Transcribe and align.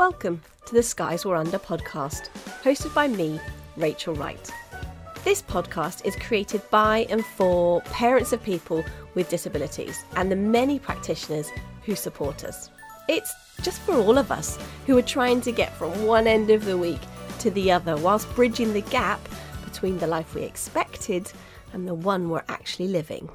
Welcome 0.00 0.40
to 0.64 0.72
the 0.72 0.82
Skies 0.82 1.26
We're 1.26 1.36
Under 1.36 1.58
podcast, 1.58 2.30
hosted 2.62 2.94
by 2.94 3.06
me, 3.06 3.38
Rachel 3.76 4.14
Wright. 4.14 4.50
This 5.24 5.42
podcast 5.42 6.06
is 6.06 6.16
created 6.16 6.62
by 6.70 7.06
and 7.10 7.22
for 7.22 7.82
parents 7.82 8.32
of 8.32 8.42
people 8.42 8.82
with 9.14 9.28
disabilities 9.28 10.02
and 10.16 10.32
the 10.32 10.36
many 10.36 10.78
practitioners 10.78 11.50
who 11.84 11.94
support 11.94 12.44
us. 12.44 12.70
It's 13.08 13.30
just 13.60 13.82
for 13.82 13.94
all 13.94 14.16
of 14.16 14.32
us 14.32 14.58
who 14.86 14.96
are 14.96 15.02
trying 15.02 15.42
to 15.42 15.52
get 15.52 15.76
from 15.76 16.06
one 16.06 16.26
end 16.26 16.48
of 16.48 16.64
the 16.64 16.78
week 16.78 17.02
to 17.40 17.50
the 17.50 17.70
other 17.70 17.98
whilst 17.98 18.34
bridging 18.34 18.72
the 18.72 18.80
gap 18.80 19.20
between 19.66 19.98
the 19.98 20.06
life 20.06 20.34
we 20.34 20.44
expected 20.44 21.30
and 21.74 21.86
the 21.86 21.92
one 21.92 22.30
we're 22.30 22.42
actually 22.48 22.88
living. 22.88 23.28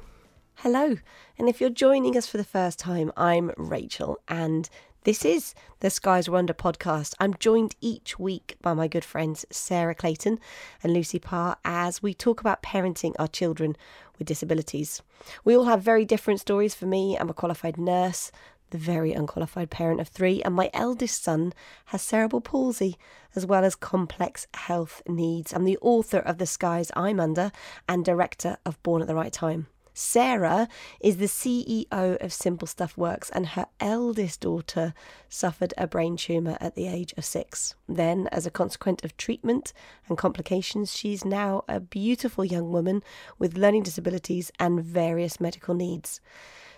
Hello, 0.56 0.96
and 1.38 1.48
if 1.48 1.60
you're 1.60 1.70
joining 1.70 2.16
us 2.16 2.26
for 2.26 2.38
the 2.38 2.42
first 2.42 2.80
time, 2.80 3.12
I'm 3.16 3.52
Rachel, 3.56 4.18
and 4.26 4.68
this 5.06 5.24
is 5.24 5.54
the 5.78 5.88
Skies 5.88 6.28
We're 6.28 6.38
Under 6.38 6.52
podcast. 6.52 7.14
I'm 7.20 7.34
joined 7.34 7.76
each 7.80 8.18
week 8.18 8.56
by 8.60 8.74
my 8.74 8.88
good 8.88 9.04
friends 9.04 9.46
Sarah 9.52 9.94
Clayton 9.94 10.40
and 10.82 10.92
Lucy 10.92 11.20
Parr 11.20 11.58
as 11.64 12.02
we 12.02 12.12
talk 12.12 12.40
about 12.40 12.60
parenting 12.60 13.14
our 13.16 13.28
children 13.28 13.76
with 14.18 14.26
disabilities. 14.26 15.00
We 15.44 15.56
all 15.56 15.66
have 15.66 15.80
very 15.80 16.04
different 16.04 16.40
stories. 16.40 16.74
For 16.74 16.86
me, 16.86 17.16
I'm 17.16 17.30
a 17.30 17.34
qualified 17.34 17.78
nurse, 17.78 18.32
the 18.70 18.78
very 18.78 19.12
unqualified 19.12 19.70
parent 19.70 20.00
of 20.00 20.08
three, 20.08 20.42
and 20.42 20.56
my 20.56 20.70
eldest 20.74 21.22
son 21.22 21.52
has 21.84 22.02
cerebral 22.02 22.40
palsy 22.40 22.98
as 23.36 23.46
well 23.46 23.64
as 23.64 23.76
complex 23.76 24.48
health 24.54 25.02
needs. 25.06 25.52
I'm 25.52 25.66
the 25.66 25.78
author 25.82 26.18
of 26.18 26.38
The 26.38 26.46
Skies 26.46 26.90
I'm 26.96 27.20
Under 27.20 27.52
and 27.88 28.04
director 28.04 28.56
of 28.66 28.82
Born 28.82 29.02
at 29.02 29.06
the 29.06 29.14
Right 29.14 29.32
Time. 29.32 29.68
Sarah 29.98 30.68
is 31.00 31.16
the 31.16 31.24
CEO 31.24 32.22
of 32.22 32.30
Simple 32.30 32.68
Stuff 32.68 32.98
Works, 32.98 33.30
and 33.30 33.46
her 33.46 33.66
eldest 33.80 34.42
daughter 34.42 34.92
suffered 35.30 35.72
a 35.78 35.86
brain 35.86 36.18
tumour 36.18 36.58
at 36.60 36.74
the 36.74 36.86
age 36.86 37.14
of 37.16 37.24
six. 37.24 37.74
Then, 37.88 38.26
as 38.26 38.44
a 38.44 38.50
consequence 38.50 39.00
of 39.04 39.16
treatment 39.16 39.72
and 40.06 40.18
complications, 40.18 40.94
she's 40.94 41.24
now 41.24 41.64
a 41.66 41.80
beautiful 41.80 42.44
young 42.44 42.70
woman 42.72 43.02
with 43.38 43.56
learning 43.56 43.84
disabilities 43.84 44.52
and 44.60 44.84
various 44.84 45.40
medical 45.40 45.74
needs. 45.74 46.20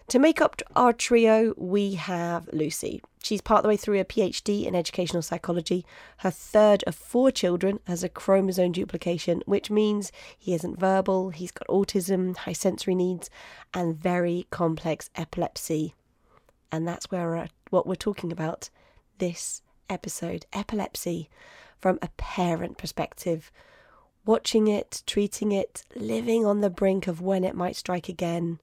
To 0.09 0.19
make 0.19 0.41
up 0.41 0.63
our 0.75 0.95
trio, 0.95 1.53
we 1.59 1.97
have 1.97 2.49
Lucy. 2.51 3.03
She's 3.23 3.43
part 3.43 3.63
the 3.63 3.69
way 3.69 3.77
through 3.77 4.01
a 4.01 4.07
PhD 4.07 4.65
in 4.65 4.75
educational 4.75 5.21
psychology. 5.21 5.85
Her 6.19 6.31
third 6.31 6.83
of 6.87 6.95
four 6.95 7.31
children 7.31 7.79
has 7.85 8.03
a 8.03 8.09
chromosome 8.09 8.73
duplication, 8.73 9.43
which 9.45 9.71
means 9.71 10.11
he 10.39 10.55
isn't 10.55 10.81
verbal, 10.81 11.29
he's 11.29 11.53
got 11.53 11.69
autism, 11.69 12.35
high 12.39 12.55
sensory 12.55 12.95
needs, 12.95 13.29
and 13.75 13.95
very 13.95 14.47
complex 14.49 15.11
epilepsy. 15.15 15.95
And 16.73 16.89
that's 16.89 17.11
where 17.11 17.29
we're, 17.29 17.49
what 17.69 17.87
we're 17.87 17.95
talking 17.95 18.33
about 18.33 18.71
this 19.19 19.61
episode 19.91 20.47
epilepsy 20.55 21.29
from 21.79 21.99
a 22.01 22.09
parent 22.17 22.79
perspective. 22.79 23.53
Watching 24.25 24.69
it, 24.69 25.03
treating 25.07 25.53
it, 25.53 25.85
living 25.95 26.47
on 26.47 26.63
the 26.63 26.71
brink 26.71 27.09
of 27.09 27.21
when 27.21 27.45
it 27.45 27.55
might 27.55 27.77
strike 27.77 28.09
again. 28.09 28.59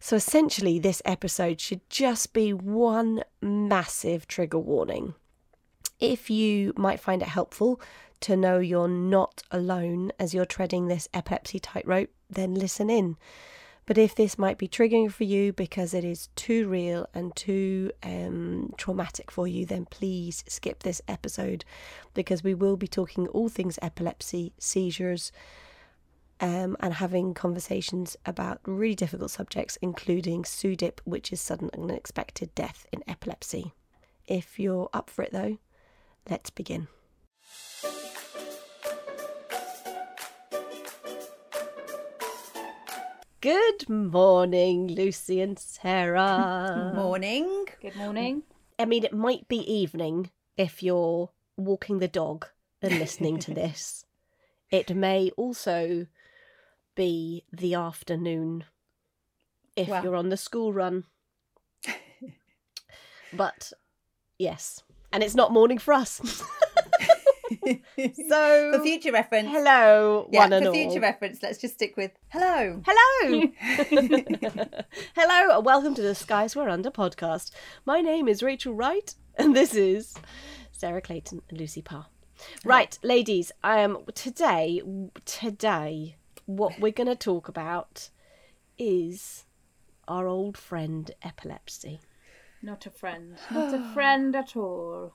So 0.00 0.16
essentially, 0.16 0.78
this 0.78 1.02
episode 1.04 1.60
should 1.60 1.88
just 1.88 2.32
be 2.32 2.52
one 2.52 3.22
massive 3.40 4.28
trigger 4.28 4.58
warning. 4.58 5.14
If 5.98 6.28
you 6.28 6.72
might 6.76 7.00
find 7.00 7.22
it 7.22 7.28
helpful 7.28 7.80
to 8.20 8.36
know 8.36 8.58
you're 8.58 8.88
not 8.88 9.42
alone 9.50 10.12
as 10.18 10.34
you're 10.34 10.44
treading 10.44 10.88
this 10.88 11.08
epilepsy 11.14 11.58
tightrope, 11.58 12.10
then 12.28 12.54
listen 12.54 12.90
in. 12.90 13.16
But 13.86 13.98
if 13.98 14.16
this 14.16 14.36
might 14.36 14.58
be 14.58 14.66
triggering 14.66 15.12
for 15.12 15.22
you 15.22 15.52
because 15.52 15.94
it 15.94 16.04
is 16.04 16.28
too 16.34 16.68
real 16.68 17.06
and 17.14 17.34
too 17.36 17.92
um, 18.02 18.74
traumatic 18.76 19.30
for 19.30 19.46
you, 19.46 19.64
then 19.64 19.86
please 19.86 20.42
skip 20.48 20.82
this 20.82 21.00
episode 21.06 21.64
because 22.12 22.42
we 22.42 22.52
will 22.52 22.76
be 22.76 22.88
talking 22.88 23.28
all 23.28 23.48
things 23.48 23.78
epilepsy, 23.80 24.52
seizures, 24.58 25.30
um, 26.40 26.76
and 26.80 26.94
having 26.94 27.34
conversations 27.34 28.16
about 28.26 28.60
really 28.64 28.94
difficult 28.94 29.30
subjects, 29.30 29.78
including 29.80 30.42
SUDEP, 30.42 31.00
which 31.04 31.32
is 31.32 31.40
sudden 31.40 31.70
and 31.72 31.90
unexpected 31.90 32.54
death 32.54 32.86
in 32.92 33.02
epilepsy. 33.08 33.72
If 34.26 34.58
you're 34.58 34.90
up 34.92 35.08
for 35.08 35.22
it 35.22 35.32
though, 35.32 35.58
let's 36.28 36.50
begin. 36.50 36.88
Good 43.40 43.88
morning, 43.88 44.88
Lucy 44.88 45.40
and 45.40 45.58
Sarah. 45.58 46.92
Morning. 46.96 47.66
Good 47.80 47.94
morning. 47.94 48.42
I 48.78 48.86
mean, 48.86 49.04
it 49.04 49.12
might 49.12 49.46
be 49.46 49.58
evening 49.72 50.30
if 50.56 50.82
you're 50.82 51.30
walking 51.56 52.00
the 52.00 52.08
dog 52.08 52.46
and 52.82 52.98
listening 52.98 53.38
to 53.40 53.54
this. 53.54 54.04
It 54.70 54.96
may 54.96 55.30
also 55.36 56.06
be 56.96 57.44
the 57.52 57.74
afternoon 57.74 58.64
if 59.76 59.86
Well. 59.88 60.02
you're 60.02 60.16
on 60.16 60.30
the 60.30 60.36
school 60.36 60.72
run. 60.72 61.04
but 63.32 63.72
yes, 64.38 64.82
and 65.12 65.22
it's 65.22 65.34
not 65.36 65.52
morning 65.52 65.78
for 65.78 65.94
us. 65.94 66.20
so 68.28 68.72
for 68.72 68.82
future 68.82 69.12
reference, 69.12 69.48
hello, 69.50 70.28
yeah, 70.32 70.48
one 70.48 70.64
for 70.64 70.72
future 70.72 70.94
all. 70.96 71.00
reference, 71.00 71.42
let's 71.42 71.58
just 71.58 71.74
stick 71.74 71.96
with 71.96 72.10
hello. 72.28 72.82
Hello. 72.84 73.42
Hello, 75.14 75.56
and 75.56 75.64
welcome 75.64 75.94
to 75.94 76.02
the 76.02 76.14
Skies 76.14 76.56
We're 76.56 76.68
Under 76.68 76.90
podcast. 76.90 77.50
My 77.84 78.00
name 78.00 78.26
is 78.26 78.42
Rachel 78.42 78.74
Wright, 78.74 79.14
and 79.36 79.54
this 79.54 79.74
is 79.74 80.14
Sarah 80.72 81.00
Clayton 81.02 81.42
and 81.48 81.58
Lucy 81.58 81.82
Parr. 81.82 82.06
Right, 82.64 82.98
ladies, 83.02 83.52
um, 83.64 83.98
today, 84.14 84.82
today, 85.24 86.16
what 86.46 86.80
we're 86.80 86.92
going 86.92 87.08
to 87.08 87.16
talk 87.16 87.48
about 87.48 88.10
is 88.78 89.44
our 90.08 90.26
old 90.26 90.56
friend 90.56 91.10
epilepsy. 91.22 92.00
Not 92.62 92.86
a 92.86 92.90
friend. 92.90 93.38
Not 93.50 93.72
a 93.72 93.94
friend 93.94 94.34
at 94.34 94.56
all. 94.56 95.14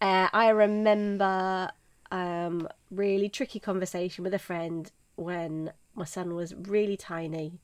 Uh, 0.00 0.28
I 0.32 0.48
remember 0.50 1.70
um, 2.10 2.68
really 2.90 3.28
tricky 3.28 3.58
conversation 3.60 4.24
with 4.24 4.32
a 4.32 4.38
friend 4.38 4.90
when 5.16 5.72
my 5.94 6.04
son 6.04 6.34
was 6.34 6.54
really 6.54 6.96
tiny, 6.96 7.60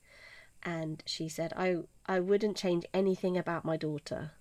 and 0.62 1.03
she 1.06 1.28
said, 1.28 1.53
"I 1.56 1.77
I 2.06 2.21
wouldn't 2.21 2.56
change 2.56 2.84
anything 2.93 3.39
about 3.39 3.65
my 3.65 3.77
daughter, 3.77 4.33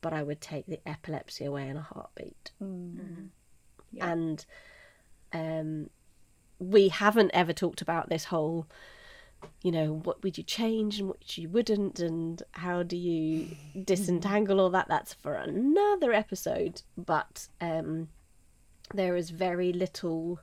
but 0.00 0.12
I 0.12 0.22
would 0.22 0.40
take 0.40 0.66
the 0.66 0.80
epilepsy 0.86 1.44
away 1.44 1.68
in 1.68 1.76
a 1.76 1.82
heartbeat." 1.82 2.52
Yeah. 3.92 4.12
And 4.12 4.46
um, 5.32 5.90
we 6.60 6.88
haven't 6.88 7.30
ever 7.34 7.52
talked 7.52 7.80
about 7.80 8.08
this 8.08 8.26
whole, 8.26 8.66
you 9.62 9.72
know, 9.72 10.00
what 10.04 10.22
would 10.22 10.38
you 10.38 10.44
change 10.44 11.00
and 11.00 11.08
what 11.08 11.36
you 11.36 11.48
wouldn't, 11.48 11.98
and 11.98 12.42
how 12.52 12.82
do 12.82 12.96
you 12.96 13.56
disentangle 13.84 14.60
all 14.60 14.70
that. 14.70 14.86
That's 14.88 15.14
for 15.14 15.34
another 15.34 16.12
episode. 16.12 16.82
But 16.96 17.48
um, 17.60 18.08
there 18.94 19.16
is 19.16 19.30
very 19.30 19.72
little, 19.72 20.40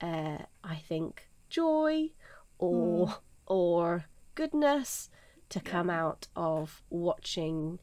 uh, 0.00 0.38
I 0.64 0.76
think, 0.88 1.28
joy 1.50 2.10
or 2.58 3.16
or 3.46 4.06
goodness 4.34 5.10
to 5.50 5.60
come 5.60 5.90
out 5.90 6.28
of 6.34 6.82
watching 6.88 7.78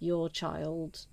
your 0.00 0.28
child 0.28 1.06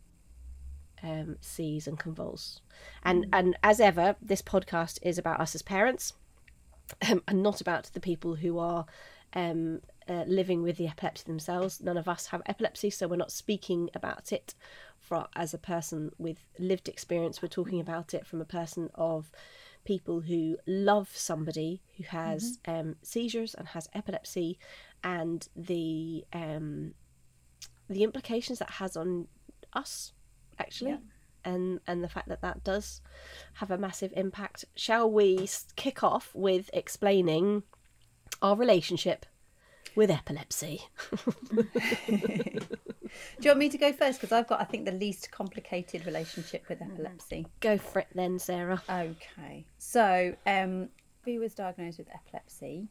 um, 1.03 1.37
seize 1.41 1.87
and 1.87 1.99
convulse. 1.99 2.61
And 3.03 3.27
and 3.33 3.57
as 3.61 3.79
ever, 3.79 4.15
this 4.21 4.41
podcast 4.41 4.99
is 5.01 5.17
about 5.17 5.39
us 5.39 5.53
as 5.53 5.61
parents, 5.61 6.13
um, 7.09 7.21
and 7.27 7.43
not 7.43 7.61
about 7.61 7.91
the 7.93 7.99
people 7.99 8.35
who 8.35 8.57
are 8.57 8.85
um, 9.33 9.81
uh, 10.07 10.23
living 10.27 10.63
with 10.63 10.77
the 10.77 10.87
epilepsy 10.87 11.23
themselves. 11.25 11.81
None 11.81 11.97
of 11.97 12.07
us 12.07 12.27
have 12.27 12.41
epilepsy, 12.45 12.89
so 12.89 13.07
we're 13.07 13.15
not 13.17 13.31
speaking 13.31 13.89
about 13.93 14.31
it 14.31 14.55
for 14.99 15.27
as 15.35 15.53
a 15.53 15.57
person 15.57 16.11
with 16.17 16.47
lived 16.57 16.87
experience. 16.87 17.41
We're 17.41 17.49
talking 17.49 17.79
about 17.79 18.13
it 18.13 18.25
from 18.25 18.41
a 18.41 18.45
person 18.45 18.89
of 18.95 19.31
people 19.85 20.21
who 20.21 20.57
love 20.65 21.09
somebody 21.13 21.81
who 21.97 22.03
has 22.05 22.57
um, 22.65 22.95
seizures 23.01 23.53
and 23.53 23.67
has 23.69 23.89
epilepsy, 23.93 24.57
and 25.03 25.47
the 25.55 26.23
um, 26.31 26.93
the 27.89 28.03
implications 28.03 28.59
that 28.59 28.71
has 28.71 28.95
on 28.95 29.27
us 29.73 30.13
actually 30.59 30.91
Yeah. 30.91 30.97
and 31.45 31.79
and 31.87 32.03
the 32.03 32.09
fact 32.09 32.29
that 32.29 32.41
that 32.41 32.63
does 32.63 33.01
have 33.55 33.71
a 33.71 33.77
massive 33.77 34.13
impact 34.15 34.65
shall 34.75 35.09
we 35.09 35.47
kick 35.75 36.03
off 36.03 36.31
with 36.33 36.69
explaining 36.73 37.63
our 38.41 38.55
relationship 38.55 39.25
with 39.95 40.09
epilepsy 40.09 40.81
Do 43.39 43.45
you 43.47 43.49
want 43.51 43.59
me 43.59 43.69
to 43.69 43.77
go 43.77 43.93
first? 43.93 44.19
Because 44.19 44.31
I've 44.31 44.47
got, 44.47 44.59
I 44.59 44.63
think, 44.63 44.85
the 44.85 44.91
least 44.91 45.29
complicated 45.29 46.05
relationship 46.07 46.67
with 46.67 46.81
epilepsy. 46.81 47.45
go 47.59 47.77
for 47.77 47.99
it 47.99 48.07
then 48.15 48.39
sarah 48.39 48.81
Okay. 48.89 49.65
So, 49.77 50.35
um, 50.47 50.89
he 51.25 51.37
was 51.37 51.53
diagnosed 51.53 51.99
with 51.99 52.07
epilepsy 52.13 52.87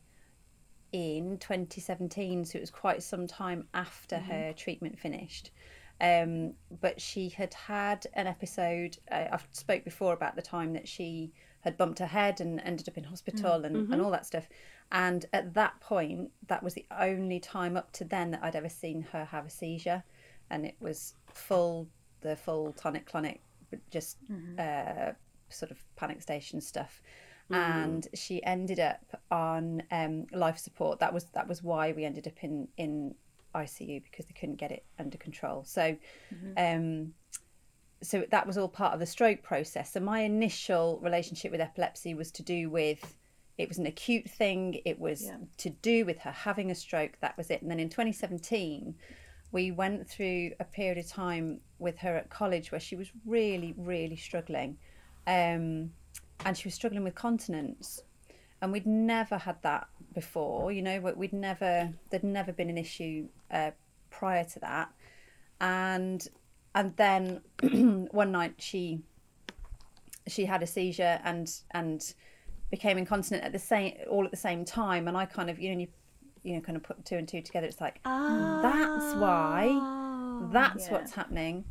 in 0.92 1.38
2017, 1.38 2.44
so 2.44 2.58
it 2.58 2.60
was 2.60 2.70
quite 2.70 3.02
some 3.02 3.26
time 3.26 3.66
after 3.74 4.18
her 4.18 4.52
treatment 4.52 4.98
finished. 4.98 5.50
Um, 6.00 6.54
but 6.80 7.00
she 7.00 7.28
had 7.28 7.54
had 7.54 8.06
an 8.14 8.26
episode. 8.26 8.98
Uh, 9.10 9.26
I've 9.32 9.46
spoke 9.52 9.84
before 9.84 10.12
about 10.12 10.34
the 10.36 10.42
time 10.42 10.72
that 10.72 10.88
she 10.88 11.32
had 11.60 11.76
bumped 11.76 12.00
her 12.00 12.06
head 12.06 12.40
and 12.40 12.60
ended 12.64 12.88
up 12.88 12.98
in 12.98 13.04
hospital 13.04 13.64
and, 13.64 13.76
and 13.92 14.02
all 14.02 14.10
that 14.10 14.26
stuff. 14.26 14.48
And 14.90 15.24
at 15.32 15.54
that 15.54 15.80
point, 15.80 16.30
that 16.48 16.62
was 16.62 16.74
the 16.74 16.84
only 16.98 17.38
time 17.40 17.76
up 17.76 17.92
to 17.92 18.04
then 18.04 18.32
that 18.32 18.40
I'd 18.42 18.56
ever 18.56 18.68
seen 18.68 19.02
her 19.12 19.24
have 19.24 19.46
a 19.46 19.50
seizure, 19.50 20.02
and 20.50 20.66
it 20.66 20.74
was 20.80 21.14
full, 21.32 21.88
the 22.20 22.36
full 22.36 22.72
tonic 22.72 23.10
clonic, 23.10 23.40
just 23.90 24.18
uh, 24.58 25.12
sort 25.48 25.70
of 25.70 25.78
panic 25.96 26.20
station 26.20 26.60
stuff. 26.60 27.00
And 27.50 28.08
she 28.14 28.42
ended 28.44 28.80
up 28.80 29.20
on 29.30 29.82
um, 29.90 30.26
life 30.32 30.58
support. 30.58 30.98
That 31.00 31.12
was 31.14 31.24
that 31.32 31.46
was 31.48 31.62
why 31.62 31.92
we 31.92 32.04
ended 32.04 32.26
up 32.26 32.42
in 32.42 32.68
in 32.76 33.14
ICU 33.54 34.02
because 34.04 34.26
they 34.26 34.32
couldn't 34.32 34.56
get 34.56 34.70
it 34.72 34.84
under 34.99 35.19
control. 35.19 35.64
So, 35.64 35.96
um, 36.56 37.14
so 38.02 38.25
that 38.31 38.46
was 38.46 38.58
all 38.58 38.69
part 38.69 38.94
of 38.94 39.00
the 39.00 39.06
stroke 39.06 39.43
process. 39.43 39.93
So 39.93 40.00
my 40.00 40.20
initial 40.20 40.99
relationship 41.02 41.52
with 41.52 41.60
epilepsy 41.60 42.14
was 42.14 42.31
to 42.32 42.43
do 42.43 42.70
with 42.70 43.16
it 43.58 43.69
was 43.69 43.78
an 43.78 43.87
acute 43.87 44.28
thing. 44.28 44.81
It 44.84 44.99
was 44.99 45.25
Yeah. 45.25 45.37
to 45.58 45.70
do 45.70 46.04
with 46.04 46.19
her 46.20 46.32
having 46.32 46.70
a 46.70 46.75
stroke. 46.75 47.19
That 47.20 47.37
was 47.37 47.50
it. 47.50 47.60
And 47.62 47.70
then 47.70 47.78
in 47.78 47.90
2017, 47.90 48.94
we 49.52 49.70
went 49.70 50.08
through 50.08 50.52
a 50.58 50.64
period 50.64 50.96
of 50.98 51.06
time 51.06 51.60
with 51.78 51.98
her 51.98 52.16
at 52.16 52.31
college 52.31 52.72
where 52.72 52.81
she 52.81 52.96
was 52.96 53.12
really, 53.26 53.75
really 53.76 54.16
struggling, 54.16 54.78
um, 55.26 55.93
and 56.44 56.56
she 56.56 56.66
was 56.66 56.75
struggling 56.75 57.05
with 57.05 57.14
continence. 57.14 58.00
And 58.62 58.72
we'd 58.72 58.86
never 58.86 59.36
had 59.38 59.60
that 59.62 59.88
before. 60.14 60.70
You 60.72 60.80
know, 60.82 61.00
we- 61.00 61.12
we'd 61.12 61.32
never 61.32 61.92
there'd 62.10 62.22
never 62.24 62.52
been 62.52 62.70
an 62.70 62.78
issue 62.78 63.28
uh, 63.50 63.72
prior 64.08 64.44
to 64.44 64.58
that, 64.60 64.88
and 65.60 66.26
and 66.74 66.96
then 66.96 67.40
one 68.12 68.32
night 68.32 68.54
she 68.58 69.02
she 70.26 70.44
had 70.46 70.62
a 70.62 70.66
seizure 70.66 71.20
and 71.24 71.52
and 71.72 72.14
became 72.70 72.96
incontinent 72.96 73.44
at 73.44 73.52
the 73.52 73.58
same 73.58 73.94
all 74.08 74.24
at 74.24 74.30
the 74.30 74.36
same 74.36 74.64
time 74.64 75.06
and 75.08 75.16
i 75.16 75.26
kind 75.26 75.50
of 75.50 75.58
you 75.58 75.74
know 75.74 75.80
you 75.80 75.88
you 76.44 76.54
know 76.54 76.60
kind 76.60 76.76
of 76.76 76.82
put 76.82 77.04
two 77.04 77.16
and 77.16 77.28
two 77.28 77.42
together 77.42 77.66
it's 77.66 77.80
like 77.80 78.00
that's 78.62 79.14
why 79.16 80.48
that's 80.52 80.86
Yeah. 80.86 80.92
what's 80.92 81.12
happening 81.12 81.64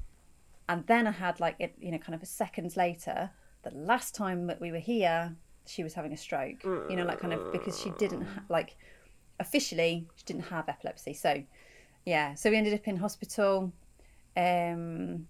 and 0.69 0.85
then 0.87 1.07
i 1.07 1.11
had 1.11 1.39
like 1.39 1.55
it 1.59 1.73
you 1.79 1.91
know 1.91 1.97
kind 1.97 2.13
of 2.13 2.21
a 2.21 2.25
seconds 2.27 2.75
later 2.77 3.31
the 3.63 3.71
last 3.71 4.13
time 4.13 4.45
that 4.47 4.59
we 4.61 4.71
were 4.71 4.79
here 4.79 5.35
she 5.71 5.83
was 5.83 5.93
having 5.93 6.13
a 6.13 6.17
stroke 6.17 6.61
you 6.89 6.95
know 6.97 7.05
like 7.05 7.19
kind 7.19 7.33
of 7.33 7.51
because 7.51 7.79
she 7.79 7.89
didn't 8.03 8.23
ha- 8.23 8.43
like 8.49 8.75
officially 9.39 10.07
she 10.15 10.23
didn't 10.25 10.43
have 10.43 10.69
epilepsy. 10.69 11.13
So 11.13 11.43
yeah 12.05 12.33
so 12.35 12.49
we 12.51 12.57
ended 12.57 12.73
up 12.73 12.87
in 12.87 12.97
hospital 12.97 13.71
um 14.37 15.27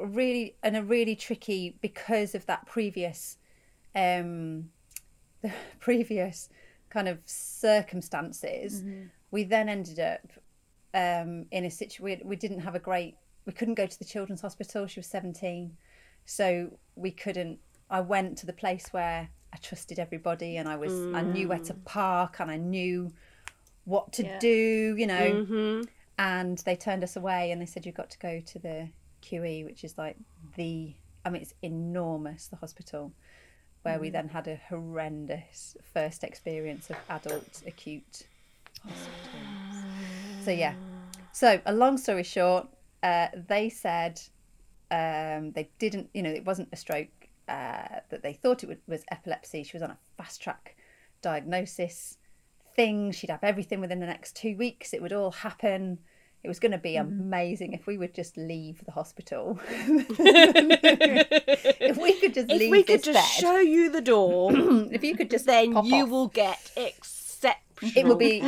really 0.00 0.56
and 0.62 0.76
a 0.76 0.82
really 0.82 1.16
tricky 1.16 1.76
because 1.80 2.34
of 2.34 2.44
that 2.46 2.66
previous 2.66 3.38
um 3.94 4.68
the 5.42 5.52
previous 5.80 6.48
kind 6.90 7.08
of 7.08 7.18
circumstances 7.24 8.82
we 9.30 9.44
then 9.44 9.68
ended 9.68 9.98
up 10.00 10.26
um 10.94 11.46
in 11.50 11.64
a 11.64 11.70
situation 11.70 12.24
we, 12.26 12.30
we 12.30 12.36
didn't 12.36 12.60
have 12.60 12.74
a 12.74 12.78
great 12.80 13.14
we 13.46 13.52
couldn't 13.52 13.74
go 13.74 13.86
to 13.86 13.98
the 13.98 14.04
children's 14.04 14.40
hospital 14.40 14.86
she 14.86 15.00
was 15.00 15.06
17 15.06 15.76
so 16.24 16.70
we 16.96 17.10
couldn't 17.10 17.58
i 17.90 18.00
went 18.00 18.36
to 18.38 18.46
the 18.46 18.52
place 18.52 18.88
where 18.92 19.28
i 19.52 19.56
trusted 19.58 19.98
everybody 19.98 20.56
and 20.56 20.68
i 20.68 20.76
was 20.76 21.06
i 21.14 21.22
knew 21.22 21.48
where 21.48 21.58
to 21.58 21.74
park 21.84 22.40
and 22.40 22.50
i 22.50 22.56
knew 22.56 23.10
what 23.84 24.12
to 24.12 24.22
Yeah. 24.22 24.38
do 24.38 24.94
you 24.98 25.06
know 25.06 25.44
hmm 25.46 25.80
and 26.18 26.58
they 26.58 26.76
turned 26.76 27.02
us 27.02 27.16
away 27.16 27.50
and 27.50 27.62
they 27.62 27.66
said 27.66 27.86
you've 27.86 27.94
got 27.94 28.10
to 28.10 28.18
go 28.18 28.40
to 28.40 28.58
the 28.58 28.90
QE, 29.22 29.64
which 29.64 29.84
is 29.84 29.96
like 29.96 30.16
the 30.56 30.94
I 31.24 31.30
mean 31.30 31.42
it's 31.42 31.54
enormous 31.62 32.46
the 32.48 32.56
hospital, 32.56 33.12
where 33.82 33.98
we 33.98 34.10
then 34.10 34.28
had 34.28 34.46
a 34.46 34.60
horrendous 34.68 35.76
first 35.94 36.22
experience 36.22 36.90
of 36.90 36.96
adult 37.08 37.62
acute 37.66 38.26
hospitals. 38.86 39.42
So 40.42 40.50
yeah, 40.50 40.74
so 41.32 41.60
a 41.64 41.72
long 41.72 41.96
story 41.96 42.22
short, 42.22 42.68
uh, 43.02 43.28
they 43.48 43.70
said 43.70 44.20
um, 44.90 45.52
they 45.52 45.70
didn't, 45.78 46.10
you 46.12 46.22
know, 46.22 46.30
it 46.30 46.44
wasn't 46.44 46.68
a 46.72 46.76
stroke. 46.76 47.19
Uh, 47.50 47.98
that 48.10 48.22
they 48.22 48.32
thought 48.32 48.62
it 48.62 48.68
would, 48.68 48.80
was 48.86 49.02
epilepsy. 49.10 49.64
She 49.64 49.76
was 49.76 49.82
on 49.82 49.90
a 49.90 49.98
fast 50.16 50.40
track 50.40 50.76
diagnosis 51.20 52.16
thing. 52.76 53.10
She'd 53.10 53.30
have 53.30 53.42
everything 53.42 53.80
within 53.80 53.98
the 53.98 54.06
next 54.06 54.36
two 54.36 54.56
weeks. 54.56 54.94
It 54.94 55.02
would 55.02 55.12
all 55.12 55.32
happen. 55.32 55.98
It 56.42 56.48
was 56.48 56.58
going 56.60 56.72
to 56.72 56.78
be 56.78 56.96
amazing 56.96 57.72
if 57.74 57.86
we 57.86 57.98
would 57.98 58.14
just 58.14 58.36
leave 58.36 58.82
the 58.86 58.92
hospital. 58.92 59.58
if 61.80 61.96
we 61.98 62.12
could 62.20 62.34
just 62.34 62.50
If 62.50 62.58
leave 62.60 62.70
we 62.70 62.82
could 62.82 63.02
just 63.02 63.14
bed, 63.14 63.24
show 63.42 63.58
you 63.58 63.90
the 63.90 64.00
door, 64.00 64.50
if 64.92 65.02
you 65.04 65.16
could 65.16 65.30
just 65.30 65.46
then 65.46 65.72
you 65.84 66.04
off, 66.04 66.08
will 66.08 66.28
get 66.28 66.70
exceptional. 66.76 67.92
it 67.96 68.06
will 68.06 68.16
be 68.16 68.42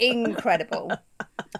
incredible. 0.00 0.92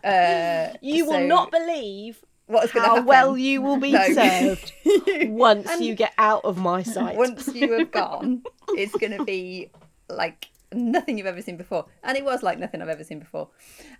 Uh, 0.04 0.68
You 0.80 1.04
will 1.04 1.26
not 1.26 1.50
believe 1.50 2.22
what 2.50 2.64
is 2.64 2.72
going 2.72 2.82
to 2.84 2.88
how 2.88 2.94
happen 2.96 3.06
well 3.06 3.38
you 3.38 3.62
will 3.62 3.76
be 3.78 3.92
No. 4.00 4.12
served 4.12 4.72
once 5.28 5.68
And 5.70 5.84
you 5.84 5.94
get 5.94 6.12
out 6.18 6.44
of 6.44 6.58
my 6.58 6.82
sight. 6.82 7.16
once 7.16 7.48
you 7.54 7.72
have 7.72 7.90
gone, 8.02 8.42
it's 8.70 8.94
going 8.96 9.16
to 9.16 9.24
be 9.24 9.70
like 10.08 10.48
nothing 10.72 11.16
you've 11.18 11.26
ever 11.26 11.42
seen 11.42 11.56
before. 11.56 11.86
And 12.02 12.16
it 12.16 12.24
was 12.24 12.42
like 12.42 12.58
nothing 12.58 12.82
I've 12.82 12.88
ever 12.88 13.04
seen 13.04 13.18
before. 13.20 13.48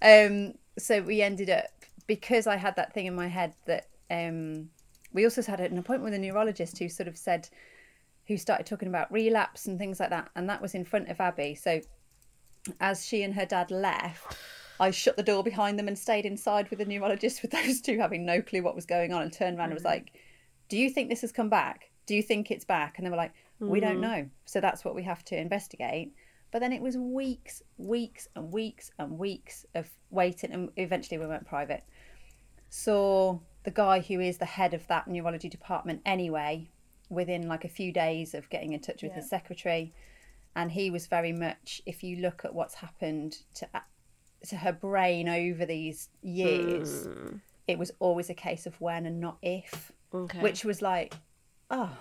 Um, 0.02 0.54
so 0.78 1.02
we 1.02 1.22
ended 1.22 1.50
up, 1.50 1.66
because 2.06 2.46
I 2.46 2.56
had 2.56 2.76
that 2.76 2.92
thing 2.94 3.06
in 3.06 3.14
my 3.14 3.28
head 3.28 3.54
that 3.66 3.86
um, 4.10 4.70
we 5.12 5.24
also 5.24 5.42
had 5.42 5.60
an 5.60 5.78
appointment 5.78 6.04
with 6.04 6.14
a 6.14 6.18
neurologist 6.18 6.78
who 6.78 6.88
sort 6.88 7.08
of 7.08 7.16
said, 7.16 7.48
who 8.26 8.36
started 8.36 8.66
talking 8.66 8.88
about 8.88 9.10
relapse 9.12 9.66
and 9.66 9.78
things 9.78 9.98
like 10.00 10.10
that. 10.10 10.28
And 10.36 10.48
that 10.48 10.62
was 10.62 10.74
in 10.74 10.84
front 10.84 11.08
of 11.08 11.20
Abby. 11.20 11.54
So 11.54 11.80
as 12.80 13.06
she 13.06 13.22
and 13.22 13.34
her 13.34 13.46
dad 13.46 13.70
left, 13.70 14.36
I 14.80 14.90
shut 14.90 15.18
the 15.18 15.22
door 15.22 15.44
behind 15.44 15.78
them 15.78 15.88
and 15.88 15.98
stayed 15.98 16.24
inside 16.24 16.70
with 16.70 16.78
the 16.78 16.86
neurologist 16.86 17.42
with 17.42 17.50
those 17.50 17.80
two 17.80 17.98
having 17.98 18.24
no 18.24 18.40
clue 18.40 18.62
what 18.62 18.74
was 18.74 18.86
going 18.86 19.12
on 19.12 19.22
and 19.22 19.32
turned 19.32 19.58
around 19.58 19.66
and 19.66 19.74
was 19.74 19.82
mm-hmm. 19.82 19.92
like, 19.92 20.12
Do 20.68 20.78
you 20.78 20.90
think 20.90 21.08
this 21.08 21.20
has 21.20 21.32
come 21.32 21.50
back? 21.50 21.90
Do 22.06 22.16
you 22.16 22.22
think 22.22 22.50
it's 22.50 22.64
back? 22.64 22.94
And 22.96 23.06
they 23.06 23.10
were 23.10 23.16
like, 23.16 23.34
We 23.60 23.78
don't 23.78 23.98
mm. 23.98 24.00
know. 24.00 24.30
So 24.46 24.60
that's 24.60 24.84
what 24.84 24.94
we 24.94 25.02
have 25.02 25.24
to 25.26 25.38
investigate. 25.38 26.14
But 26.50 26.60
then 26.60 26.72
it 26.72 26.82
was 26.82 26.96
weeks, 26.96 27.62
weeks 27.76 28.26
and 28.34 28.50
weeks 28.50 28.90
and 28.98 29.18
weeks 29.18 29.66
of 29.74 29.88
waiting 30.10 30.50
and 30.50 30.70
eventually 30.76 31.18
we 31.18 31.26
went 31.26 31.46
private. 31.46 31.84
Saw 32.70 33.38
the 33.62 33.70
guy 33.70 34.00
who 34.00 34.18
is 34.18 34.38
the 34.38 34.46
head 34.46 34.74
of 34.74 34.86
that 34.88 35.06
neurology 35.06 35.48
department 35.48 36.00
anyway, 36.06 36.70
within 37.10 37.46
like 37.46 37.64
a 37.64 37.68
few 37.68 37.92
days 37.92 38.34
of 38.34 38.48
getting 38.48 38.72
in 38.72 38.80
touch 38.80 39.02
with 39.02 39.12
his 39.12 39.28
secretary 39.28 39.92
and 40.56 40.72
he 40.72 40.90
was 40.90 41.06
very 41.06 41.32
much 41.32 41.82
if 41.86 42.02
you 42.02 42.16
look 42.16 42.44
at 42.44 42.54
what's 42.54 42.74
happened 42.74 43.36
to 43.54 43.68
to 44.48 44.56
her 44.56 44.72
brain 44.72 45.28
over 45.28 45.66
these 45.66 46.08
years 46.22 47.06
it 47.68 47.78
was 47.78 47.92
always 47.98 48.30
a 48.30 48.34
case 48.34 48.66
of 48.66 48.80
when 48.80 49.06
and 49.06 49.20
not 49.20 49.38
if 49.42 49.92
Okay. 50.12 50.40
which 50.40 50.64
was 50.64 50.82
like 50.82 51.14
oh 51.70 51.96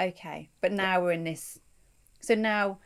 okay. 0.00 0.48
But 0.60 0.72
now 0.72 1.00
we're 1.02 1.12
in 1.12 1.24
this 1.24 1.58
so 2.20 2.34
now 2.34 2.78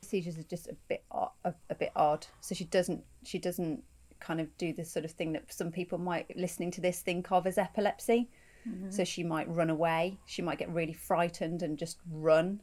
seizures 0.00 0.38
are 0.38 0.42
just 0.44 0.68
a 0.68 0.76
bit 0.88 1.04
a, 1.44 1.52
a 1.70 1.74
bit 1.74 1.92
odd. 1.96 2.26
So 2.40 2.54
she 2.54 2.64
doesn't 2.64 3.04
she 3.24 3.38
doesn't 3.38 3.82
kind 4.20 4.40
of 4.40 4.56
do 4.56 4.72
this 4.72 4.90
sort 4.90 5.04
of 5.04 5.10
thing 5.10 5.32
that 5.32 5.52
some 5.52 5.70
people 5.72 5.98
might 5.98 6.34
listening 6.36 6.70
to 6.72 6.80
this 6.80 7.00
think 7.02 7.30
of 7.32 7.46
as 7.46 7.58
epilepsy. 7.58 8.30
So 8.90 9.02
she 9.02 9.24
might 9.24 9.48
run 9.48 9.70
away. 9.70 10.20
She 10.24 10.40
might 10.40 10.56
get 10.58 10.70
really 10.70 10.92
frightened 10.92 11.62
and 11.64 11.76
just 11.76 11.98
run. 12.08 12.62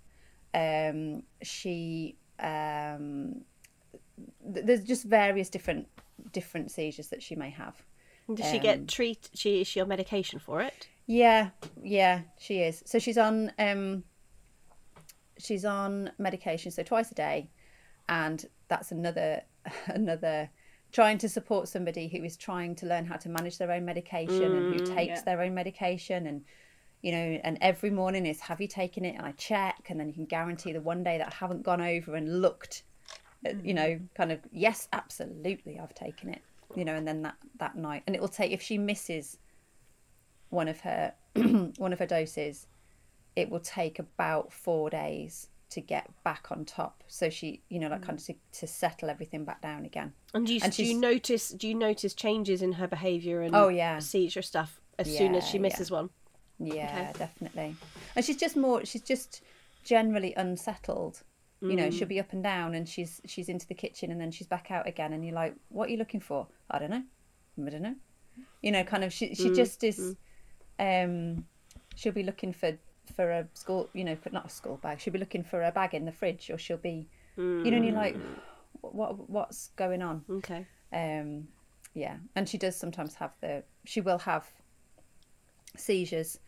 Um, 0.53 1.23
she 1.43 2.15
um, 2.39 3.41
there's 4.43 4.83
just 4.83 5.05
various 5.05 5.49
different 5.49 5.87
different 6.31 6.71
seizures 6.71 7.07
that 7.07 7.23
she 7.23 7.35
may 7.35 7.49
have 7.49 7.81
Does 8.33 8.49
she 8.49 8.57
um, 8.57 8.63
get 8.63 8.87
treat? 8.87 9.29
She 9.33 9.61
is 9.61 9.67
she 9.67 9.79
on 9.79 9.87
medication 9.87 10.39
for 10.39 10.61
it? 10.61 10.87
yeah 11.09 11.49
yeah 11.81 12.21
she 12.37 12.59
is 12.59 12.83
so 12.85 12.99
she's 12.99 13.17
on 13.17 13.51
um 13.57 14.03
she's 15.39 15.65
on 15.65 16.11
medication 16.19 16.69
so 16.71 16.83
twice 16.83 17.11
a 17.11 17.15
day 17.15 17.49
and 18.09 18.45
that's 18.67 18.91
another 18.91 19.41
another 19.87 20.47
trying 20.91 21.17
to 21.17 21.27
support 21.27 21.67
somebody 21.67 22.07
who 22.07 22.23
is 22.23 22.37
trying 22.37 22.75
to 22.75 22.85
learn 22.85 23.07
how 23.07 23.15
to 23.15 23.27
manage 23.27 23.57
their 23.57 23.71
own 23.71 23.83
medication 23.85 24.55
and 24.55 24.73
who 24.73 24.85
takes 24.85 25.19
yeah. 25.19 25.21
their 25.25 25.41
own 25.41 25.55
medication 25.55 26.27
and 26.27 26.43
you 27.01 27.11
know 27.11 27.39
and 27.43 27.57
every 27.59 27.89
morning 27.89 28.27
is 28.27 28.39
have 28.41 28.61
you 28.61 28.67
taken 28.67 29.03
it 29.03 29.15
and 29.15 29.25
i 29.25 29.31
check 29.31 29.87
and 29.89 29.99
then 29.99 30.07
you 30.07 30.13
can 30.13 30.25
guarantee 30.25 30.71
the 30.73 30.81
one 30.81 31.01
day 31.01 31.17
that 31.17 31.27
i 31.27 31.35
haven't 31.35 31.63
gone 31.63 31.81
over 31.81 32.13
and 32.13 32.39
looked 32.39 32.83
you 33.63 33.73
know 33.73 33.87
mm. 33.87 34.07
kind 34.15 34.31
of 34.31 34.39
yes 34.51 34.87
absolutely 34.93 35.79
i've 35.79 35.93
taken 35.93 36.29
it 36.29 36.41
you 36.75 36.83
know 36.83 36.95
and 36.95 37.07
then 37.07 37.21
that 37.21 37.35
that 37.57 37.75
night 37.75 38.03
and 38.05 38.15
it 38.15 38.21
will 38.21 38.27
take 38.27 38.51
if 38.51 38.61
she 38.61 38.77
misses 38.77 39.37
one 40.49 40.67
of 40.67 40.79
her 40.81 41.13
one 41.77 41.93
of 41.93 41.99
her 41.99 42.05
doses 42.05 42.67
it 43.35 43.49
will 43.49 43.59
take 43.59 43.99
about 43.99 44.51
four 44.51 44.89
days 44.89 45.47
to 45.69 45.81
get 45.81 46.09
back 46.23 46.47
on 46.51 46.65
top 46.65 47.03
so 47.07 47.29
she 47.29 47.61
you 47.69 47.79
know 47.79 47.87
like 47.87 48.01
kind 48.01 48.17
mm. 48.17 48.29
of 48.29 48.35
to, 48.51 48.59
to 48.59 48.67
settle 48.67 49.09
everything 49.09 49.45
back 49.45 49.61
down 49.61 49.85
again 49.85 50.11
And 50.33 50.45
do 50.45 50.53
you 50.53 50.59
And 50.63 50.73
do 50.73 50.83
you 50.83 50.99
notice 50.99 51.49
do 51.49 51.67
you 51.67 51.75
notice 51.75 52.13
changes 52.13 52.61
in 52.61 52.73
her 52.73 52.87
behaviour 52.87 53.41
and 53.41 53.55
Oh, 53.55 53.69
yeah. 53.69 53.99
seizure 53.99 54.41
stuff 54.41 54.81
as 54.97 55.07
soon 55.07 55.35
as 55.35 55.43
Yeah, 55.43 55.49
she 55.49 55.57
yeah. 55.57 55.61
misses 55.61 55.91
one. 55.91 56.09
Yeah, 56.59 57.13
definitely. 57.13 57.75
And 58.15 58.25
she's 58.25 58.35
just 58.37 58.57
more. 58.57 58.83
She's 58.83 59.01
just 59.01 59.41
generally 59.83 60.33
unsettled. 60.35 61.23
You 61.61 61.75
know, 61.75 61.89
Mm. 61.89 61.93
she'll 61.93 62.07
be 62.07 62.19
up 62.19 62.33
and 62.33 62.41
down, 62.43 62.73
and 62.73 62.87
she's 62.87 63.21
she's 63.25 63.49
into 63.49 63.67
the 63.67 63.75
kitchen, 63.75 64.11
and 64.11 64.19
then 64.19 64.31
she's 64.31 64.47
back 64.47 64.71
out 64.71 64.87
again, 64.87 65.13
and 65.13 65.25
you're 65.25 65.35
like, 65.35 65.55
"What 65.69 65.87
are 65.87 65.91
you 65.91 65.97
looking 65.97 66.21
for?" 66.21 66.47
I 66.71 66.79
don't 66.79 66.89
know. 66.89 67.03
I 67.65 67.69
don't 67.69 67.81
know. 67.81 67.95
You 68.61 68.71
know, 68.71 68.83
kind 68.83 69.03
of. 69.03 69.11
She 69.13 69.29
Mm, 69.29 69.35
she 69.35 69.49
just 69.49 69.83
is. 69.83 70.15
Um, 70.79 71.45
she'll 71.95 72.13
be 72.13 72.23
looking 72.23 72.53
for 72.53 72.77
for 73.15 73.29
a 73.29 73.47
school. 73.53 73.89
You 73.93 74.03
know, 74.05 74.15
for 74.15 74.29
not 74.29 74.45
a 74.45 74.49
school 74.49 74.77
bag. 74.77 74.99
She'll 74.99 75.13
be 75.13 75.19
looking 75.19 75.43
for 75.43 75.61
a 75.63 75.71
bag 75.71 75.93
in 75.93 76.05
the 76.05 76.11
fridge, 76.11 76.49
or 76.49 76.57
she'll 76.57 76.77
be. 76.77 77.07
You 77.63 77.71
know, 77.71 77.77
and 77.77 77.85
you're 77.85 77.95
like, 77.95 78.15
what, 78.81 78.93
what 78.93 79.29
what's 79.29 79.67
going 79.75 80.01
on? 80.01 80.23
Okay. 80.29 80.65
Um, 80.93 81.49
yeah, 81.93 82.17
and 82.35 82.47
she 82.47 82.57
does 82.57 82.75
sometimes 82.75 83.15
have 83.15 83.33
the. 83.41 83.63
She 83.85 84.01
will 84.01 84.19
have 84.19 84.47
seizures. 85.75 86.39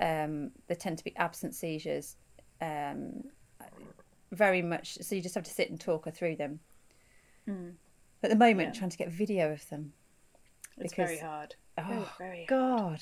Um, 0.00 0.52
they 0.68 0.74
tend 0.74 0.98
to 0.98 1.04
be 1.04 1.16
absent 1.16 1.54
seizures. 1.54 2.16
Um, 2.60 3.24
very 4.30 4.62
much. 4.62 4.98
So 5.00 5.14
you 5.14 5.22
just 5.22 5.34
have 5.34 5.44
to 5.44 5.50
sit 5.50 5.70
and 5.70 5.80
talk 5.80 6.04
her 6.04 6.10
through 6.10 6.36
them. 6.36 6.60
Mm. 7.48 7.74
At 8.22 8.30
the 8.30 8.36
moment, 8.36 8.74
trying 8.74 8.90
to 8.90 8.96
get 8.96 9.10
video 9.10 9.52
of 9.52 9.68
them. 9.68 9.92
It's 10.76 10.94
very 10.94 11.18
hard. 11.18 11.54
Oh 11.76 12.12
very 12.18 12.44
God! 12.48 13.00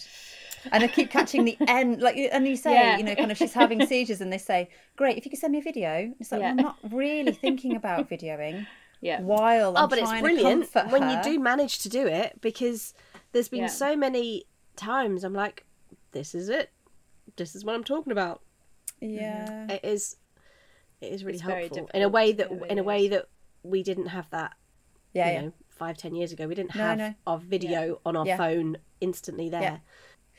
And 0.71 0.85
I 0.85 0.89
keep 0.89 1.11
catching 1.11 1.45
the 1.45 1.57
end, 1.69 2.03
like, 2.03 2.17
and 2.17 2.47
you 2.47 2.57
say, 2.57 2.75
Yeah. 2.75 2.99
you 2.99 3.05
know, 3.05 3.15
kind 3.15 3.33
of, 3.33 3.39
she's 3.39 3.55
having 3.55 3.85
seizures, 3.87 4.21
and 4.21 4.31
they 4.33 4.39
say, 4.39 4.69
"Great, 4.97 5.17
if 5.17 5.25
you 5.25 5.31
could 5.31 5.41
send 5.41 5.53
me 5.53 5.59
a 5.61 5.63
video." 5.63 6.13
It's 6.21 6.31
like, 6.33 6.43
Yeah. 6.43 6.55
well, 6.55 6.59
I'm 6.59 6.65
not 6.65 6.79
really 6.93 7.33
thinking 7.33 7.75
about 7.75 8.09
videoing 8.11 8.67
Yeah. 9.01 9.21
while 9.23 9.71
oh, 9.71 9.77
I'm 9.77 9.85
oh, 9.85 9.89
but 9.89 9.99
it's 9.99 10.09
trying 10.09 10.23
brilliant 10.23 10.75
when 10.91 11.03
her. 11.03 11.11
you 11.11 11.23
do 11.23 11.39
manage 11.41 11.79
to 11.81 11.89
do 11.89 12.07
it 12.07 12.39
because 12.43 12.93
there's 13.33 13.49
been 13.49 13.61
Yeah. 13.63 13.67
so 13.69 13.97
many 13.97 14.45
times 14.77 15.25
I'm 15.25 15.35
like, 15.35 15.65
this 16.13 16.35
is 16.35 16.49
it. 16.51 16.71
This 17.37 17.55
is 17.55 17.65
what 17.65 17.75
I'm 17.75 17.85
talking 17.85 18.13
about. 18.13 18.43
Yeah. 19.01 19.71
It 19.71 19.81
is. 19.85 20.17
It 21.01 21.13
is 21.13 21.25
really 21.25 21.37
It's 21.37 21.43
helpful 21.45 21.91
in 21.93 22.03
a 22.03 22.09
way 22.09 22.33
that 22.33 22.51
in 22.71 22.79
a 22.79 22.83
way 22.83 23.05
is. 23.05 23.11
that 23.11 23.27
we 23.63 23.83
didn't 23.83 24.07
have 24.07 24.29
that. 24.31 24.55
Yeah, 25.13 25.27
you 25.29 25.33
yeah. 25.35 25.41
know, 25.43 25.53
five 25.69 25.97
ten 25.99 26.15
years 26.15 26.33
ago 26.33 26.47
we 26.47 26.55
didn't 26.55 26.71
have 26.73 26.99
no. 26.99 27.15
our 27.27 27.39
video 27.39 28.01
on 28.07 28.17
our 28.17 28.27
Yeah. 28.27 28.37
phone 28.37 28.79
instantly 29.01 29.49
there. 29.51 29.61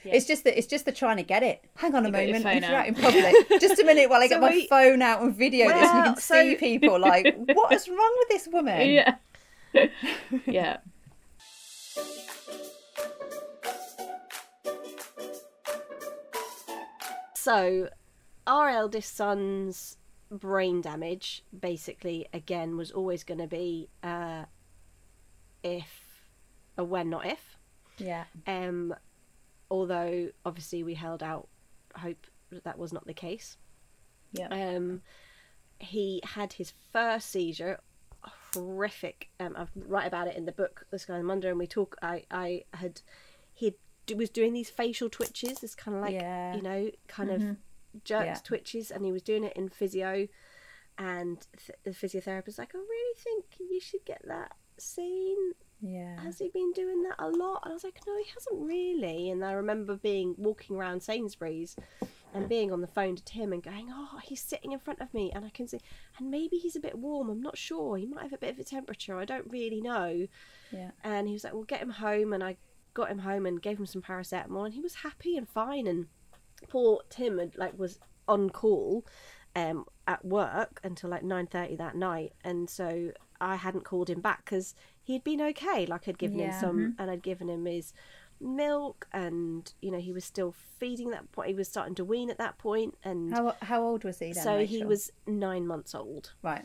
Yeah. 0.04 0.14
It's 0.14 0.26
just 0.26 0.44
that 0.46 0.58
it's 0.58 0.68
just 0.68 0.86
the 0.86 0.92
trying 0.92 1.18
to 1.18 1.24
get 1.24 1.44
it. 1.44 1.64
Hang 1.76 1.94
on 1.94 2.06
a 2.06 2.08
You 2.08 2.34
moment, 2.34 2.64
you're 2.64 2.76
out 2.76 2.88
in 2.88 2.96
public, 2.96 3.34
just 3.60 3.80
a 3.80 3.84
minute 3.84 4.10
while 4.10 4.22
I 4.22 4.28
get 4.28 4.40
my 4.40 4.50
we- 4.52 4.68
phone 4.68 5.02
out 5.02 5.22
and 5.22 5.36
video 5.36 5.68
this, 5.68 5.90
and 5.90 5.98
you 5.98 6.04
can 6.14 6.18
so- 6.22 6.42
see 6.44 6.56
people 6.56 7.00
like, 7.00 7.36
what 7.54 7.74
is 7.74 7.88
wrong 7.90 8.16
with 8.20 8.30
this 8.30 8.48
woman? 8.52 8.90
Yeah. 8.90 9.16
yeah. 10.46 10.78
So, 17.36 17.90
our 18.46 18.70
eldest 18.70 19.16
son's 19.16 19.98
brain 20.32 20.82
damage, 20.82 21.44
basically, 21.58 22.28
again, 22.34 22.78
was 22.78 22.92
always 22.92 23.24
going 23.24 23.40
to 23.40 23.48
be 23.48 23.90
uh, 24.04 24.46
if, 25.64 26.28
a 26.78 26.84
when, 26.84 27.10
not 27.10 27.26
if. 27.26 27.58
Yeah, 27.98 28.26
Um, 28.46 28.94
although, 29.72 30.30
obviously, 30.46 30.84
we 30.84 30.94
held 30.94 31.24
out 31.24 31.48
hope 31.96 32.28
that 32.52 32.64
that 32.64 32.78
was 32.78 32.94
not 32.94 33.08
the 33.08 33.14
case. 33.14 33.58
Yeah. 34.32 34.48
Um, 34.50 35.02
he 35.80 36.22
had 36.24 36.54
his 36.54 36.74
first 36.94 37.30
seizure, 37.32 37.80
horrific. 38.54 39.30
Um, 39.40 39.56
I 39.58 39.66
write 39.76 40.06
about 40.08 40.28
it 40.28 40.36
in 40.36 40.46
the 40.46 40.52
book, 40.52 40.86
The 40.92 41.00
Skies 41.00 41.20
I'm 41.20 41.32
Under, 41.32 41.50
and 41.50 41.58
we 41.58 41.68
talk. 41.68 41.96
I, 42.02 42.24
I 42.30 42.64
had, 42.74 43.02
he 43.54 43.74
was 44.16 44.30
doing 44.30 44.54
these 44.54 44.70
facial 44.70 45.10
twitches, 45.10 45.60
this 45.60 45.76
kind 45.76 45.98
of 45.98 46.04
like, 46.04 46.14
Yeah. 46.14 46.56
you 46.56 46.62
know, 46.62 46.92
kind 47.08 47.30
of 47.32 47.58
jerks, 48.04 48.26
Yeah. 48.26 48.36
twitches, 48.44 48.92
and 48.92 49.06
he 49.06 49.12
was 49.12 49.22
doing 49.22 49.44
it 49.44 49.54
in 49.56 49.70
physio. 49.70 50.28
And 50.98 51.46
th- 51.58 51.78
the 51.84 51.92
physiotherapist 51.92 52.58
like, 52.58 52.74
I 52.74 52.80
really 52.80 53.16
think 53.20 53.46
you 53.60 53.80
should 53.80 54.04
get 54.06 54.22
that 54.28 54.54
seen 54.80 55.54
yeah, 55.80 56.20
has 56.22 56.40
he 56.40 56.50
been 56.50 56.72
doing 56.72 57.04
that 57.04 57.18
a 57.20 57.28
lot? 57.30 57.60
And 57.64 57.72
I 57.72 57.76
was 57.76 57.84
like, 57.84 58.00
no, 58.08 58.18
he 58.18 58.26
hasn't 58.34 58.66
really. 58.66 59.30
And 59.30 59.46
I 59.46 59.52
remember 59.52 59.96
being 59.96 60.34
walking 60.36 60.76
around 60.76 61.04
Sainsbury's 61.04 61.76
and 62.34 62.50
being 62.50 62.72
on 62.72 62.82
the 62.82 62.88
phone 62.88 63.16
to 63.16 63.24
Tim 63.24 63.54
and 63.54 63.62
going, 63.62 63.88
oh, 63.92 64.18
he's 64.24 64.42
sitting 64.42 64.72
in 64.72 64.80
front 64.80 65.02
of 65.02 65.14
me 65.14 65.32
and 65.36 65.46
I 65.46 65.50
can 65.52 65.68
see, 65.68 65.80
and 66.18 66.32
maybe 66.32 66.58
he's 66.58 66.76
a 66.76 66.80
bit 66.80 66.98
warm. 66.98 67.30
I'm 67.30 67.42
not 67.44 67.60
sure. 67.60 67.96
He 67.96 68.08
might 68.08 68.24
have 68.24 68.34
a 68.34 68.40
bit 68.40 68.56
of 68.56 68.60
a 68.60 68.64
temperature. 68.64 69.20
I 69.20 69.26
don't 69.26 69.52
really 69.52 69.80
know. 69.82 70.26
yeah, 70.72 70.92
And 71.04 71.28
he 71.28 71.34
was 71.34 71.44
like, 71.44 71.54
well, 71.54 71.62
get 71.62 71.82
him 71.84 71.92
home. 71.92 72.34
And 72.34 72.44
I 72.44 72.58
got 72.96 73.12
him 73.12 73.20
home 73.20 73.46
and 73.46 73.62
gave 73.62 73.78
him 73.80 73.86
some 73.86 74.02
paracetamol 74.02 74.66
and 74.66 74.74
he 74.74 74.82
was 74.82 74.96
happy 74.96 75.38
and 75.38 75.48
fine. 75.48 75.86
And 75.86 76.08
poor 76.70 77.02
Tim 77.10 77.38
had, 77.40 77.58
like 77.58 77.78
was 77.78 78.00
on 78.28 78.50
call 78.50 79.06
um, 79.56 79.86
at 80.08 80.24
work 80.26 80.80
until 80.84 81.10
like 81.10 81.24
9.30 81.24 81.78
that 81.78 81.96
night. 81.96 82.34
And 82.44 82.70
so 82.70 83.12
I 83.40 83.56
hadn't 83.56 83.84
called 83.86 84.10
him 84.10 84.22
back 84.22 84.46
because 84.46 84.76
he'd 85.04 85.24
been 85.24 85.42
okay. 85.42 85.86
Like 85.86 86.08
I'd 86.08 86.18
given 86.18 86.40
Yeah. 86.40 86.48
him 86.48 86.60
some 86.60 86.96
and 86.98 87.10
I'd 87.12 87.24
given 87.24 87.50
him 87.50 87.66
his 87.66 87.94
milk 88.40 89.08
and, 89.12 89.72
you 89.82 89.90
know, 89.92 90.00
he 90.00 90.12
was 90.14 90.24
still 90.26 90.54
feeding 90.80 91.10
that 91.12 91.32
point. 91.32 91.50
He 91.50 91.56
was 91.56 91.68
starting 91.68 91.96
to 91.96 92.06
wean 92.06 92.30
at 92.30 92.38
that 92.38 92.58
point 92.58 92.96
And 93.04 93.32
How 93.34 93.56
how 93.62 93.84
old 93.84 94.04
was 94.04 94.20
he 94.20 94.34
then? 94.34 94.44
so 94.44 94.66
he 94.66 94.84
was 94.84 95.12
nine 95.26 95.66
months 95.66 95.96
old 95.96 96.34
right. 96.44 96.64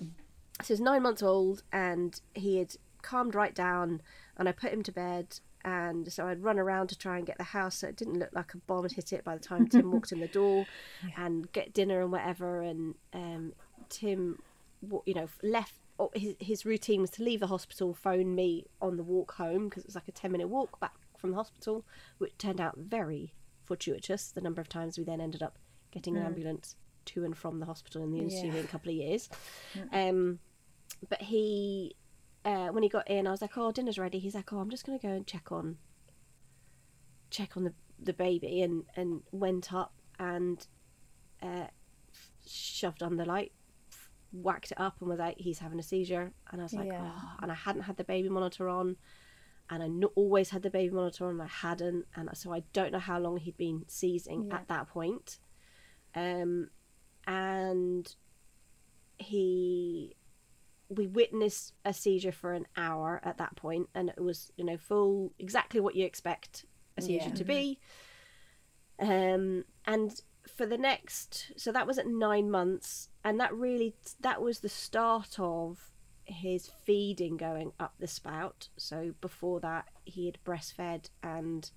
so 0.61 0.67
he 0.67 0.73
was 0.75 0.81
nine 0.81 1.03
months 1.03 1.23
old 1.23 1.63
and 1.73 2.21
he 2.35 2.59
had 2.59 2.75
calmed 3.01 3.35
right 3.35 3.55
down 3.55 4.03
and 4.37 4.49
I 4.49 4.53
put 4.53 4.73
him 4.73 4.83
to 4.83 4.93
bed 4.93 5.41
and 5.65 6.13
so 6.13 6.27
I'd 6.27 6.43
run 6.43 6.59
around 6.59 6.89
to 6.89 6.99
try 6.99 7.17
and 7.17 7.27
get 7.27 7.39
the 7.39 7.45
house 7.45 7.79
so 7.79 7.89
it 7.89 7.97
didn't 7.97 8.19
look 8.19 8.31
like 8.33 8.55
a 8.55 8.59
bomb 8.59 8.83
had 8.83 8.93
hit 8.93 9.13
it 9.13 9.25
by 9.25 9.37
the 9.37 9.43
time 9.43 9.69
Tim 9.69 9.91
walked 9.93 10.13
in 10.13 10.21
the 10.21 10.29
door 10.29 10.67
and 11.17 11.51
get 11.53 11.73
dinner 11.73 12.01
and 12.01 12.13
whatever. 12.13 12.63
And 12.63 12.95
um, 13.13 13.53
Tim 13.89 14.39
you 15.07 15.15
know 15.15 15.29
left 15.43 15.75
oh, 15.99 16.11
his, 16.15 16.35
his 16.41 16.65
routine 16.65 17.01
was 17.01 17.11
to 17.11 17.23
leave 17.23 17.41
the 17.41 17.47
hospital 17.47 17.95
phone 17.95 18.35
me 18.35 18.67
on 18.81 18.97
the 18.97 19.05
walk 19.05 19.35
home 19.35 19.69
because 19.69 19.85
it 19.85 19.89
was 19.89 19.95
like 19.95 20.09
a 20.09 20.13
10 20.13 20.33
minute 20.33 20.49
walk 20.49 20.81
back 20.81 20.95
from 21.17 21.31
the 21.31 21.37
hospital 21.37 21.85
which 22.19 22.37
turned 22.39 22.61
out 22.61 22.77
very 22.77 23.33
fortuitous 23.65 24.33
the 24.33 24.41
number 24.41 24.61
of 24.61 24.69
times 24.69 24.99
we 24.99 25.05
then 25.05 25.21
ended 25.21 25.43
up 25.43 25.57
getting 25.93 26.17
an 26.17 26.25
ambulance 26.25 26.75
to 27.05 27.25
and 27.25 27.37
from 27.37 27.61
the 27.61 27.67
hospital 27.67 28.03
in 28.03 28.11
the 28.13 28.21
ensuing 28.21 28.67
couple 28.67 28.91
of 28.91 28.97
years. 28.97 29.29
Um, 29.93 30.39
but 31.09 31.23
he 31.23 31.95
uh, 32.45 32.69
when 32.69 32.83
he 32.83 32.89
got 32.89 33.09
in, 33.09 33.27
I 33.27 33.31
was 33.31 33.43
like, 33.43 33.57
"Oh, 33.57 33.73
dinner's 33.73 33.99
ready." 33.99 34.19
He's 34.19 34.35
like, 34.35 34.53
"Oh, 34.53 34.59
I'm 34.59 34.71
just 34.71 34.85
gonna 34.85 34.99
go 34.99 35.09
and 35.09 35.27
check 35.27 35.53
on 35.53 35.79
check 37.31 37.57
on 37.57 37.65
the 37.65 37.75
the 37.99 38.13
baby," 38.13 38.63
and 38.63 38.85
and 38.97 39.23
went 39.31 39.73
up 39.73 39.93
and 40.19 40.67
uh, 41.43 41.67
shoved 42.47 43.03
on 43.03 43.17
the 43.17 43.25
light, 43.25 43.53
whacked 44.33 44.73
it 44.73 44.81
up, 44.81 44.97
and 45.01 45.09
was 45.09 45.19
like, 45.19 45.39
"He's 45.39 45.59
having 45.61 45.79
a 45.79 45.83
seizure." 45.83 46.33
And 46.51 46.61
I 46.61 46.65
was 46.65 46.73
like, 46.73 46.87
Yeah. 46.89 47.11
"Oh," 47.15 47.37
and 47.43 47.51
I 47.51 47.55
hadn't 47.55 47.83
had 47.83 47.97
the 47.97 48.05
baby 48.05 48.29
monitor 48.29 48.69
on. 48.69 48.97
And 49.71 49.83
I 50.05 50.07
always 50.17 50.51
had 50.51 50.63
the 50.63 50.71
baby 50.71 50.93
monitor 50.93 51.25
on, 51.27 51.33
and 51.33 51.43
I 51.43 51.47
hadn't, 51.47 52.05
and 52.15 52.29
so 52.35 52.53
I 52.53 52.65
don't 52.75 52.93
know 52.93 52.99
how 52.99 53.19
long 53.19 53.39
he'd 53.39 53.57
been 53.57 53.85
seizing 53.87 54.49
Yeah. 54.49 54.57
at 54.57 54.69
that 54.69 54.89
point. 54.89 55.39
Um, 56.15 56.69
and 57.27 58.15
he 59.19 60.15
we 60.95 61.07
witnessed 61.07 61.73
a 61.85 61.93
seizure 61.93 62.33
for 62.33 62.53
an 62.53 62.67
hour 62.77 63.21
at 63.25 63.39
that 63.39 63.57
point 63.57 63.89
and 63.95 64.09
it 64.11 64.21
was 64.21 64.53
you 64.57 64.65
know 64.65 64.77
full 64.77 65.33
exactly 65.39 65.81
what 65.81 65.95
you 65.95 66.05
expect 66.05 66.65
a 66.97 67.03
seizure 67.03 67.29
Yeah. 67.29 67.35
to 67.35 67.45
be. 67.45 67.79
Um 68.99 69.65
and 69.87 70.21
for 70.57 70.67
the 70.67 70.79
next 70.79 71.53
so 71.57 71.71
that 71.73 71.87
was 71.87 71.99
at 71.99 72.07
nine 72.07 72.51
months 72.51 73.09
and 73.25 73.39
that 73.41 73.55
really 73.55 73.95
that 74.21 74.43
was 74.43 74.61
the 74.61 74.69
start 74.69 75.39
of 75.39 75.91
his 76.25 76.71
feeding 76.85 77.37
going 77.37 77.73
up 77.81 77.95
the 77.99 78.07
spout. 78.07 78.69
So 78.77 79.15
before 79.21 79.61
that 79.61 79.87
he 80.05 80.27
had 80.27 80.39
breastfed 80.45 81.07
and 81.23 81.71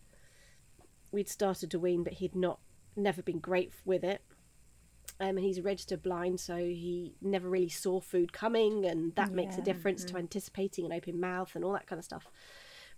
we'd 1.12 1.30
started 1.30 1.72
to 1.72 1.80
wean 1.80 2.04
but 2.04 2.14
he'd 2.14 2.36
not 2.36 2.60
never 2.96 3.22
been 3.22 3.40
great 3.40 3.72
with 3.86 4.04
it 4.04 4.22
um, 5.20 5.38
and 5.38 5.40
he's 5.40 5.62
registered 5.62 6.04
blind, 6.04 6.40
so 6.40 6.58
he 6.58 7.14
never 7.22 7.50
really 7.50 7.70
saw 7.70 8.00
food 8.02 8.34
coming, 8.34 8.86
and 8.86 9.16
that 9.16 9.34
makes 9.34 9.58
a 9.58 9.62
Yeah, 9.62 9.66
difference 9.66 10.04
to 10.06 10.18
anticipating 10.18 10.86
an 10.86 10.94
open 10.94 11.20
mouth 11.20 11.56
and 11.56 11.64
all 11.64 11.74
that 11.74 11.88
kind 11.88 12.00
of 12.00 12.06
stuff. 12.06 12.28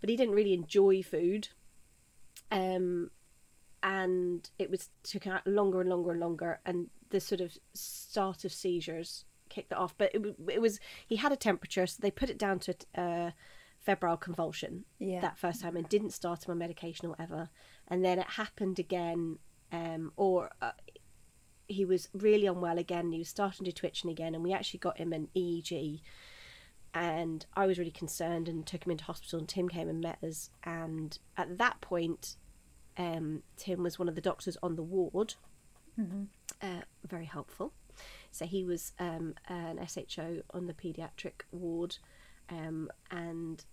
But 0.02 0.10
he 0.10 0.16
didn't 0.16 0.36
really 0.36 0.54
enjoy 0.54 1.04
food, 1.04 1.50
um, 2.52 3.12
and 3.84 4.50
it 4.58 4.70
was 4.72 4.90
took 5.04 5.28
out 5.28 5.46
longer 5.46 5.82
and 5.82 5.90
longer 5.90 6.12
and 6.12 6.20
longer, 6.20 6.60
and 6.66 6.90
the 7.10 7.20
sort 7.20 7.42
of 7.42 7.58
start 7.74 8.44
of 8.44 8.52
seizures 8.52 9.26
kicked 9.50 9.72
it 9.72 9.78
off. 9.78 9.96
But 9.98 10.14
it, 10.14 10.36
it 10.50 10.62
was 10.62 10.80
he 11.06 11.18
had 11.18 11.32
a 11.32 11.38
temperature, 11.38 11.86
so 11.88 11.98
they 12.02 12.12
put 12.12 12.30
it 12.30 12.38
down 12.40 12.60
to 12.60 12.76
uh, 12.96 13.32
febrile 13.80 14.18
convulsion 14.18 14.86
Yeah. 15.00 15.22
that 15.22 15.38
first 15.38 15.62
time, 15.62 15.78
and 15.78 15.88
didn't 15.88 16.12
start 16.12 16.46
him 16.46 16.52
on 16.52 16.58
medication 16.58 17.06
or 17.06 17.10
whatever. 17.10 17.50
And 17.88 18.04
then 18.04 18.20
it 18.20 18.28
happened 18.32 18.80
again, 18.80 19.38
um, 19.72 20.12
or 20.18 20.50
uh, 20.62 20.72
he 21.68 21.86
was 21.86 22.10
really 22.14 22.46
unwell 22.48 22.78
again. 22.78 23.12
He 23.12 23.20
was 23.20 23.30
starting 23.30 23.66
to 23.66 23.72
twitching 23.72 24.10
again, 24.10 24.34
and 24.36 24.44
we 24.44 24.54
actually 24.54 24.80
got 24.80 24.98
him 24.98 25.14
an 25.14 25.28
EEG. 25.36 26.02
And 26.94 27.46
I 27.56 27.68
was 27.68 27.78
really 27.78 27.92
concerned 27.92 28.48
and 28.48 28.66
took 28.66 28.86
him 28.86 28.92
into 28.92 29.04
hospital. 29.04 29.40
And 29.40 29.48
Tim 29.48 29.70
came 29.70 29.90
and 29.90 30.02
met 30.02 30.24
us. 30.24 30.50
And 30.64 31.18
at 31.36 31.58
that 31.58 31.82
point, 31.82 32.38
um, 32.98 33.44
Tim 33.58 33.84
was 33.84 34.00
one 34.00 34.10
of 34.10 34.16
the 34.16 34.22
doctors 34.22 34.58
on 34.64 34.76
the 34.76 34.84
ward. 34.84 35.36
Uh, 36.62 36.82
very 37.08 37.26
helpful. 37.26 37.74
So 38.32 38.46
he 38.46 38.64
was 38.64 38.94
um, 39.00 39.36
an 39.48 39.80
SHO 39.86 40.42
on 40.54 40.68
the 40.68 40.74
paediatric 40.74 41.42
ward, 41.52 41.98
um, 42.50 42.90
and 43.12 43.64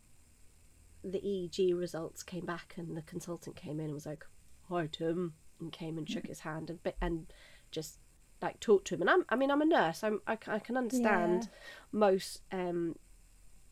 the 1.03 1.19
EEG 1.21 1.79
results 1.79 2.23
came 2.23 2.47
back, 2.47 2.75
and 2.77 2.97
the 2.97 3.03
consultant 3.03 3.57
came 3.57 3.79
in 3.79 3.87
and 3.87 3.95
was 3.95 4.07
like, 4.07 4.25
"Hi, 4.71 4.87
Tim," 4.91 5.35
and 5.61 5.71
came 5.71 5.99
and 5.99 6.09
shook 6.09 6.27
his 6.27 6.41
hand 6.41 6.71
and 6.71 6.83
bit- 6.83 6.97
and 7.01 7.33
just 7.75 7.99
like 8.41 8.61
talk 8.61 8.85
to 8.85 8.95
him. 8.95 9.01
And 9.03 9.11
I'm, 9.11 9.25
I 9.29 9.37
mean, 9.37 9.51
I'm 9.51 9.63
a 9.63 9.67
nurse. 9.67 10.05
I'm, 10.05 10.21
I, 10.27 10.39
I 10.47 10.59
can 10.59 10.77
understand 10.77 11.49
most. 11.93 12.43
Um, 12.53 12.97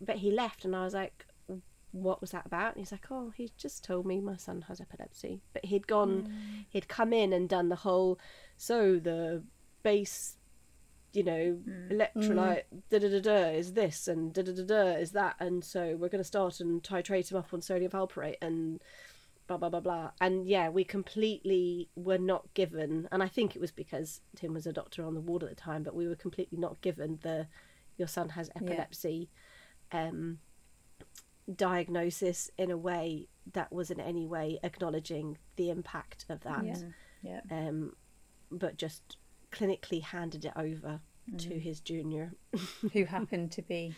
but 0.01 0.17
he 0.17 0.31
left, 0.31 0.65
and 0.65 0.75
I 0.75 0.85
was 0.85 0.95
like, 0.95 1.27
"What 1.93 2.21
was 2.21 2.33
that 2.33 2.47
about?" 2.47 2.75
And 2.75 2.81
he's 2.81 2.93
like, 2.93 3.07
"Oh, 3.11 3.33
he 3.37 3.53
just 3.57 3.85
told 3.85 4.05
me 4.05 4.21
my 4.21 4.37
son 4.37 4.65
has 4.69 4.81
epilepsy." 4.81 5.43
But 5.53 5.67
he'd 5.67 5.87
gone, 5.87 6.23
mm. 6.23 6.65
he'd 6.69 6.89
come 6.89 7.13
in 7.13 7.33
and 7.33 7.49
done 7.49 7.69
the 7.69 7.77
whole. 7.77 8.19
So 8.57 8.99
the 8.99 9.43
base 9.83 10.37
you 11.13 11.23
know, 11.23 11.59
mm. 11.69 11.91
electrolyte 11.91 12.63
mm. 12.75 12.83
da 12.91 12.99
da 12.99 13.09
da 13.09 13.21
da 13.21 13.51
is 13.51 13.75
this 13.75 14.09
and 14.09 14.33
da 14.33 14.43
da 14.43 14.53
da 14.53 14.65
da 14.65 14.83
is 14.93 15.13
that, 15.13 15.37
and 15.39 15.63
so 15.65 15.95
we're 15.99 16.09
going 16.09 16.23
to 16.23 16.25
start 16.25 16.59
and 16.61 16.83
titrate 16.83 17.31
him 17.31 17.37
up 17.37 17.53
on 17.53 17.61
sodium 17.61 17.91
valproate 17.91 18.37
and 18.41 18.81
blah 19.57 19.69
blah 19.69 19.81
blah 19.81 19.81
blah. 19.81 20.11
And 20.21 20.47
yeah, 20.47 20.69
we 20.69 20.85
completely 20.85 21.89
were 21.95 22.19
not 22.19 22.53
given, 22.55 23.09
and 23.13 23.23
I 23.23 23.29
think 23.29 23.55
it 23.55 23.61
was 23.61 23.71
because 23.73 24.21
Tim 24.37 24.55
was 24.55 24.67
a 24.67 24.73
doctor 24.73 25.05
on 25.05 25.15
the 25.15 25.21
ward 25.21 25.43
at 25.43 25.49
the 25.49 25.55
time, 25.55 25.83
but 25.83 25.95
we 25.95 26.09
were 26.09 26.17
completely 26.17 26.59
not 26.59 26.81
given 26.81 27.19
the 27.23 27.47
your 27.97 28.09
son 28.09 28.31
has 28.31 28.51
epilepsy 28.57 29.29
um, 29.93 30.39
diagnosis 31.55 32.51
in 32.57 32.71
a 32.71 32.77
way 32.77 33.29
that 33.53 33.73
was 33.73 33.91
in 33.91 34.01
any 34.01 34.27
way 34.27 34.59
acknowledging 34.63 35.37
the 35.57 35.69
impact 35.71 36.25
of 36.29 36.41
that 36.41 36.65
Yeah. 36.65 36.77
Yeah. 37.23 37.41
um, 37.51 37.95
but 38.51 38.77
just 38.77 39.17
clinically 39.51 40.03
handed 40.03 40.45
it 40.45 40.53
over 40.57 41.01
to 41.39 41.59
his 41.59 41.81
junior. 41.81 42.33
Who 42.93 43.05
happened 43.05 43.53
to 43.53 43.63
be 43.63 43.95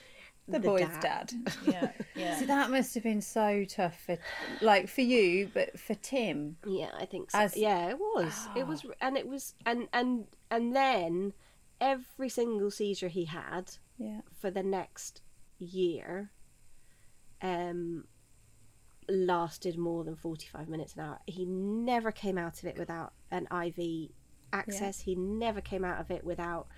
the, 0.46 0.58
The 0.58 0.68
boy's 0.68 0.88
dad. 1.00 1.32
dad. 1.32 1.52
Yeah. 1.66 1.90
Yeah. 2.14 2.38
So 2.38 2.46
that 2.46 2.70
must 2.70 2.94
have 2.94 3.02
been 3.02 3.20
so 3.22 3.64
tough 3.64 3.98
for, 4.04 4.18
like, 4.60 4.88
for 4.88 5.00
you, 5.00 5.50
but 5.54 5.78
for 5.78 5.94
Tim. 5.94 6.56
Yeah, 6.66 6.90
I 6.98 7.06
think 7.06 7.30
so. 7.30 7.38
As- 7.38 7.56
yeah, 7.56 7.88
it 7.90 7.98
was. 7.98 8.48
It 8.56 8.66
was, 8.66 8.84
and 9.00 9.16
it 9.16 9.26
was, 9.26 9.54
and 9.66 9.88
and 9.92 10.26
and 10.50 10.74
then 10.76 11.32
every 11.80 12.28
single 12.28 12.70
seizure 12.70 13.08
he 13.08 13.24
had 13.24 13.72
Yeah. 13.98 14.20
for 14.32 14.50
the 14.50 14.62
next 14.62 15.22
year, 15.58 16.30
um, 17.42 18.04
lasted 19.08 19.76
more 19.76 20.04
than 20.04 20.16
forty-five 20.16 20.68
minutes 20.68 20.94
an 20.94 21.00
hour. 21.00 21.18
He 21.26 21.44
never 21.44 22.10
came 22.12 22.38
out 22.38 22.58
of 22.60 22.64
it 22.66 22.78
without 22.78 23.12
an 23.30 23.46
IV 23.50 24.10
access. 24.52 25.00
He 25.00 25.14
never 25.14 25.60
came 25.60 25.84
out 25.84 26.00
of 26.00 26.10
it 26.10 26.24
without 26.24 26.68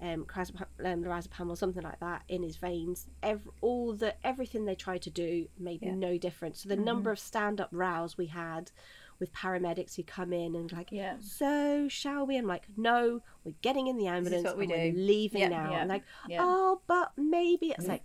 um, 0.00 0.24
crazap- 0.24 0.66
um, 0.84 1.02
lorazepam 1.04 1.48
or 1.50 1.56
something 1.56 1.82
like 1.82 2.00
that 2.00 2.22
in 2.28 2.42
his 2.42 2.56
veins. 2.56 3.06
Every, 3.22 3.50
all 3.60 3.92
the 3.94 4.14
everything 4.26 4.64
they 4.64 4.74
tried 4.74 5.02
to 5.02 5.10
do 5.10 5.48
made 5.58 5.82
Yeah. 5.82 5.94
no 5.94 6.18
difference. 6.18 6.62
So 6.62 6.68
the 6.68 6.76
number 6.76 7.10
of 7.10 7.18
stand-up 7.18 7.68
rows 7.72 8.16
we 8.16 8.26
had 8.26 8.70
with 9.18 9.32
paramedics 9.32 9.96
who 9.96 10.04
come 10.04 10.32
in 10.32 10.54
and 10.54 10.70
like, 10.70 10.92
Yeah. 10.92 11.16
so 11.20 11.88
shall 11.88 12.24
we? 12.26 12.36
I'm 12.36 12.46
like, 12.46 12.66
no, 12.76 13.20
we're 13.44 13.54
getting 13.62 13.88
in 13.88 13.96
the 13.98 14.06
ambulance 14.06 14.44
what 14.44 14.56
we 14.56 14.64
and 14.64 14.72
we're 14.72 14.92
do." 14.92 14.98
leaving 14.98 15.40
Yeah, 15.40 15.48
now. 15.48 15.70
yeah, 15.72 15.80
And 15.80 15.88
like, 15.88 16.04
oh, 16.38 16.80
but 16.86 17.12
maybe 17.16 17.74
it's 17.76 17.88
like 17.88 18.04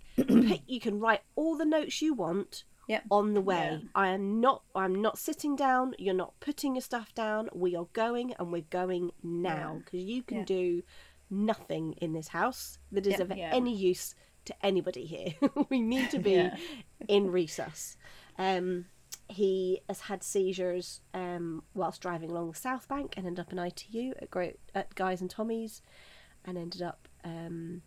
you 0.66 0.80
can 0.80 0.98
write 0.98 1.20
all 1.36 1.56
the 1.56 1.64
notes 1.64 2.02
you 2.02 2.14
want 2.14 2.64
on 3.12 3.32
the 3.34 3.40
way. 3.40 3.80
I 3.94 4.08
am 4.08 4.40
not. 4.40 4.62
I'm 4.74 5.00
not 5.00 5.16
sitting 5.18 5.54
down. 5.56 5.94
You're 5.98 6.12
not 6.14 6.38
putting 6.40 6.74
your 6.74 6.82
stuff 6.82 7.14
down. 7.14 7.48
We 7.54 7.74
are 7.76 7.86
going, 7.92 8.34
and 8.38 8.52
we're 8.52 8.62
going 8.68 9.12
now 9.22 9.80
because 9.84 10.02
you 10.02 10.22
can 10.22 10.44
do 10.44 10.82
nothing 11.34 11.92
in 11.94 12.12
this 12.12 12.28
house 12.28 12.78
that 12.92 13.06
is 13.06 13.14
Yeah. 13.18 13.22
of 13.22 13.36
Yeah. 13.36 13.50
any 13.52 13.74
use 13.74 14.14
to 14.44 14.54
anybody 14.64 15.04
here. 15.06 15.34
we 15.70 15.80
need 15.80 16.10
to 16.10 16.18
be 16.18 16.32
Yeah. 16.32 16.56
in 17.08 17.28
resus. 17.28 17.96
Um, 18.38 18.86
he 19.28 19.80
has 19.88 20.00
had 20.02 20.22
seizures 20.22 21.00
um, 21.14 21.62
whilst 21.72 22.00
driving 22.02 22.30
along 22.30 22.50
the 22.50 22.58
South 22.58 22.86
Bank 22.88 23.14
and 23.16 23.26
ended 23.26 23.40
up 23.46 23.52
in 23.52 23.58
ITU 23.58 24.12
at 24.20 24.30
Great 24.30 24.58
at 24.74 24.94
Guys 24.94 25.20
and 25.20 25.30
Tommy's, 25.30 25.80
and 26.44 26.58
ended 26.58 26.82
up 26.82 27.08
um, 27.24 27.80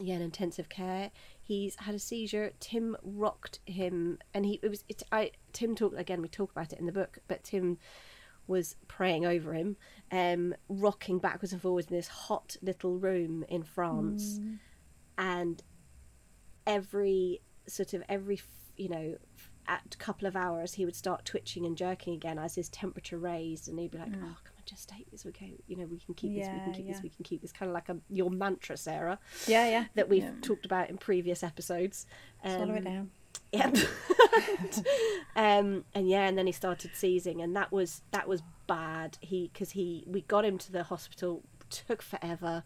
yeah 0.00 0.14
in 0.14 0.22
intensive 0.22 0.68
care. 0.70 1.10
He's 1.42 1.76
had 1.76 1.94
a 1.94 1.98
seizure. 1.98 2.52
Tim 2.60 2.96
rocked 3.02 3.60
him, 3.66 4.18
and 4.32 4.46
he 4.46 4.58
it 4.62 4.68
was 4.70 4.84
it. 4.88 5.02
I 5.12 5.32
Tim 5.52 5.74
talked 5.74 5.98
again. 5.98 6.22
We 6.22 6.28
talk 6.28 6.50
about 6.50 6.72
it 6.72 6.78
in 6.78 6.86
the 6.86 6.92
book, 6.92 7.18
but 7.28 7.44
Tim 7.44 7.76
was 8.46 8.76
praying 8.88 9.24
over 9.26 9.52
him, 9.54 9.76
um, 10.12 10.54
rocking 10.68 11.18
backwards 11.18 11.52
and 11.52 11.62
forwards 11.62 11.88
in 11.88 11.96
this 11.96 12.08
hot 12.08 12.56
little 12.62 12.98
room 12.98 13.44
in 13.48 13.62
France, 13.62 14.38
and 15.18 15.62
every 16.66 17.40
sort 17.66 17.94
of 17.94 18.02
every 18.08 18.40
you 18.76 18.88
know 18.88 19.16
at 19.66 19.94
a 19.94 19.96
couple 19.96 20.28
of 20.28 20.36
hours 20.36 20.74
he 20.74 20.84
would 20.84 20.94
start 20.96 21.24
twitching 21.24 21.64
and 21.64 21.76
jerking 21.76 22.12
again 22.14 22.38
as 22.38 22.54
his 22.54 22.68
temperature 22.68 23.18
raised. 23.18 23.68
And 23.68 23.78
he'd 23.78 23.90
be 23.90 23.98
like 23.98 24.08
oh 24.08 24.18
come 24.44 24.54
on 24.56 24.62
just 24.66 24.88
take 24.88 25.10
this. 25.10 25.24
Okay 25.26 25.54
you 25.66 25.76
know 25.76 25.86
we 25.86 25.98
can 25.98 26.14
keep 26.14 26.34
this 26.34 26.48
we 26.48 26.60
can 26.60 26.72
keep 26.72 26.86
this 26.86 27.02
we 27.02 27.08
can 27.08 27.24
keep 27.24 27.40
this. 27.42 27.52
Kind 27.52 27.70
of 27.70 27.74
like 27.74 27.88
a 27.88 27.96
your 28.10 28.30
mantra 28.30 28.76
sarah 28.76 29.18
Yeah, 29.46 29.68
yeah. 29.68 29.84
that 29.94 30.08
we've 30.08 30.40
talked 30.42 30.66
about 30.66 30.90
in 30.90 30.98
previous 30.98 31.42
episodes. 31.42 32.06
Swallow 32.42 32.74
it 32.74 32.78
Um, 32.78 32.84
down. 32.84 33.10
Yep. 33.54 33.76
um, 35.36 35.84
and 35.94 36.08
yeah, 36.08 36.26
and 36.26 36.36
then 36.36 36.46
he 36.46 36.52
started 36.52 36.92
seizing, 36.94 37.40
and 37.40 37.54
that 37.56 37.72
was 37.72 38.02
that 38.10 38.28
was 38.28 38.42
bad. 38.66 39.18
He 39.20 39.50
because 39.52 39.72
he 39.72 40.04
we 40.06 40.22
got 40.22 40.44
him 40.44 40.58
to 40.58 40.72
the 40.72 40.84
hospital, 40.84 41.42
took 41.70 42.02
forever. 42.02 42.62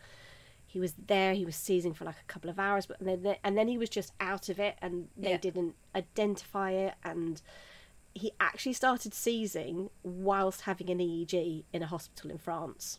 He 0.66 0.78
was 0.78 0.94
there. 1.06 1.34
He 1.34 1.44
was 1.44 1.56
seizing 1.56 1.94
for 1.94 2.04
like 2.04 2.16
a 2.20 2.32
couple 2.32 2.50
of 2.50 2.58
hours, 2.58 2.86
but 2.86 2.98
then 3.00 3.36
and 3.42 3.56
then 3.56 3.68
he 3.68 3.78
was 3.78 3.88
just 3.88 4.12
out 4.20 4.48
of 4.48 4.58
it, 4.58 4.76
and 4.82 5.08
they 5.16 5.30
Yeah. 5.30 5.36
didn't 5.38 5.74
identify 5.94 6.72
it, 6.72 6.94
and 7.04 7.40
he 8.14 8.32
actually 8.40 8.72
started 8.72 9.14
seizing 9.14 9.90
whilst 10.02 10.62
having 10.62 10.90
an 10.90 10.98
EEG 10.98 11.64
in 11.72 11.82
a 11.82 11.86
hospital 11.86 12.30
in 12.30 12.38
France. 12.38 12.98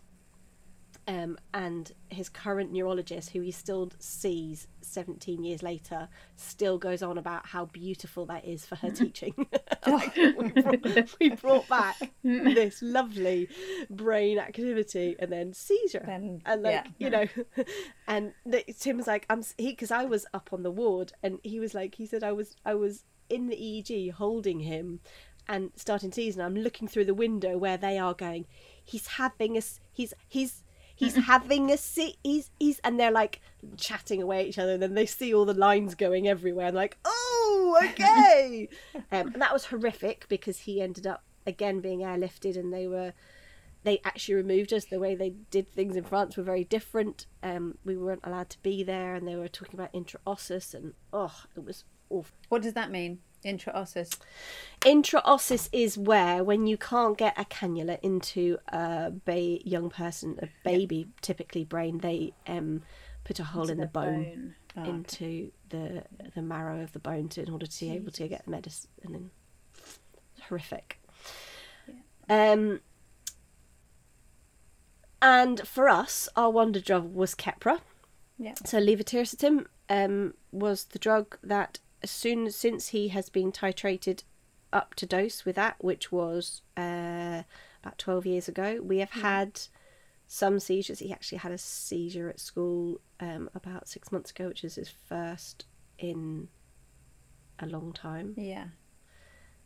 Um, 1.09 1.39
and 1.55 1.91
his 2.09 2.29
current 2.29 2.71
neurologist, 2.71 3.31
who 3.31 3.41
he 3.41 3.49
still 3.49 3.91
sees 3.97 4.67
17 4.81 5.43
years 5.43 5.63
later, 5.63 6.07
still 6.35 6.77
goes 6.77 7.01
on 7.01 7.17
about 7.17 7.47
how 7.47 7.65
beautiful 7.65 8.27
that 8.27 8.45
is 8.45 8.63
for 8.63 8.75
her 8.75 8.91
teaching. 8.91 9.33
Like, 9.87 10.15
we, 10.15 10.49
brought, 10.49 11.19
we 11.19 11.29
brought 11.31 11.67
back 11.67 11.95
this 12.23 12.81
lovely 12.83 13.49
brain 13.89 14.37
activity 14.37 15.15
and 15.17 15.31
then 15.31 15.53
seizure. 15.53 16.03
Then- 16.05 16.43
and 16.45 16.61
like, 16.61 16.85
yeah. 16.85 16.91
you 16.99 17.09
know, 17.09 17.25
and 18.07 18.33
the, 18.45 18.63
Tim 18.79 18.97
was 18.97 19.07
like, 19.07 19.25
I'm 19.31 19.41
he, 19.57 19.71
because 19.71 19.89
I 19.89 20.05
was 20.05 20.27
up 20.31 20.49
on 20.53 20.61
the 20.61 20.69
ward 20.69 21.13
and 21.23 21.39
he 21.41 21.59
was 21.59 21.73
like, 21.73 21.95
he 21.95 22.05
said, 22.05 22.23
I 22.23 22.33
was, 22.33 22.55
I 22.63 22.75
was 22.75 23.05
in 23.29 23.47
the 23.47 23.55
EEG 23.55 24.11
holding 24.11 24.59
him 24.59 24.99
and 25.47 25.71
starting 25.75 26.11
season. 26.11 26.43
I'm 26.43 26.55
looking 26.55 26.87
through 26.87 27.05
the 27.05 27.15
window 27.15 27.57
where 27.57 27.77
they 27.77 27.97
are 27.97 28.13
going, 28.13 28.45
he's 28.83 29.07
having 29.07 29.57
a, 29.57 29.61
he's, 29.91 30.13
he's, 30.27 30.63
he's 30.99 31.15
having 31.15 31.71
a 31.71 31.77
se- 31.77 32.17
he's 32.23 32.51
he's 32.59 32.79
and 32.79 32.99
they're 32.99 33.11
like 33.11 33.39
chatting 33.77 34.21
away 34.21 34.41
at 34.41 34.47
each 34.47 34.59
other 34.59 34.73
and 34.73 34.83
then 34.83 34.95
they 34.95 35.05
see 35.05 35.33
all 35.33 35.45
the 35.45 35.53
lines 35.53 35.95
going 35.95 36.27
everywhere 36.27 36.67
and 36.67 36.75
like 36.75 36.97
oh 37.05 37.79
okay. 37.83 38.67
Um, 39.11 39.31
and 39.33 39.41
that 39.41 39.53
was 39.53 39.65
horrific 39.65 40.25
because 40.27 40.59
he 40.59 40.81
ended 40.81 41.07
up 41.07 41.23
again 41.47 41.79
being 41.79 41.99
airlifted 41.99 42.57
and 42.57 42.73
they 42.73 42.87
were 42.87 43.13
they 43.83 44.01
actually 44.03 44.35
removed 44.35 44.73
us. 44.73 44.85
The 44.85 44.99
way 44.99 45.15
they 45.15 45.29
did 45.51 45.69
things 45.69 45.95
in 45.95 46.03
france 46.03 46.35
were 46.35 46.43
very 46.43 46.65
different. 46.65 47.25
Um, 47.41 47.77
we 47.85 47.95
weren't 47.95 48.25
allowed 48.25 48.49
to 48.49 48.61
be 48.61 48.83
there 48.83 49.15
and 49.15 49.27
they 49.27 49.35
were 49.35 49.47
talking 49.47 49.79
about 49.79 49.93
intraosseous 49.93 50.73
and 50.73 50.93
oh 51.13 51.43
it 51.55 51.63
was 51.63 51.85
awful. 52.09 52.35
What 52.49 52.61
does 52.61 52.73
that 52.73 52.91
mean? 52.91 53.19
Intraosseous. 53.43 54.17
Intraosseous 54.81 55.69
is 55.71 55.97
where, 55.97 56.43
when 56.43 56.67
you 56.67 56.77
can't 56.77 57.17
get 57.17 57.37
a 57.37 57.45
cannula 57.45 57.99
into 58.01 58.57
a 58.67 59.11
ba- 59.11 59.67
young 59.67 59.89
person, 59.89 60.37
a 60.41 60.49
baby 60.63 61.07
typically 61.21 61.63
brain, 61.63 61.99
they 61.99 62.33
um, 62.47 62.81
put 63.23 63.39
a 63.39 63.43
hole 63.43 63.69
in 63.69 63.77
the, 63.77 63.87
bone, 63.87 64.55
bone. 64.75 64.85
into 64.85 65.51
the 65.69 66.03
the 66.35 66.41
marrow 66.41 66.81
of 66.81 66.91
the 66.93 66.99
bone 66.99 67.29
to, 67.29 67.41
in 67.43 67.49
order 67.49 67.65
to 67.65 67.79
be 67.79 67.91
able 67.91 68.11
to 68.11 68.27
get 68.27 68.45
the 68.45 68.51
medicine. 68.51 69.31
Horrific. 70.41 70.99
Um, 72.27 72.81
and 75.21 75.67
for 75.67 75.89
us, 75.89 76.29
our 76.35 76.49
wonder 76.49 76.79
drug 76.79 77.13
was 77.13 77.35
Keppra. 77.35 77.79
Yeah. 78.37 78.53
So 78.65 78.79
levetiracetam 78.79 79.65
um, 79.89 80.33
was 80.51 80.85
the 80.85 80.99
drug 80.99 81.37
that 81.43 81.79
soon 82.05 82.49
since 82.51 82.89
he 82.89 83.09
has 83.09 83.29
been 83.29 83.51
titrated 83.51 84.23
up 84.71 84.93
to 84.95 85.05
dose 85.05 85.45
with 85.45 85.55
that, 85.55 85.75
which 85.79 86.11
was 86.11 86.61
uh, 86.77 87.43
about 87.83 87.97
twelve 87.97 88.25
years 88.25 88.47
ago, 88.47 88.79
we 88.83 88.99
have 88.99 89.11
had 89.11 89.61
some 90.27 90.59
seizures. 90.59 90.99
He 90.99 91.11
actually 91.11 91.39
had 91.39 91.51
a 91.51 91.57
seizure 91.57 92.29
at 92.29 92.39
school 92.39 93.01
um, 93.19 93.49
about 93.55 93.87
six 93.87 94.11
months 94.11 94.31
ago, 94.31 94.47
which 94.47 94.63
is 94.63 94.75
his 94.75 94.89
first 94.89 95.65
in 95.97 96.49
a 97.59 97.65
long 97.65 97.91
time. 97.93 98.35
Yeah. 98.37 98.65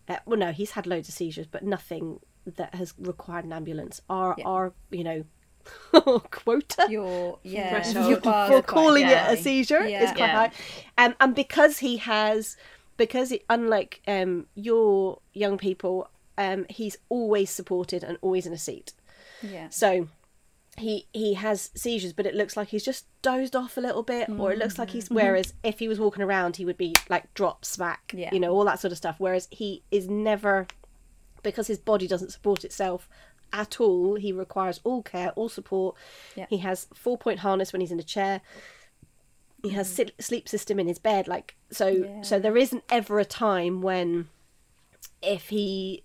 uh, 0.08 0.18
well, 0.26 0.40
no, 0.40 0.52
he's 0.52 0.72
had 0.72 0.88
loads 0.88 1.08
of 1.10 1.16
seizures, 1.16 1.48
but 1.48 1.64
nothing 1.64 2.20
that 2.46 2.76
has 2.76 2.94
required 2.98 3.46
an 3.46 3.54
ambulance. 3.54 4.02
Our 4.10 4.36
Yeah. 4.38 4.46
our 4.46 4.74
you 4.90 5.04
know 5.04 5.26
quota 6.32 6.88
Your 6.90 7.40
yeah, 7.44 7.70
Threshold. 7.82 8.10
your 8.10 8.20
bar's 8.20 8.50
for 8.50 8.62
quite 8.62 8.66
calling 8.68 9.08
it 9.08 9.18
a 9.30 9.38
seizure 9.38 9.84
is 9.84 10.10
quite 10.12 10.18
Yeah. 10.20 10.50
high. 10.50 10.52
Um, 10.98 11.16
and 11.20 11.36
because 11.36 11.80
he 11.80 11.98
has, 11.98 12.58
because 12.98 13.32
it, 13.32 13.46
unlike 13.50 14.02
um, 14.08 14.48
your 14.56 15.20
young 15.34 15.58
people, 15.58 16.10
um, 16.38 16.66
he's 16.70 16.98
always 17.10 17.50
supported 17.50 18.04
and 18.04 18.18
always 18.22 18.46
in 18.46 18.54
a 18.54 18.58
seat. 18.58 18.94
Yeah. 19.42 19.70
So 19.70 20.08
he 20.78 21.08
he 21.14 21.36
has 21.36 21.70
seizures, 21.76 22.14
but 22.14 22.26
it 22.26 22.34
looks 22.34 22.58
like 22.58 22.70
he's 22.70 22.84
just 22.84 23.06
dozed 23.22 23.56
off 23.56 23.78
a 23.78 23.82
little 23.82 24.02
bit, 24.04 24.28
or 24.30 24.52
it 24.52 24.58
looks 24.58 24.80
like 24.80 24.90
he's. 24.90 25.10
Whereas 25.10 25.54
if 25.64 25.78
he 25.80 25.88
was 25.88 26.00
walking 26.00 26.24
around, 26.24 26.56
he 26.56 26.66
would 26.66 26.78
be 26.78 26.94
like 27.10 27.32
drop 27.36 27.64
smack, 27.64 28.12
Yeah. 28.16 28.30
you 28.34 28.40
know, 28.40 28.52
all 28.52 28.66
that 28.66 28.80
sort 28.80 28.92
of 28.92 28.98
stuff. 28.98 29.16
Whereas 29.20 29.48
he 29.52 29.84
is 29.92 30.10
never, 30.10 30.66
because 31.44 31.68
his 31.68 31.78
body 31.78 32.08
doesn't 32.08 32.32
support 32.32 32.66
itself 32.66 33.08
at 33.54 33.80
all. 33.80 34.16
He 34.16 34.34
requires 34.34 34.82
all 34.84 35.02
care, 35.04 35.30
all 35.36 35.48
support. 35.48 35.96
Yeah. 36.36 36.48
He 36.50 36.58
has 36.58 36.88
four 36.94 37.18
point 37.18 37.40
harness 37.40 37.72
when 37.72 37.80
he's 37.80 37.92
in 37.92 38.00
a 38.00 38.04
chair. 38.04 38.42
He 39.62 39.70
has 39.70 39.90
si- 39.90 40.12
sleep 40.20 40.50
system 40.50 40.78
in 40.80 40.88
his 40.88 41.00
bed, 41.00 41.28
like 41.30 41.56
so. 41.72 42.20
So 42.22 42.38
there 42.40 42.58
isn't 42.58 42.84
ever 42.90 43.20
a 43.20 43.26
time 43.26 43.82
when, 43.82 44.28
if 45.22 45.48
he, 45.50 46.04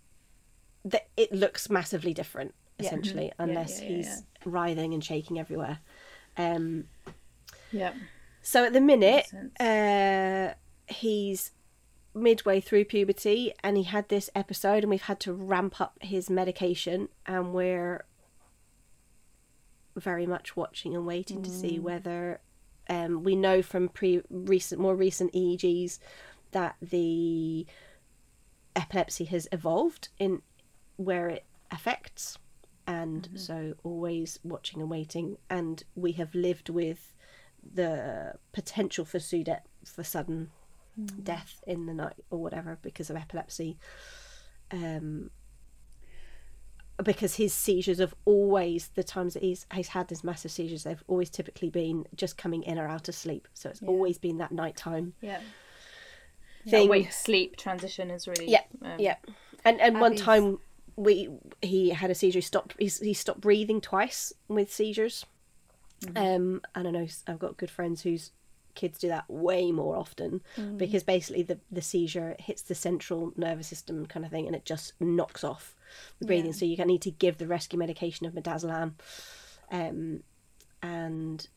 that 0.85 1.09
it 1.17 1.33
looks 1.33 1.69
massively 1.69 2.15
different 2.15 2.55
Yeah. 2.79 2.87
essentially, 2.87 3.33
unless 3.39 3.81
yeah, 3.83 3.89
yeah, 3.89 3.97
he's 3.97 4.23
writhing 4.45 4.95
and 4.95 5.03
shaking 5.03 5.41
everywhere. 5.41 5.81
Um, 6.37 6.85
Yeah. 7.73 7.95
so 8.43 8.65
at 8.65 8.73
the 8.73 8.81
minute, 8.81 9.27
uh, 9.59 10.55
he's 10.87 11.51
midway 12.19 12.61
through 12.61 12.85
puberty 12.85 13.53
and 13.63 13.77
he 13.77 13.85
had 13.85 14.09
this 14.09 14.31
episode, 14.35 14.85
and 14.85 14.91
we've 14.91 15.03
had 15.03 15.21
to 15.21 15.33
ramp 15.33 15.81
up 15.81 15.97
his 16.01 16.29
medication, 16.29 17.09
and 17.27 17.53
we're 17.53 18.05
very 19.97 20.27
much 20.27 20.57
watching 20.57 20.95
and 20.95 21.07
waiting 21.07 21.43
to 21.43 21.51
see 21.51 21.79
whether 21.79 22.41
um, 22.89 23.23
we 23.23 23.37
know 23.37 23.63
from 23.63 23.89
pre 23.89 24.23
recent 24.31 24.81
more 24.81 24.95
recent 24.95 25.33
EEGs 25.33 25.99
that 26.53 26.77
the 26.81 27.67
epilepsy 28.75 29.25
has 29.25 29.49
evolved 29.53 30.09
in 30.19 30.41
where 30.97 31.29
it 31.29 31.45
affects 31.71 32.39
and 32.87 33.29
so 33.35 33.75
always 33.85 34.39
watching 34.43 34.81
and 34.81 34.89
waiting 34.91 35.37
and 35.51 35.83
we 35.95 36.13
have 36.13 36.35
lived 36.35 36.71
with 36.71 37.13
the 37.75 38.33
potential 38.53 39.05
for 39.05 39.19
SUDEP 39.19 39.61
for 39.85 40.03
sudden 40.03 40.51
death 41.23 41.63
in 41.67 41.87
the 41.87 41.95
night 41.95 42.15
or 42.31 42.39
whatever 42.41 42.79
because 42.83 43.11
of 43.11 43.17
epilepsy. 43.17 43.79
Um 44.71 45.31
because 47.05 47.37
his 47.37 47.55
seizures 47.55 48.01
have 48.01 48.13
always 48.25 48.89
the 48.95 49.05
times 49.05 49.35
that 49.35 49.43
he's 49.43 49.67
he's 49.73 49.89
had 49.89 50.09
these 50.09 50.25
massive 50.25 50.51
seizures 50.51 50.83
they've 50.83 51.05
always 51.07 51.31
typically 51.31 51.71
been 51.71 52.05
just 52.17 52.37
coming 52.37 52.63
in 52.65 52.79
or 52.79 52.89
out 52.89 53.09
of 53.09 53.15
sleep. 53.15 53.47
So 53.55 53.71
it's 53.71 53.83
always 53.83 54.19
been 54.19 54.39
that 54.39 54.51
nighttime 54.51 55.15
Yeah. 55.21 55.41
thing. 56.67 56.89
Wake 56.89 57.13
sleep 57.13 57.57
transition 57.57 58.11
is 58.11 58.27
really 58.27 58.51
yeah 58.51 58.63
um, 58.83 58.99
yeah. 58.99 59.17
And 59.65 59.81
and 59.81 60.01
one 60.01 60.17
time 60.17 60.59
we 60.97 61.29
he 61.63 61.91
had 61.91 62.11
a 62.11 62.15
seizure 62.17 62.39
he 62.39 62.43
stopped 62.43 62.75
he, 62.79 62.87
he 62.87 63.15
stopped 63.15 63.41
breathing 63.41 63.81
twice 63.81 64.33
with 64.49 64.73
seizures. 64.73 65.25
Um 66.17 66.63
and 66.75 66.89
i 66.89 66.91
know 66.91 67.07
I've 67.29 67.39
got 67.39 67.57
good 67.57 67.71
friends 67.71 68.03
whose 68.03 68.33
kids 68.83 68.97
do 68.99 69.09
that 69.09 69.29
way 69.29 69.71
more 69.73 69.95
often 70.03 70.41
because 70.83 71.03
basically 71.15 71.43
the 71.51 71.59
the 71.79 71.83
seizure 71.93 72.31
hits 72.49 72.63
the 72.63 72.75
central 72.75 73.33
nervous 73.37 73.67
system 73.73 74.07
kind 74.07 74.25
of 74.27 74.31
thing 74.31 74.47
and 74.47 74.57
it 74.61 74.65
just 74.73 74.93
knocks 75.01 75.43
off 75.51 75.65
the 76.21 76.27
breathing 76.27 76.53
so 76.53 76.65
you 76.65 76.77
can 76.77 76.87
need 76.87 77.03
to 77.03 77.11
give 77.25 77.37
the 77.39 77.47
rescue 77.57 77.79
medication 77.79 78.25
of 78.27 78.33
midazolam 78.35 78.91
um 79.71 80.23
and 80.83 81.49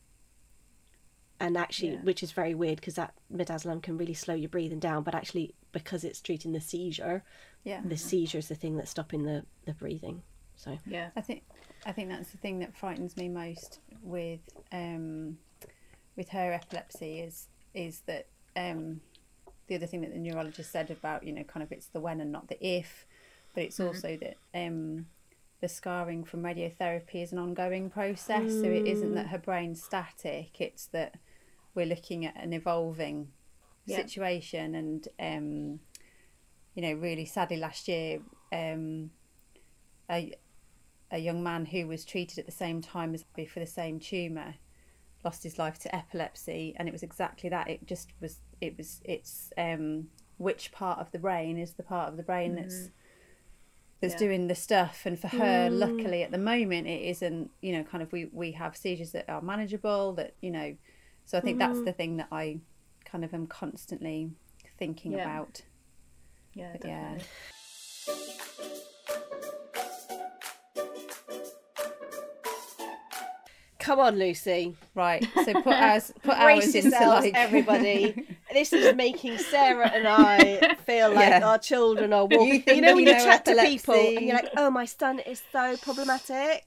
and 1.40 1.56
actually 1.56 1.92
Yeah. 1.92 2.00
which 2.02 2.22
is 2.22 2.32
very 2.32 2.54
weird 2.54 2.76
because 2.80 2.94
that 2.94 3.14
midazolam 3.34 3.82
can 3.82 3.96
really 3.98 4.14
slow 4.14 4.34
your 4.34 4.48
breathing 4.48 4.78
down 4.80 5.02
but 5.02 5.14
actually 5.14 5.54
because 5.72 6.04
it's 6.04 6.20
treating 6.20 6.52
the 6.52 6.60
seizure 6.60 7.22
Yeah. 7.64 7.80
the 7.84 7.96
seizure 7.96 8.38
is 8.38 8.48
the 8.48 8.54
thing 8.62 8.76
that's 8.76 8.90
stopping 8.90 9.22
the 9.24 9.44
the 9.66 9.74
breathing 9.74 10.22
so 10.56 10.78
Yeah. 10.86 11.08
I 11.16 11.20
think 11.20 11.42
I 11.86 11.92
think 11.92 12.08
that's 12.10 12.30
the 12.30 12.38
thing 12.38 12.60
that 12.60 12.76
frightens 12.76 13.16
me 13.16 13.28
most 13.28 13.80
with 14.02 14.40
um, 14.70 15.38
with 16.16 16.30
her 16.30 16.52
epilepsy 16.52 17.20
is 17.20 17.48
is 17.74 18.00
that 18.06 18.26
um, 18.56 19.00
the 19.66 19.74
other 19.76 19.86
thing 19.86 20.02
that 20.02 20.12
the 20.12 20.18
neurologist 20.18 20.70
said 20.70 20.90
about 20.90 21.24
you 21.24 21.32
know 21.32 21.44
kind 21.44 21.62
of 21.62 21.72
it's 21.72 21.86
the 21.86 22.00
when 22.00 22.20
and 22.20 22.32
not 22.32 22.48
the 22.48 22.64
if, 22.66 23.06
but 23.54 23.64
it's 23.64 23.80
also 23.80 24.16
that 24.20 24.36
um, 24.54 25.06
the 25.60 25.68
scarring 25.68 26.24
from 26.24 26.42
radiotherapy 26.42 27.22
is 27.22 27.32
an 27.32 27.38
ongoing 27.38 27.88
process. 27.90 28.52
So 28.60 28.68
it 28.68 28.86
isn't 28.86 29.14
that 29.14 29.28
her 29.28 29.38
brain's 29.38 29.82
static; 29.82 30.60
it's 30.60 30.86
that 30.86 31.14
we're 31.74 31.86
looking 31.86 32.24
at 32.26 32.36
an 32.36 32.52
evolving 32.52 33.28
Yeah. 33.86 33.96
situation 33.96 34.74
and 34.74 35.08
um, 35.18 35.80
you 36.74 36.82
know 36.82 36.92
really 36.94 37.24
sadly 37.24 37.56
last 37.56 37.88
year 37.88 38.20
um, 38.52 39.10
a 40.10 40.34
a 41.10 41.18
young 41.18 41.42
man 41.42 41.66
who 41.66 41.86
was 41.86 42.04
treated 42.04 42.38
at 42.38 42.46
the 42.46 42.52
same 42.52 42.80
time 42.80 43.14
as 43.14 43.24
me 43.36 43.44
for 43.44 43.60
the 43.60 43.66
same 43.66 43.98
tumor 43.98 44.54
lost 45.24 45.42
his 45.42 45.58
life 45.58 45.78
to 45.78 45.94
epilepsy 45.94 46.74
and 46.76 46.88
it 46.88 46.92
was 46.92 47.02
exactly 47.02 47.48
that 47.48 47.68
it 47.68 47.86
just 47.86 48.10
was 48.20 48.38
it 48.60 48.76
was 48.76 49.00
it's 49.04 49.52
um 49.56 50.08
which 50.38 50.72
part 50.72 50.98
of 50.98 51.10
the 51.12 51.18
brain 51.18 51.58
is 51.58 51.74
the 51.74 51.82
part 51.82 52.08
of 52.08 52.16
the 52.16 52.22
brain 52.22 52.54
that's 52.56 52.74
mm-hmm. 52.74 52.92
that's 54.00 54.14
Yeah. 54.14 54.18
doing 54.18 54.48
the 54.48 54.54
stuff 54.54 55.02
and 55.06 55.18
for 55.18 55.28
her 55.28 55.68
mm. 55.70 55.78
luckily 55.78 56.22
at 56.22 56.32
the 56.32 56.38
moment 56.38 56.88
it 56.88 57.02
isn't 57.02 57.50
you 57.60 57.72
know 57.72 57.84
kind 57.84 58.02
of 58.02 58.12
we 58.12 58.24
we 58.32 58.52
have 58.52 58.76
seizures 58.76 59.12
that 59.12 59.28
are 59.28 59.40
manageable 59.40 60.12
that 60.14 60.34
you 60.40 60.50
know 60.50 60.76
so 61.24 61.38
i 61.38 61.40
think 61.40 61.58
that's 61.58 61.76
mm-hmm. 61.76 61.84
the 61.84 61.92
thing 61.92 62.16
that 62.16 62.28
i 62.32 62.58
kind 63.04 63.24
of 63.24 63.32
am 63.32 63.46
constantly 63.46 64.30
thinking 64.78 65.12
Yeah. 65.12 65.22
about 65.22 65.62
Yeah. 66.54 66.72
But 66.72 66.88
yeah. 66.88 67.18
Come 73.82 73.98
on 73.98 74.18
lucy. 74.18 74.76
Right 74.94 75.26
so 75.44 75.52
put 75.54 75.66
ours 75.86 76.12
put 76.22 76.36
ours 76.36 76.74
into 76.74 76.90
like 76.90 77.34
everybody. 77.34 78.26
This 78.52 78.74
is 78.74 78.94
making 78.94 79.38
sarah 79.38 79.88
and 79.88 80.06
i 80.06 80.74
feel 80.84 81.10
like 81.18 81.30
Yeah. 81.30 81.48
our 81.48 81.58
children 81.58 82.12
are 82.12 82.26
walking 82.26 82.62
You 82.66 82.74
you, 82.74 82.80
know 82.82 82.94
when 82.94 83.06
you 83.06 83.12
know 83.12 83.24
chat 83.24 83.46
to 83.46 83.54
people 83.62 83.94
and 83.94 84.26
you're 84.26 84.34
like 84.34 84.50
oh 84.58 84.68
my 84.68 84.84
son 84.84 85.20
is 85.20 85.42
so 85.50 85.76
problematic. 85.78 86.64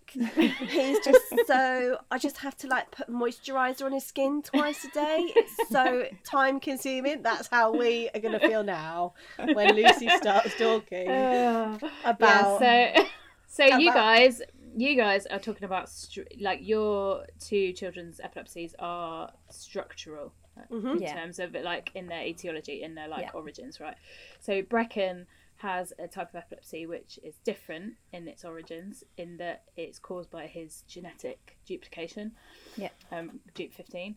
He's 0.68 1.00
just 1.00 1.22
so 1.46 1.98
i 2.10 2.18
just 2.18 2.38
have 2.38 2.58
to 2.58 2.68
like 2.68 2.90
put 2.90 3.08
moisturizer 3.08 3.86
on 3.86 3.92
his 3.92 4.04
skin 4.04 4.42
twice 4.42 4.84
a 4.84 4.90
day. 4.90 5.32
It's 5.36 5.70
so 5.70 6.06
time 6.24 6.60
consuming. 6.60 7.22
That's 7.22 7.48
how 7.50 7.72
we 7.72 8.10
are 8.16 8.20
going 8.20 8.38
to 8.40 8.40
feel 8.40 8.64
now 8.64 9.14
when 9.54 9.76
lucy 9.76 10.10
starts 10.10 10.56
talking 10.58 11.08
uh, 11.10 11.78
about 12.04 12.62
Yeah, 12.62 12.96
so 12.98 13.06
so 13.48 13.78
you 13.78 13.94
guys 13.94 14.42
you 14.76 14.96
guys 14.96 15.26
are 15.28 15.40
talking 15.40 15.64
about 15.64 15.88
stru- 15.88 16.28
like 16.42 16.60
your 16.62 17.26
two 17.40 17.72
children's 17.74 18.20
epilepsies 18.20 18.76
are 18.80 19.32
structural 19.50 20.34
uh, 20.58 20.76
in 20.76 21.02
Yeah. 21.02 21.14
terms 21.14 21.40
of 21.40 21.56
it 21.56 21.64
like 21.64 21.92
in 21.96 22.08
their 22.08 22.24
etiology 22.26 22.84
in 22.84 22.96
their 22.96 23.08
like 23.08 23.22
Yeah. 23.24 23.32
origins 23.34 23.80
right 23.80 23.96
so 24.40 24.62
brecken 24.62 25.26
has 25.58 25.94
a 26.00 26.08
type 26.08 26.30
of 26.30 26.36
epilepsy 26.36 26.86
which 26.86 27.18
is 27.24 27.36
different 27.46 27.94
in 28.12 28.28
its 28.28 28.44
origins 28.44 29.04
in 29.18 29.38
that 29.38 29.64
it's 29.78 29.98
caused 30.00 30.30
by 30.30 30.48
his 30.48 30.84
genetic 30.88 31.58
duplication 31.66 32.34
Yeah. 32.76 32.90
um 33.12 33.40
dupe 33.54 33.74
15 33.74 34.16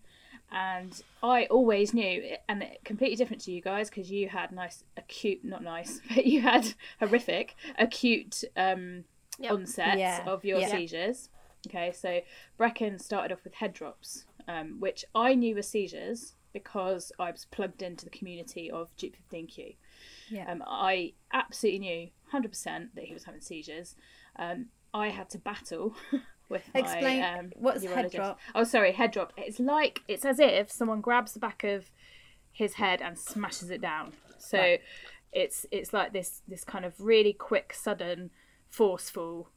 and 0.51 1.03
i 1.23 1.47
always 1.47 1.95
knew 1.95 2.37
and 2.49 2.63
it- 2.63 2.81
completely 2.85 3.17
different 3.17 3.43
to 3.43 3.53
you 3.53 3.61
guys 3.61 3.89
because 3.89 4.11
you 4.11 4.29
had 4.29 4.51
nice 4.51 4.83
acute 4.97 5.45
not 5.45 5.63
nice 5.63 6.01
but 6.15 6.27
you 6.27 6.41
had 6.41 6.75
horrific 6.99 7.55
acute 7.79 8.43
um 8.57 9.05
Yep. 9.39 9.53
onset 9.53 9.99
Yeah. 9.99 10.25
of 10.27 10.45
your 10.45 10.61
Yeah. 10.61 10.69
seizures 10.71 11.29
okay 11.67 11.93
so 11.93 12.21
brecken 12.59 13.01
started 13.01 13.33
off 13.33 13.45
with 13.45 13.55
head 13.55 13.73
drops 13.73 14.25
um, 14.47 14.81
which 14.81 15.05
i 15.15 15.35
knew 15.35 15.55
were 15.55 15.63
seizures 15.63 16.35
because 16.53 17.13
i 17.19 17.31
was 17.31 17.45
plugged 17.47 17.83
into 17.83 18.05
the 18.05 18.11
community 18.11 18.71
of 18.71 18.95
dupe 18.97 19.17
15q 19.33 19.77
Yeah. 20.31 20.51
um, 20.51 20.63
i 20.67 21.13
absolutely 21.33 21.79
knew 21.81 22.09
100% 22.33 22.95
that 22.95 23.05
he 23.05 23.15
was 23.15 23.25
having 23.25 23.41
seizures 23.41 23.97
um, 24.37 24.67
i 24.95 25.09
had 25.11 25.29
to 25.31 25.39
battle 25.39 25.95
with 26.49 26.63
my 26.75 26.81
Explain- 26.81 27.23
um, 27.25 27.53
what's 27.57 27.85
head 27.85 28.11
drop? 28.11 28.39
oh 28.55 28.65
sorry 28.65 28.93
head 28.93 29.11
drop 29.11 29.33
it's 29.37 29.59
like 29.61 30.01
it's 30.09 30.25
as 30.25 30.39
if 30.41 30.71
someone 30.71 31.01
grabs 31.01 31.33
the 31.35 31.41
back 31.41 31.65
of 31.65 31.91
his 32.53 32.75
head 32.75 33.01
and 33.03 33.19
smashes 33.19 33.71
it 33.71 33.81
down 33.81 34.13
so 34.39 34.59
Right. 34.59 34.81
it's 35.33 35.67
it's 35.71 35.93
like 35.93 36.13
this 36.13 36.43
this 36.49 36.65
kind 36.65 36.85
of 36.85 36.95
really 37.01 37.33
quick 37.33 37.73
sudden 37.75 38.31
forceful 38.69 39.51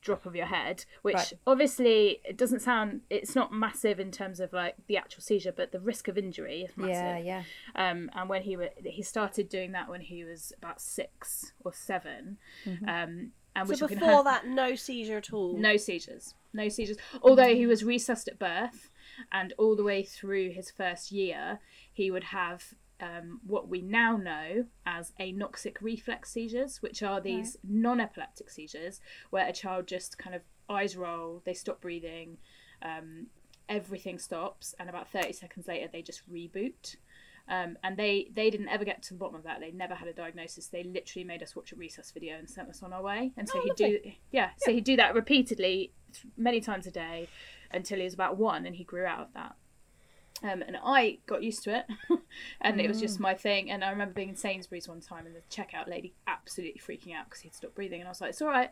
drop 0.00 0.24
of 0.26 0.36
your 0.36 0.46
head, 0.46 0.84
which 1.02 1.16
Right. 1.16 1.32
obviously 1.46 2.20
it 2.24 2.36
doesn't 2.36 2.60
sound 2.60 3.00
it's 3.10 3.34
not 3.34 3.52
massive 3.52 3.98
in 3.98 4.12
terms 4.12 4.38
of 4.38 4.52
like 4.52 4.76
the 4.86 4.96
actual 4.96 5.22
seizure, 5.22 5.52
but 5.52 5.72
the 5.72 5.80
risk 5.80 6.06
of 6.08 6.16
injury 6.16 6.62
is 6.62 6.76
massive. 6.76 6.92
Yeah, 7.26 7.42
yeah. 7.74 7.90
Um, 7.90 8.08
and 8.14 8.28
when 8.28 8.42
he 8.42 8.56
wa 8.56 8.66
he 8.84 9.02
started 9.02 9.48
doing 9.48 9.72
that 9.72 9.88
when 9.88 10.00
he 10.00 10.24
was 10.24 10.52
about 10.56 10.80
six 10.80 11.52
or 11.64 11.72
7 11.72 12.38
Mm-hmm. 12.64 12.88
Um, 12.88 13.32
and 13.56 13.68
So 13.68 13.86
we're 13.86 13.88
before 13.88 14.18
her- 14.18 14.22
that, 14.24 14.46
no 14.46 14.76
seizure 14.76 15.16
at 15.18 15.32
all. 15.32 15.56
no 15.58 15.76
seizures, 15.76 16.34
no 16.52 16.68
seizures. 16.68 16.96
Although 17.20 17.52
he 17.54 17.66
was 17.66 17.82
resuscitated 17.82 18.40
at 18.40 18.70
birth, 18.72 18.90
and 19.32 19.52
all 19.58 19.74
the 19.74 19.82
way 19.82 20.04
through 20.04 20.50
his 20.50 20.70
first 20.70 21.10
year, 21.10 21.58
he 21.92 22.08
would 22.12 22.24
have 22.24 22.74
um, 23.00 23.40
what 23.46 23.68
we 23.68 23.80
now 23.82 24.16
know 24.16 24.64
as 24.86 25.12
anoxic 25.20 25.76
reflex 25.80 26.30
seizures, 26.32 26.82
which 26.82 27.02
are 27.02 27.20
these 27.20 27.56
non-epileptic 27.62 28.50
seizures 28.50 29.00
where 29.30 29.46
a 29.46 29.52
child 29.52 29.86
just 29.86 30.18
kind 30.18 30.34
of 30.34 30.42
eyes 30.68 30.96
roll, 30.96 31.42
they 31.44 31.54
stop 31.54 31.80
breathing, 31.80 32.38
um, 32.82 33.26
everything 33.68 34.18
stops, 34.18 34.74
and 34.78 34.88
about 34.88 35.10
thirty 35.10 35.32
seconds 35.32 35.68
later 35.68 35.88
they 35.92 36.02
just 36.02 36.22
reboot. 36.30 36.96
Um, 37.50 37.78
and 37.82 37.96
they 37.96 38.28
they 38.34 38.50
didn't 38.50 38.68
ever 38.68 38.84
get 38.84 39.02
to 39.04 39.14
the 39.14 39.18
bottom 39.18 39.36
of 39.36 39.44
that. 39.44 39.60
They 39.60 39.70
never 39.70 39.94
had 39.94 40.06
a 40.08 40.12
diagnosis. 40.12 40.66
They 40.66 40.82
literally 40.82 41.24
made 41.24 41.42
us 41.42 41.56
watch 41.56 41.72
a 41.72 41.76
resus 41.76 42.12
video 42.12 42.36
and 42.36 42.48
sent 42.50 42.68
us 42.68 42.82
on 42.82 42.92
our 42.92 43.02
way. 43.02 43.32
And 43.38 43.48
so 43.48 43.58
Oh, 43.58 43.62
he'd 43.62 43.76
do 43.76 43.98
yeah, 44.30 44.50
so 44.58 44.70
he'd 44.72 44.84
do 44.84 44.96
that 44.96 45.14
repeatedly, 45.14 45.92
many 46.36 46.60
times 46.60 46.86
a 46.86 46.90
day, 46.90 47.28
until 47.70 47.98
he 47.98 48.04
was 48.04 48.12
about 48.12 48.36
one, 48.36 48.66
and 48.66 48.76
he 48.76 48.84
grew 48.84 49.06
out 49.06 49.20
of 49.20 49.32
that. 49.34 49.56
Um, 50.42 50.62
and 50.62 50.76
I 50.84 51.18
got 51.26 51.42
used 51.42 51.64
to 51.64 51.76
it, 51.78 51.86
and 52.60 52.80
it 52.80 52.86
was 52.88 52.98
Mm. 52.98 53.00
just 53.00 53.18
my 53.20 53.34
thing. 53.34 53.70
And 53.72 53.82
I 53.84 53.90
remember 53.90 54.14
being 54.14 54.28
in 54.28 54.36
Sainsbury's 54.36 54.86
one 54.88 55.00
time, 55.00 55.26
and 55.26 55.34
the 55.34 55.40
checkout 55.50 55.88
lady 55.88 56.14
absolutely 56.28 56.80
freaking 56.80 57.14
out 57.14 57.24
because 57.24 57.40
he'd 57.40 57.54
stopped 57.56 57.74
breathing, 57.74 58.00
and 58.00 58.06
I 58.08 58.10
was 58.12 58.20
like, 58.20 58.30
"It's 58.30 58.40
all 58.42 58.48
right, 58.48 58.70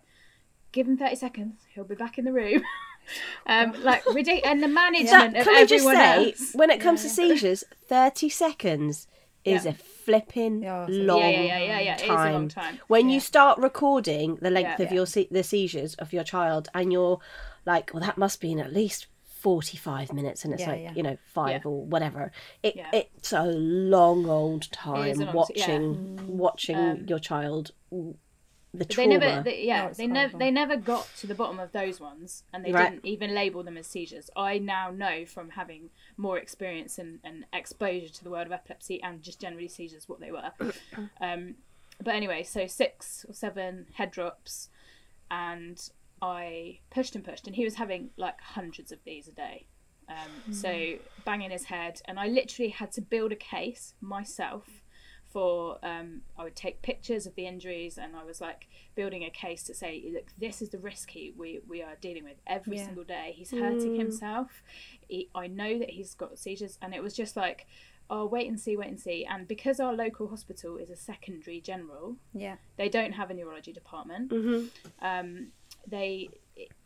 give 0.71 0.87
him 0.87 0.97
thirty 0.97 1.17
seconds, 1.17 1.63
he'll 1.75 1.83
be 1.85 1.97
back 1.97 2.19
in 2.19 2.25
the 2.25 2.33
room." 2.33 2.63
um, 3.47 3.73
like 3.83 4.07
ridiculous, 4.07 4.43
and 4.45 4.63
the 4.63 4.69
management 4.69 5.33
That- 5.33 5.41
of 5.41 5.45
can 5.47 5.55
we 5.55 5.61
just 5.67 5.73
everyone 5.87 5.97
say, 5.97 6.27
else. 6.31 6.53
when 6.55 6.71
it 6.71 6.81
comes 6.81 7.03
to 7.03 7.09
seizures, 7.09 7.65
30 7.89 8.29
seconds 8.29 9.09
is 9.45 9.65
Yeah. 9.65 9.71
a 9.73 9.75
flipping 9.75 10.63
Yeah, 10.63 10.87
long 10.89 11.19
yeah, 11.21 11.29
yeah, 11.31 11.41
yeah, 11.43 11.59
yeah, 11.59 11.81
yeah. 11.81 11.95
It 11.97 12.03
is 12.05 12.09
a 12.11 12.33
long 12.33 12.49
time. 12.49 12.81
When 12.89 13.09
Yeah. 13.09 13.15
you 13.15 13.21
start 13.21 13.59
recording 13.59 14.37
the 14.37 14.51
length 14.51 14.79
Yeah. 14.81 14.87
of 14.87 14.93
your 14.93 15.07
se- 15.07 15.29
the 15.33 15.43
seizures 15.43 15.95
of 15.97 16.13
your 16.13 16.23
child, 16.25 16.69
and 16.75 16.93
you're 16.93 17.19
like, 17.65 17.91
well, 17.93 18.03
that 18.05 18.19
must 18.19 18.41
be 18.41 18.53
in 18.53 18.61
at 18.61 18.73
least 18.73 19.07
45 19.47 20.13
minutes, 20.13 20.45
and 20.45 20.53
it's 20.53 20.63
Yeah, 20.63 20.71
like, 20.71 20.83
yeah. 20.83 20.93
you 20.97 21.05
know, 21.05 21.17
five 21.33 21.63
Yeah. 21.65 21.71
or 21.71 21.85
whatever. 21.85 22.33
It, 22.65 22.75
Yeah. 22.75 22.91
It's 22.93 23.33
a 23.33 23.45
long 23.45 24.29
old 24.29 24.69
time 24.73 25.17
long- 25.21 25.33
watching 25.33 26.37
watching 26.37 26.77
Um, 26.77 27.05
your 27.07 27.21
child, 27.21 27.71
the 27.93 28.17
But 28.75 28.89
they 28.91 29.07
never, 29.07 29.43
they, 29.45 29.63
yeah, 29.65 29.87
Oh, 29.89 29.95
they 29.95 30.09
never, 30.09 30.37
they 30.37 30.51
never 30.51 30.77
got 30.77 31.09
to 31.19 31.29
the 31.29 31.35
bottom 31.37 31.61
of 31.61 31.71
those 31.71 32.01
ones, 32.01 32.43
and 32.53 32.65
they 32.65 32.73
Right. 32.73 32.91
didn't 32.91 33.07
even 33.07 33.35
label 33.37 33.63
them 33.63 33.77
as 33.77 33.87
seizures. 33.87 34.29
I 34.35 34.59
now 34.59 34.91
know 34.91 35.25
from 35.25 35.51
having 35.51 35.91
more 36.17 36.39
experience 36.39 36.99
and, 36.99 37.21
and 37.23 37.45
exposure 37.53 38.09
to 38.09 38.25
the 38.25 38.31
world 38.31 38.47
of 38.47 38.53
epilepsy 38.53 39.01
and 39.01 39.23
just 39.23 39.41
generally 39.41 39.69
seizures 39.69 40.09
what 40.09 40.19
they 40.19 40.33
were. 40.33 40.51
um, 41.21 41.55
but 42.03 42.17
anyway, 42.17 42.43
so 42.43 42.67
six 42.67 43.25
or 43.29 43.33
seven 43.33 43.87
head 43.95 44.11
drops, 44.11 44.71
and 45.31 45.89
I 46.23 46.81
pushed 46.91 47.15
and 47.15 47.25
pushed, 47.25 47.47
and 47.47 47.55
he 47.57 47.65
was 47.65 47.75
having 47.75 48.11
like 48.17 48.41
hundreds 48.41 48.93
of 48.93 48.99
these 49.05 49.29
a 49.29 49.33
day. 49.33 49.67
Um, 50.09 50.53
So 50.53 50.95
banging 51.25 51.51
his 51.51 51.65
head, 51.65 52.01
and 52.07 52.19
I 52.19 52.27
literally 52.29 52.71
had 52.71 52.93
to 52.93 53.01
build 53.03 53.33
a 53.33 53.37
case 53.37 53.95
myself 54.01 54.65
for 55.33 55.79
um, 55.83 56.23
I 56.39 56.45
would 56.45 56.57
take 56.57 56.81
pictures 56.81 57.27
of 57.27 57.35
the 57.35 57.47
injuries 57.47 57.99
and 57.99 58.17
I 58.17 58.25
was 58.25 58.41
like 58.41 58.69
building 58.95 59.23
a 59.25 59.29
case 59.29 59.65
to 59.65 59.75
say, 59.75 60.03
look, 60.15 60.31
this 60.39 60.63
is 60.63 60.71
the 60.71 60.79
risk 60.79 61.11
he, 61.11 61.35
we, 61.37 61.61
we 61.69 61.83
are 61.83 61.97
dealing 62.01 62.25
with 62.25 62.39
every 62.47 62.79
Yeah. 62.79 62.87
single 62.87 63.05
day. 63.05 63.35
He's 63.37 63.51
hurting 63.51 63.97
himself. 63.97 64.63
He, 65.09 65.29
I 65.35 65.47
know 65.49 65.79
that 65.79 65.91
he's 65.91 66.15
got 66.15 66.39
seizures, 66.39 66.79
and 66.81 66.95
it 66.95 67.03
was 67.03 67.13
just 67.13 67.37
like, 67.37 67.67
oh, 68.09 68.25
wait 68.25 68.49
and 68.49 68.59
see, 68.59 68.77
wait 68.79 68.89
and 68.89 69.01
see. 69.01 69.27
And 69.27 69.47
because 69.49 69.79
our 69.81 69.93
local 69.93 70.29
hospital 70.29 70.79
is 70.79 70.89
a 70.89 70.97
secondary 70.97 71.61
general, 71.61 72.17
Yeah. 72.33 72.57
they 72.77 72.89
don't 72.89 73.13
have 73.13 73.29
a 73.31 73.35
neurology 73.35 73.73
department. 73.73 74.31
Mhm. 74.31 74.71
Um, 75.03 75.49
they 75.87 76.29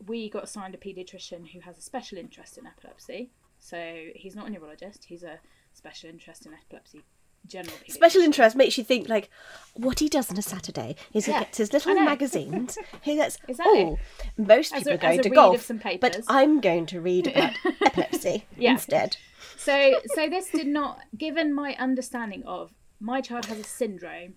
we 0.07 0.29
got 0.29 0.43
assigned 0.43 0.75
a 0.75 0.77
paediatrician 0.77 1.51
who 1.51 1.59
has 1.61 1.77
a 1.77 1.81
special 1.81 2.17
interest 2.17 2.57
in 2.57 2.65
epilepsy. 2.67 3.31
So 3.59 4.05
he's 4.15 4.35
not 4.35 4.47
a 4.47 4.49
neurologist; 4.51 5.05
he's 5.05 5.23
a 5.23 5.39
special 5.73 6.09
interest 6.09 6.45
in 6.45 6.53
epilepsy. 6.53 7.03
General. 7.47 7.75
Special 7.89 8.21
interest 8.21 8.55
makes 8.55 8.77
you 8.77 8.83
think 8.83 9.09
like 9.09 9.27
what 9.73 9.97
he 9.97 10.07
does 10.09 10.29
on 10.29 10.37
a 10.37 10.43
Saturday 10.43 10.95
is 11.11 11.25
he 11.25 11.31
Yeah, 11.31 11.39
gets 11.39 11.57
his 11.57 11.73
little 11.73 11.95
magazines. 11.95 12.77
He 13.01 13.15
gets 13.15 13.39
Exactly. 13.47 13.81
oh, 13.83 13.99
most 14.37 14.73
people 14.75 14.91
a- 14.91 14.95
are 14.95 14.97
going 14.99 15.19
as 15.19 15.25
a 15.25 15.29
to 15.29 15.35
golf, 15.35 15.71
but. 15.99 16.19
I'm 16.27 16.61
going 16.61 16.85
to 16.85 17.01
read 17.01 17.25
about 17.27 17.53
epilepsy 17.83 18.45
Yeah. 18.57 18.73
instead. 18.73 19.17
So, 19.57 20.01
so 20.13 20.29
this 20.29 20.51
did 20.51 20.67
not, 20.67 20.99
given 21.17 21.51
my 21.51 21.75
understanding 21.79 22.43
of 22.45 22.73
my 22.99 23.21
child 23.21 23.45
has 23.45 23.57
a 23.59 23.63
syndrome, 23.63 24.35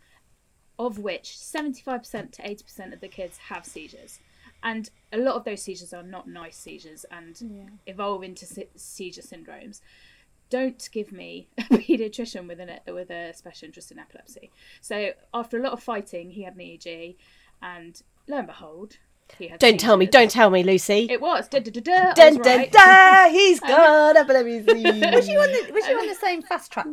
of 0.78 0.98
which 0.98 1.36
seventy-five 1.38 2.00
percent 2.00 2.32
to 2.32 2.48
eighty 2.48 2.64
percent 2.64 2.94
of 2.94 3.00
the 3.00 3.08
kids 3.08 3.36
have 3.48 3.66
seizures, 3.66 4.18
and 4.64 4.90
a 5.12 5.18
lot 5.18 5.36
of 5.36 5.44
those 5.44 5.62
seizures 5.62 5.92
are 5.92 6.02
not 6.02 6.26
nice 6.26 6.56
seizures 6.56 7.04
and 7.10 7.70
evolve 7.86 8.24
into 8.24 8.46
se- 8.46 8.70
seizure 8.74 9.22
syndromes. 9.22 9.80
Don't 10.50 10.88
give 10.92 11.12
me 11.12 11.48
a 11.58 11.62
paediatrician 11.62 12.48
with 12.48 12.58
an 12.60 12.70
with 12.92 13.10
a 13.10 13.32
special 13.34 13.66
interest 13.66 13.92
in 13.92 13.98
epilepsy. 13.98 14.50
So 14.80 15.10
after 15.32 15.58
a 15.58 15.62
lot 15.62 15.72
of 15.72 15.82
fighting, 15.82 16.30
he 16.30 16.42
had 16.42 16.54
an 16.54 16.60
EEG, 16.60 17.16
and 17.62 18.00
lo 18.28 18.38
and 18.38 18.46
behold, 18.46 18.98
he 19.38 19.48
had. 19.48 19.58
Don't 19.58 19.78
tell 19.80 19.96
me, 19.96 20.06
don't 20.06 20.30
tell 20.30 20.50
me, 20.50 20.62
Lucy. 20.62 21.06
It 21.10 21.20
was. 21.20 21.48
Da, 21.48 21.58
da, 21.60 21.70
da, 21.70 21.80
da, 21.80 21.92
I 21.92 22.06
was 22.08 22.14
dun 22.16 22.34
dun 22.42 22.58
right. 22.58 22.72
dun, 22.72 23.30
he's 23.38 23.60
got 23.60 24.16
epilepsy. 24.16 24.60
Was 25.14 25.28
you 25.28 25.38
on 25.40 25.50
the 25.52 25.72
Was 25.72 25.86
you 25.88 25.98
on 25.98 26.06
the 26.06 26.14
same 26.14 26.42
fast 26.42 26.70
track 26.72 26.86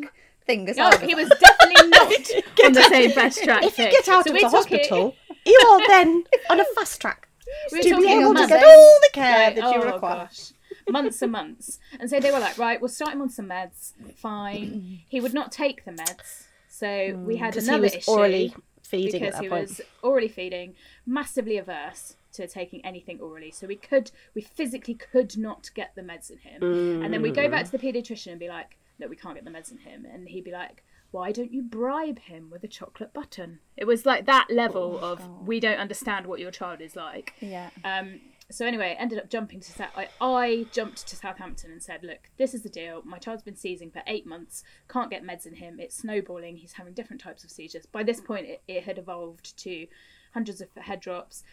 thing 0.47 0.67
as 0.69 0.77
I 0.79 0.83
No, 0.83 0.89
was? 0.97 0.99
he 1.01 1.13
was 1.15 1.29
definitely 1.29 1.89
not 1.89 2.65
on 2.65 2.73
the 2.73 2.83
same 2.89 3.11
fast 3.11 3.43
track. 3.43 3.63
if 3.63 3.77
you 3.77 3.85
get 3.91 4.07
out 4.09 4.23
So 4.25 4.31
of 4.31 4.35
the 4.37 4.39
talking- 4.41 4.49
hospital, 4.79 5.15
you 5.45 5.59
are 5.69 5.87
then 5.87 6.23
on 6.49 6.59
a 6.59 6.65
fast 6.75 6.99
track 7.01 7.27
we're 7.71 7.81
to 7.83 7.97
be 7.97 8.11
able 8.11 8.29
to 8.29 8.33
months. 8.33 8.47
get 8.47 8.63
all 8.63 8.97
the 9.01 9.09
care 9.13 9.47
Right, 9.47 9.55
that 9.55 9.73
you 9.73 9.81
oh, 9.81 9.93
require. 9.93 10.25
Gosh. 10.25 10.51
Months 10.89 11.21
and 11.21 11.31
months. 11.31 11.79
And 11.99 12.09
so 12.09 12.19
they 12.19 12.31
were 12.31 12.39
like, 12.39 12.57
right, 12.57 12.81
we'll 12.81 12.89
start 12.89 13.13
him 13.13 13.21
on 13.21 13.29
some 13.29 13.47
meds. 13.49 13.93
Fine. 14.15 15.01
He 15.07 15.19
would 15.19 15.33
not 15.33 15.51
take 15.51 15.85
the 15.85 15.91
meds. 15.91 16.45
So 16.67 16.87
mm, 16.87 17.25
we 17.25 17.37
had 17.37 17.53
Because 17.53 17.65
he 17.65 17.69
another 17.69 17.83
was 17.83 17.95
issue 17.95 18.11
orally 18.11 18.55
feeding 18.81 19.23
at 19.23 19.33
because 19.33 19.39
he 19.39 19.49
point. 19.49 19.69
was 19.69 19.81
orally 20.01 20.27
feeding, 20.27 20.75
massively 21.05 21.57
averse 21.57 22.15
to 22.33 22.47
taking 22.47 22.83
anything 22.85 23.19
orally. 23.19 23.51
So 23.51 23.67
we 23.67 23.75
could, 23.75 24.11
we 24.33 24.41
physically 24.41 24.95
could 24.95 25.37
not 25.37 25.69
get 25.75 25.93
the 25.95 26.01
meds 26.01 26.31
in 26.31 26.37
him. 26.39 27.03
And 27.03 27.13
then 27.13 27.21
we 27.21 27.31
go 27.31 27.47
back 27.49 27.65
mm. 27.65 27.71
to 27.71 27.77
the 27.77 27.79
paediatrician 27.79 28.31
and 28.31 28.39
be 28.39 28.47
like, 28.49 28.77
no, 28.99 29.07
we 29.07 29.15
can't 29.15 29.35
get 29.35 29.45
the 29.45 29.51
meds 29.51 29.71
in 29.71 29.77
him. 29.77 30.05
And 30.05 30.27
he'd 30.27 30.43
be 30.43 30.51
like, 30.51 30.83
why 31.11 31.31
don't 31.31 31.53
you 31.53 31.61
bribe 31.61 32.19
him 32.19 32.49
with 32.49 32.63
a 32.63 32.67
chocolate 32.67 33.13
button? 33.13 33.59
It 33.75 33.85
was 33.85 34.05
like 34.05 34.25
that 34.25 34.47
level 34.49 34.97
of 34.99 35.21
we 35.45 35.59
don't 35.59 35.77
understand 35.77 36.25
what 36.25 36.39
your 36.39 36.51
child 36.51 36.81
is 36.81 36.95
like. 36.95 37.33
Yeah. 37.41 37.69
Um, 37.83 38.21
so 38.49 38.65
anyway, 38.65 38.95
ended 38.99 39.19
up 39.19 39.29
jumping 39.29 39.59
to 39.61 39.71
South. 39.71 39.91
I, 39.95 40.07
I 40.19 40.65
jumped 40.71 41.07
to 41.07 41.15
Southampton 41.15 41.71
and 41.71 41.81
said, 41.81 42.03
"Look, 42.03 42.29
this 42.37 42.53
is 42.53 42.63
the 42.63 42.69
deal. 42.69 43.01
My 43.05 43.17
child's 43.17 43.43
been 43.43 43.55
seizing 43.55 43.91
for 43.91 44.01
eight 44.07 44.25
months. 44.25 44.63
Can't 44.89 45.09
get 45.09 45.23
meds 45.23 45.45
in 45.45 45.55
him. 45.55 45.79
It's 45.79 45.97
snowballing. 45.97 46.57
He's 46.57 46.73
having 46.73 46.93
different 46.93 47.21
types 47.21 47.43
of 47.43 47.51
seizures. 47.51 47.85
By 47.85 48.03
this 48.03 48.19
point, 48.19 48.47
it, 48.47 48.61
it 48.67 48.83
had 48.83 48.97
evolved 48.97 49.57
to 49.59 49.87
hundreds 50.33 50.61
of 50.61 50.69
head 50.75 50.99
drops, 50.99 51.43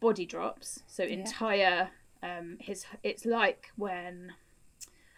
body 0.00 0.26
drops. 0.26 0.82
So 0.86 1.04
entire 1.04 1.90
um, 2.22 2.56
his. 2.60 2.86
It's 3.02 3.24
like 3.24 3.68
when 3.76 4.32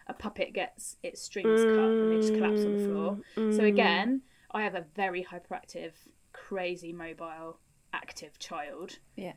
a 0.07 0.13
puppet 0.13 0.53
gets 0.53 0.97
its 1.03 1.21
strings 1.21 1.61
cut 1.61 1.69
and 1.69 2.11
they 2.11 2.17
just 2.17 2.33
collapse 2.35 2.65
on 2.65 2.77
the 2.77 2.83
floor. 2.83 3.17
So 3.55 3.63
again, 3.63 4.21
I 4.51 4.63
have 4.63 4.75
a 4.75 4.85
very 4.95 5.23
hyperactive, 5.23 5.91
crazy, 6.33 6.93
mobile, 6.93 7.57
active 7.93 8.37
child 8.39 8.99
Yeah. 9.15 9.33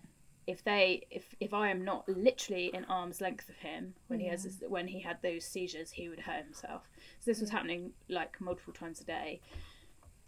if 0.47 0.65
they 0.65 1.07
if 1.11 1.35
if 1.41 1.55
I 1.55 1.71
am 1.71 1.85
not 1.85 2.09
literally 2.09 2.71
in 2.75 2.85
arm's 2.87 3.21
length 3.21 3.49
of 3.49 3.57
him 3.57 3.95
when 4.09 4.19
he 4.21 4.27
has 4.29 4.63
when 4.69 4.89
he 4.89 5.01
had 5.01 5.19
those 5.23 5.45
seizures, 5.45 5.93
he 5.93 6.09
would 6.09 6.21
hurt 6.21 6.45
himself. 6.45 6.83
So 7.21 7.31
this 7.31 7.41
was 7.41 7.51
happening 7.51 7.93
like 8.09 8.41
multiple 8.41 8.73
times 8.73 9.01
a 9.01 9.05
day. 9.05 9.41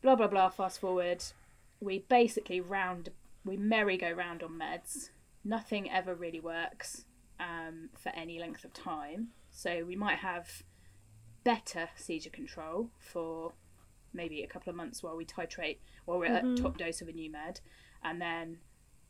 Blah 0.03 0.17
blah 0.17 0.29
blah. 0.29 0.49
Fast 0.49 0.81
forward, 0.81 1.23
we 1.81 2.01
basically 2.09 2.61
round 2.61 3.11
we 3.45 3.57
merry 3.57 3.97
go 3.97 4.11
round 4.13 4.43
on 4.43 4.53
meds. 4.59 5.11
Nothing 5.45 5.91
ever 5.91 6.15
really 6.15 6.41
works 6.41 7.05
um, 7.41 7.89
for 7.97 8.11
any 8.11 8.39
length 8.39 8.65
of 8.65 8.73
time. 8.75 9.29
So 9.61 9.85
we 9.87 9.95
might 9.95 10.21
have 10.21 10.63
better 11.45 11.91
seizure 11.95 12.31
control 12.31 12.89
for 12.99 13.53
maybe 14.15 14.43
a 14.43 14.47
couple 14.47 14.71
of 14.71 14.77
months 14.77 15.03
while 15.03 15.15
we 15.15 15.27
titrate 15.27 15.77
while 16.07 16.19
we're 16.19 16.35
at 16.35 16.57
top 16.57 16.79
dose 16.79 17.03
of 17.03 17.09
a 17.09 17.13
new 17.13 17.31
med, 17.31 17.61
and 18.03 18.19
then 18.23 18.57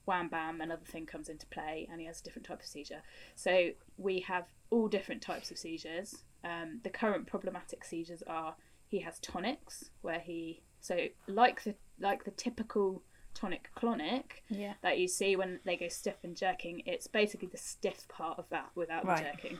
wham 0.06 0.28
bam 0.28 0.60
another 0.60 0.84
thing 0.84 1.06
comes 1.06 1.28
into 1.28 1.46
play 1.46 1.86
and 1.88 2.00
he 2.00 2.06
has 2.08 2.18
a 2.20 2.24
different 2.24 2.44
type 2.44 2.58
of 2.58 2.66
seizure 2.66 3.02
so 3.36 3.70
we 3.96 4.18
have 4.18 4.46
all 4.70 4.88
different 4.88 5.22
types 5.22 5.52
of 5.52 5.58
seizures 5.58 6.24
um, 6.42 6.80
the 6.82 6.90
current 6.90 7.28
problematic 7.28 7.84
seizures 7.84 8.22
are 8.26 8.56
he 8.88 8.98
has 8.98 9.20
tonics 9.20 9.90
where 10.00 10.18
he 10.18 10.62
so 10.80 11.06
like 11.28 11.62
the 11.62 11.76
like 12.00 12.24
the 12.24 12.30
typical 12.32 13.02
tonic 13.34 13.70
clonic 13.76 14.42
Yeah. 14.48 14.74
that 14.82 14.98
you 14.98 15.06
see 15.06 15.36
when 15.36 15.60
they 15.64 15.76
go 15.76 15.86
stiff 15.88 16.16
and 16.24 16.36
jerking. 16.36 16.82
It's 16.86 17.06
basically 17.06 17.46
the 17.48 17.56
stiff 17.58 18.08
part 18.08 18.38
of 18.38 18.48
that 18.50 18.70
without 18.74 19.04
Right. 19.06 19.18
the 19.18 19.30
jerking. 19.30 19.58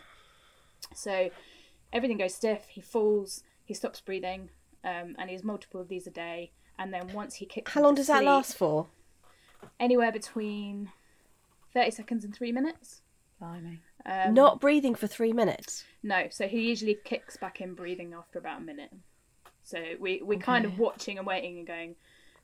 So 0.95 1.31
everything 1.93 2.19
goes 2.19 2.35
stiff. 2.35 2.67
He 2.69 2.81
falls. 2.81 3.43
He 3.65 3.75
stops 3.75 4.01
breathing, 4.01 4.51
um, 4.85 5.15
and 5.19 5.29
he 5.29 5.33
has 5.33 5.45
multiple 5.45 5.81
of 5.81 5.89
these 5.89 6.07
a 6.07 6.11
day. 6.11 6.53
And 6.79 6.93
then 6.93 7.13
once 7.13 7.35
he 7.35 7.47
kicks, 7.47 7.73
How 7.73 7.83
long 7.83 7.91
into 7.91 8.01
does 8.01 8.07
that 8.09 8.25
last 8.25 8.57
for? 8.57 8.87
Anywhere 9.79 10.11
between 10.13 10.91
thirty 11.73 11.91
seconds 11.91 12.25
and 12.25 12.35
three 12.35 12.53
minutes. 12.53 13.03
Blimey. 13.39 13.81
Um, 14.07 14.35
Not 14.35 14.61
breathing 14.61 14.95
for 14.95 15.07
three 15.07 15.33
minutes. 15.33 15.85
No, 16.03 16.29
so 16.31 16.49
he 16.49 16.61
usually 16.63 16.97
kicks 17.05 17.37
back 17.37 17.61
in 17.61 17.75
breathing 17.75 18.15
after 18.15 18.39
about 18.39 18.59
a 18.59 18.65
minute. 18.65 18.93
So 19.63 19.79
we 20.01 20.23
we 20.23 20.37
kind 20.37 20.65
of 20.65 20.79
watching 20.79 21.19
and 21.19 21.27
waiting 21.27 21.59
and 21.59 21.67
going, 21.67 21.97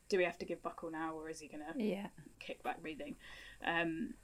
do 0.08 0.18
we 0.18 0.24
have 0.24 0.38
to 0.38 0.44
give 0.46 0.62
buccal 0.62 0.92
now 0.92 1.14
or 1.14 1.28
is 1.28 1.40
he 1.40 1.48
gonna 1.48 1.72
Yeah. 1.76 2.08
kick 2.38 2.62
back 2.62 2.80
breathing? 2.82 3.16
Um, 3.64 4.14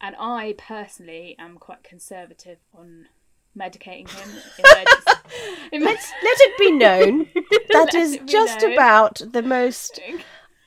and 0.00 0.14
I 0.18 0.54
personally 0.58 1.34
am 1.38 1.56
quite 1.58 1.82
conservative 1.82 2.58
on 2.74 3.08
medicating 3.58 4.08
him. 4.10 4.30
emergency- 4.58 5.10
in 5.72 5.82
Let 5.84 5.98
it 6.22 6.58
be 6.58 6.70
known 6.72 7.28
that 7.70 7.92
Let 7.92 7.94
is 7.94 8.18
just 8.26 8.60
known. 8.62 8.72
about 8.72 9.20
the 9.32 9.42
most 9.42 10.00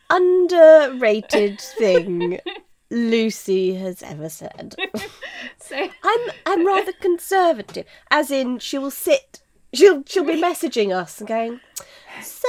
underrated 0.09 1.59
thing 1.77 2.39
Lucy 2.91 3.75
has 3.75 4.01
ever 4.03 4.29
said. 4.29 4.75
so 5.59 5.75
I'm 6.03 6.19
I'm 6.45 6.65
rather 6.65 6.93
conservative, 6.93 7.85
as 8.11 8.31
in 8.31 8.59
she 8.59 8.77
will 8.77 8.91
sit, 8.91 9.41
she'll 9.73 10.03
she'll 10.05 10.23
be 10.23 10.41
messaging 10.41 10.95
us 10.95 11.19
and 11.19 11.27
going, 11.27 11.59
so. 12.21 12.47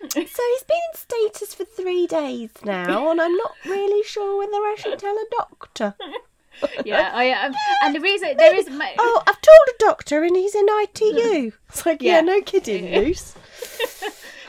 So 0.00 0.12
he's 0.14 0.62
been 0.62 0.78
in 0.92 0.94
status 0.96 1.54
for 1.54 1.64
three 1.64 2.06
days 2.06 2.50
now, 2.64 3.10
and 3.10 3.20
I'm 3.20 3.36
not 3.36 3.52
really 3.66 4.04
sure 4.04 4.38
whether 4.38 4.52
I 4.52 4.76
should 4.78 4.96
tell 5.00 5.16
a 5.16 5.24
doctor. 5.36 5.96
Yeah, 6.84 7.10
I 7.14 7.30
um, 7.32 7.54
and 7.84 7.94
the 7.94 8.00
reason 8.00 8.36
there 8.36 8.54
is 8.54 8.68
ma- 8.70 8.84
Oh, 8.98 9.22
I've 9.26 9.40
told 9.40 9.68
a 9.68 9.74
doctor, 9.78 10.22
and 10.22 10.36
he's 10.36 10.54
in 10.54 10.66
ITU. 10.68 11.52
It's 11.68 11.84
like, 11.86 12.02
yeah, 12.02 12.16
Yeah. 12.16 12.20
no 12.22 12.40
kidding, 12.40 12.94
Luce. 13.00 13.34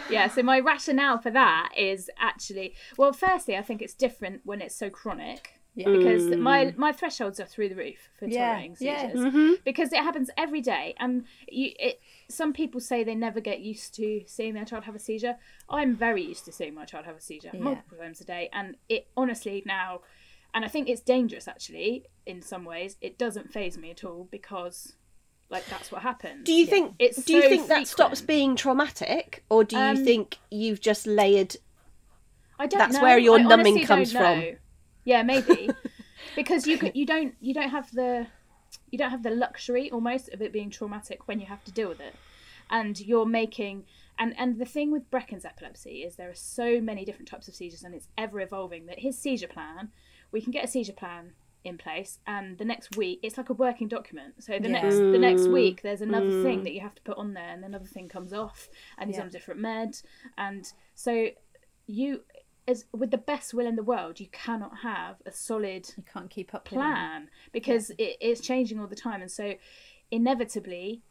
yeah 0.09 0.27
so 0.27 0.41
my 0.41 0.59
rationale 0.59 1.19
for 1.19 1.29
that 1.31 1.69
is 1.77 2.09
actually 2.19 2.73
well 2.97 3.13
firstly 3.13 3.55
i 3.55 3.61
think 3.61 3.81
it's 3.81 3.93
different 3.93 4.41
when 4.43 4.61
it's 4.61 4.75
so 4.75 4.89
chronic 4.89 5.59
Yeah. 5.75 5.89
because 5.89 6.31
my 6.39 6.73
my 6.77 6.91
thresholds 6.91 7.39
are 7.39 7.45
through 7.45 7.69
the 7.69 7.75
roof 7.75 8.09
for 8.17 8.25
Yeah, 8.25 8.53
touring 8.55 8.75
yeah. 8.79 9.01
seizures 9.11 9.19
Mm-hmm. 9.19 9.53
because 9.63 9.93
it 9.93 9.99
happens 10.03 10.29
every 10.37 10.61
day 10.61 10.95
and 10.99 11.25
you 11.47 11.71
it 11.79 11.99
some 12.29 12.53
people 12.53 12.79
say 12.81 13.03
they 13.03 13.15
never 13.15 13.39
get 13.39 13.59
used 13.59 13.93
to 13.95 14.23
seeing 14.25 14.53
their 14.55 14.65
child 14.65 14.83
have 14.85 14.95
a 14.95 14.99
seizure 14.99 15.35
i'm 15.69 15.95
very 15.95 16.23
used 16.23 16.45
to 16.45 16.51
seeing 16.51 16.73
my 16.73 16.85
child 16.85 17.05
have 17.05 17.17
a 17.17 17.21
seizure 17.21 17.51
Yeah. 17.53 17.59
multiple 17.59 17.97
times 17.99 18.19
a 18.21 18.25
day 18.25 18.49
and 18.51 18.77
it 18.89 19.07
honestly 19.15 19.61
now 19.65 20.01
and 20.53 20.65
i 20.65 20.67
think 20.67 20.89
it's 20.89 21.01
dangerous 21.01 21.47
actually 21.47 22.05
in 22.25 22.41
some 22.41 22.65
ways 22.65 22.97
it 23.01 23.17
doesn't 23.17 23.51
phase 23.51 23.77
me 23.77 23.91
at 23.91 24.03
all 24.03 24.27
because 24.31 24.93
like 25.49 25.65
that's 25.67 25.91
what 25.91 26.03
happens 26.03 26.45
Do 26.45 26.53
you 26.53 26.65
think? 26.67 26.93
It's 26.99 27.23
do 27.23 27.33
you 27.33 27.41
so 27.41 27.49
think 27.49 27.67
that 27.69 27.87
stops 27.87 28.21
being 28.21 28.55
traumatic, 28.55 29.43
or 29.49 29.63
do 29.63 29.75
you 29.77 29.81
Um, 29.81 30.05
think 30.05 30.37
you've 30.51 30.79
just 30.79 31.07
layered? 31.07 31.55
I 32.59 32.67
don't 32.67 32.77
That's 32.77 32.95
know. 32.95 33.01
where 33.01 33.17
your 33.17 33.39
I 33.39 33.43
numbing 33.43 33.83
comes 33.85 34.13
don't 34.13 34.21
from. 34.21 34.57
Yeah, 35.05 35.23
maybe 35.23 35.69
because 36.35 36.67
you 36.67 36.79
you 36.93 37.05
don't 37.13 37.33
you 37.41 37.53
don't 37.55 37.69
have 37.69 37.91
the 37.91 38.27
you 38.91 38.97
don't 38.99 39.09
have 39.09 39.23
the 39.23 39.31
luxury 39.31 39.89
almost 39.89 40.29
of 40.29 40.41
it 40.41 40.53
being 40.53 40.69
traumatic 40.69 41.27
when 41.27 41.39
you 41.39 41.47
have 41.47 41.63
to 41.63 41.71
deal 41.71 41.89
with 41.89 41.99
it, 41.99 42.13
and 42.69 42.99
you're 42.99 43.25
making 43.25 43.85
and 44.19 44.35
and 44.37 44.59
the 44.59 44.65
thing 44.65 44.91
with 44.91 45.09
Brecken's 45.09 45.45
epilepsy 45.45 46.03
is 46.03 46.15
there 46.15 46.29
are 46.29 46.35
so 46.35 46.79
many 46.79 47.05
different 47.05 47.27
types 47.27 47.47
of 47.47 47.55
seizures 47.55 47.83
and 47.83 47.95
it's 47.95 48.07
ever 48.19 48.39
evolving. 48.39 48.85
That 48.85 48.99
his 48.99 49.17
seizure 49.17 49.47
plan, 49.47 49.89
we 50.31 50.41
can 50.41 50.51
get 50.51 50.63
a 50.63 50.67
seizure 50.67 50.93
plan 50.93 51.33
in 51.65 51.77
place 51.77 52.19
and 52.25 52.57
the 52.57 52.63
next 52.63 52.95
week 52.95 53.19
it's 53.21 53.37
like 53.37 53.49
a 53.49 53.53
working 53.53 53.87
document 53.89 54.33
so 54.39 54.57
the 54.59 54.69
Yeah. 54.69 54.81
next 54.81 54.95
the 54.95 55.17
next 55.17 55.41
Mm. 55.41 55.53
week 55.53 55.81
there's 55.81 56.01
another 56.01 56.41
thing 56.41 56.63
that 56.63 56.71
you 56.73 56.79
have 56.79 56.95
to 56.95 57.01
put 57.01 57.17
on 57.17 57.33
there 57.33 57.49
and 57.49 57.65
another 57.65 57.85
thing 57.85 58.07
comes 58.07 58.31
off 58.31 58.69
and 58.97 59.09
he's 59.09 59.17
Yeah. 59.17 59.23
on 59.23 59.27
a 59.27 59.31
different 59.31 59.59
med 59.59 59.97
and 60.37 60.71
so 60.95 61.29
you 61.85 62.23
as 62.65 62.85
with 62.93 63.11
the 63.11 63.17
best 63.17 63.53
will 63.53 63.65
in 63.67 63.75
the 63.75 63.83
world 63.83 64.19
you 64.21 64.27
cannot 64.31 64.77
have 64.79 65.17
a 65.25 65.31
solid 65.33 65.91
You 65.97 66.03
can't 66.03 66.29
keep 66.29 66.53
up 66.53 66.63
with 66.69 66.79
them. 66.79 66.81
plan 66.93 67.29
because 67.51 67.89
it 67.97 68.15
is 68.21 68.39
changing 68.39 68.79
all 68.79 68.87
the 68.87 68.95
time 68.95 69.21
and 69.21 69.29
so 69.31 69.55
inevitably 70.11 71.01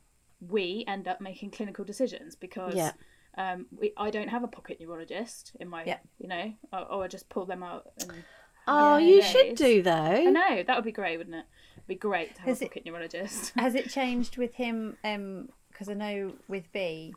we 0.41 0.85
end 0.87 1.09
up 1.09 1.21
making 1.21 1.51
clinical 1.51 1.85
decisions 1.85 2.37
because 2.37 2.75
Yeah. 2.75 2.93
um, 3.37 3.67
we, 3.77 3.93
I 3.97 4.11
don't 4.11 4.29
have 4.29 4.45
a 4.45 4.49
pocket 4.49 4.79
neurologist 4.81 5.53
in 5.61 5.69
my 5.69 5.85
Yeah. 5.85 5.99
you 6.19 6.29
know 6.29 6.55
or, 6.73 6.91
or 6.93 7.05
I 7.05 7.09
just 7.09 7.29
pull 7.29 7.45
them 7.45 7.63
out 7.63 7.89
and 8.01 8.25
Oh, 8.69 8.97
Yeah, 8.99 9.15
you 9.17 9.23
should 9.23 9.47
is. 9.53 9.59
do 9.59 9.83
though. 9.83 9.91
I 9.93 10.25
know 10.25 10.63
that 10.63 10.77
would 10.77 10.85
be 10.85 10.93
great 10.93 11.17
wouldn't 11.19 11.37
it 11.37 11.45
It'd 11.77 11.87
be 11.89 11.95
great 11.95 12.35
to 12.35 12.41
have 12.43 12.49
Has 12.49 12.63
a 12.63 12.67
it- 12.67 12.85
neurologist 12.85 13.53
Has 13.57 13.75
it 13.75 13.89
changed 13.99 14.37
with 14.37 14.55
him? 14.55 14.97
Because 15.03 15.89
I 15.89 15.95
know 15.95 16.33
with 16.49 16.71
B, 16.73 17.15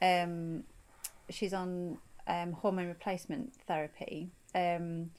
um, 0.00 0.64
she's 1.30 1.52
on 1.52 1.98
um, 2.26 2.52
hormone 2.52 2.86
replacement 2.88 3.54
therapy. 3.66 4.30
Um, 4.54 5.10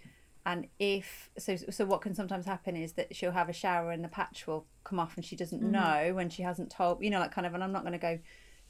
and 0.45 0.67
if 0.79 1.29
so, 1.37 1.57
so 1.57 1.85
what 1.85 1.99
can 2.01 2.15
sometimes 2.15 2.45
happen 2.45 2.75
is 2.77 2.93
that 2.93 3.13
she'll 3.15 3.31
have 3.33 3.49
a 3.49 3.53
shower 3.53 3.91
and 3.91 4.01
the 4.03 4.07
patch 4.07 4.47
will 4.47 4.65
come 4.85 4.97
off, 4.99 5.15
and 5.17 5.25
she 5.25 5.35
doesn't 5.35 5.61
Mm-hmm. 5.61 5.71
know 5.71 6.13
when 6.15 6.29
she 6.29 6.41
hasn't 6.43 6.69
told. 6.69 7.03
You 7.03 7.09
know, 7.09 7.19
like 7.19 7.33
kind 7.33 7.45
of. 7.45 7.53
And 7.53 7.61
I'm 7.63 7.73
not 7.73 7.81
going 7.83 7.91
to 7.91 7.97
go 7.99 8.17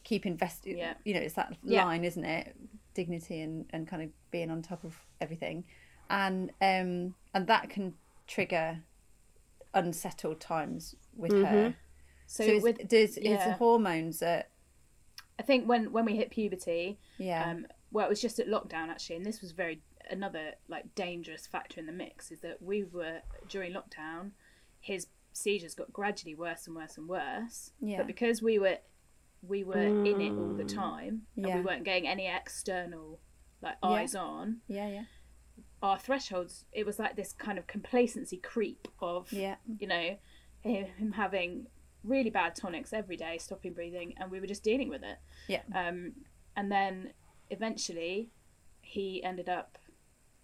keep 0.03 0.25
investing. 0.25 0.77
Yeah. 0.79 0.95
You 1.05 1.13
know, 1.13 1.19
it's 1.19 1.35
that 1.35 1.55
Yeah. 1.63 1.83
line, 1.85 2.03
isn't 2.03 2.25
it? 2.25 2.55
Dignity 2.95 3.41
and 3.41 3.65
and 3.69 3.87
kind 3.87 4.01
of 4.01 4.09
being 4.31 4.49
on 4.49 4.63
top 4.63 4.83
of 4.83 4.95
everything, 5.21 5.65
and 6.09 6.51
um 6.61 7.15
and 7.33 7.47
that 7.47 7.69
can 7.69 7.93
trigger 8.27 8.79
unsettled 9.73 10.39
times 10.39 10.95
with 11.15 11.31
her. 11.33 11.75
so, 12.25 12.45
So, 12.45 12.51
is, 12.53 12.63
with 12.63 12.87
does 12.87 13.17
is 13.17 13.23
yeah. 13.23 13.47
the 13.49 13.53
hormones 13.53 14.19
that 14.19 14.49
I 15.39 15.43
think 15.43 15.67
when 15.67 15.91
when 15.91 16.05
we 16.05 16.15
hit 16.15 16.29
puberty 16.31 16.99
yeah 17.17 17.51
um, 17.51 17.67
well 17.91 18.05
it 18.05 18.09
was 18.09 18.21
just 18.21 18.39
at 18.39 18.47
lockdown 18.47 18.89
actually 18.89 19.17
and 19.17 19.25
this 19.25 19.41
was 19.41 19.51
very 19.51 19.81
another 20.09 20.53
like 20.67 20.95
dangerous 20.95 21.45
factor 21.47 21.79
in 21.79 21.85
the 21.85 21.91
mix 21.91 22.31
is 22.31 22.39
that 22.41 22.61
we 22.61 22.83
were 22.83 23.19
during 23.49 23.73
lockdown 23.73 24.31
his 24.79 25.07
seizures 25.33 25.75
got 25.75 25.91
gradually 25.93 26.33
worse 26.33 26.65
and 26.65 26.75
worse 26.75 26.97
and 26.97 27.07
worse 27.07 27.71
Yeah. 27.81 27.97
but 27.97 28.07
because 28.07 28.41
we 28.41 28.57
were 28.57 28.77
we 29.43 29.63
were 29.63 29.77
in 29.83 30.19
it 30.21 30.31
all 30.31 30.53
the 30.55 30.63
time 30.65 31.23
and 31.35 31.45
Yeah. 31.47 31.57
we 31.57 31.61
weren't 31.61 31.83
getting 31.83 32.07
any 32.07 32.25
external 32.27 33.19
like 33.61 33.75
Yeah. 33.83 33.89
eyes 33.89 34.15
on 34.15 34.61
yeah 34.67 34.87
yeah 34.89 35.03
our 35.81 35.99
thresholds 35.99 36.65
it 36.71 36.85
was 36.85 36.97
like 36.97 37.15
this 37.15 37.33
kind 37.33 37.57
of 37.57 37.67
complacency 37.67 38.37
creep 38.37 38.87
of 38.99 39.31
yeah. 39.31 39.55
you 39.79 39.87
know 39.87 40.17
him 40.61 41.11
having 41.11 41.67
really 42.03 42.29
bad 42.29 42.55
tonics 42.55 42.93
every 42.93 43.17
day 43.17 43.37
stopping 43.37 43.73
breathing 43.73 44.13
and 44.17 44.31
we 44.31 44.39
were 44.39 44.47
just 44.47 44.63
dealing 44.63 44.89
with 44.89 45.03
it. 45.03 45.17
Yeah. 45.47 45.61
Um, 45.75 46.13
and 46.55 46.71
then 46.71 47.11
eventually 47.49 48.31
he 48.81 49.23
ended 49.23 49.49
up 49.49 49.77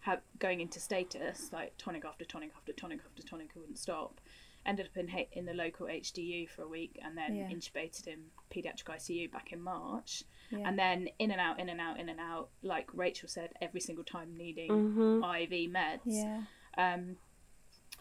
ha- 0.01 0.19
going 0.39 0.61
into 0.61 0.79
status 0.79 1.49
like 1.53 1.73
tonic 1.77 2.05
after 2.05 2.25
tonic 2.25 2.51
after 2.55 2.73
tonic 2.73 2.99
after 3.05 3.23
tonic 3.23 3.51
who 3.53 3.61
wouldn't 3.61 3.79
stop. 3.79 4.19
Ended 4.65 4.85
up 4.87 4.97
in 4.97 5.09
in 5.33 5.45
the 5.45 5.53
local 5.53 5.87
HDU 5.87 6.49
for 6.49 6.63
a 6.63 6.67
week 6.67 6.99
and 7.03 7.17
then 7.17 7.35
Yeah. 7.35 7.49
intubated 7.49 8.07
in 8.07 8.25
pediatric 8.53 8.85
ICU 8.85 9.31
back 9.31 9.51
in 9.51 9.61
March 9.61 10.23
Yeah. 10.53 10.67
and 10.67 10.77
then 10.79 11.09
in 11.19 11.31
and 11.31 11.41
out 11.41 11.59
in 11.59 11.67
and 11.69 11.81
out 11.81 11.99
in 11.99 12.07
and 12.09 12.19
out 12.19 12.49
like 12.61 12.87
Rachel 12.93 13.27
said 13.27 13.49
every 13.61 13.81
single 13.81 14.03
time 14.03 14.35
needing 14.37 14.69
Mm-hmm. 14.69 15.23
IV 15.23 15.71
meds 15.71 15.99
yeah 16.05 16.41
um, 16.77 17.17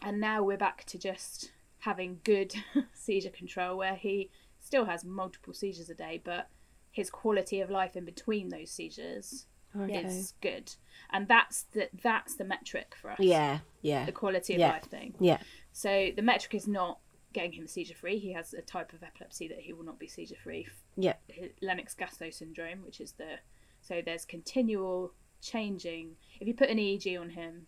and 0.01 0.19
now 0.19 0.43
we're 0.43 0.57
back 0.57 0.83
to 0.85 0.97
just 0.97 1.51
having 1.79 2.19
good 2.23 2.53
seizure 2.93 3.29
control 3.29 3.77
where 3.77 3.95
he 3.95 4.29
still 4.59 4.85
has 4.85 5.03
multiple 5.05 5.53
seizures 5.53 5.89
a 5.89 5.93
day, 5.93 6.21
but 6.23 6.47
his 6.91 7.09
quality 7.09 7.59
of 7.61 7.69
life 7.69 7.95
in 7.95 8.05
between 8.05 8.49
those 8.49 8.71
seizures 8.71 9.45
Okay. 9.79 10.03
is 10.03 10.33
good. 10.41 10.73
And 11.11 11.27
that's 11.27 11.63
the 11.73 11.89
that's 12.03 12.35
the 12.35 12.45
metric 12.45 12.95
for 13.01 13.11
us. 13.11 13.19
Yeah, 13.19 13.59
yeah, 13.81 14.05
The 14.05 14.11
quality 14.11 14.53
of 14.53 14.59
Yeah. 14.59 14.69
life 14.69 14.85
thing. 14.85 15.13
yeah. 15.19 15.39
So 15.71 16.11
the 16.15 16.21
metric 16.21 16.53
is 16.55 16.67
not 16.67 16.99
getting 17.33 17.51
him 17.53 17.67
seizure 17.67 17.95
free. 17.95 18.17
He 18.19 18.31
has 18.33 18.53
a 18.53 18.61
type 18.61 18.93
of 18.93 19.03
epilepsy 19.03 19.47
that 19.49 19.59
he 19.59 19.73
will 19.73 19.83
not 19.85 19.99
be 19.99 20.07
seizure 20.07 20.35
free. 20.43 20.67
Yeah. 20.95 21.13
Lennox-Gastaut 21.61 22.33
syndrome, 22.33 22.83
which 22.85 22.99
is 23.01 23.13
the 23.13 23.39
so 23.81 24.01
there's 24.05 24.25
continual 24.25 25.13
changing. 25.41 26.15
If 26.39 26.47
you 26.47 26.53
put 26.53 26.69
an 26.69 26.77
EEG 26.77 27.19
on 27.19 27.29
him, 27.31 27.67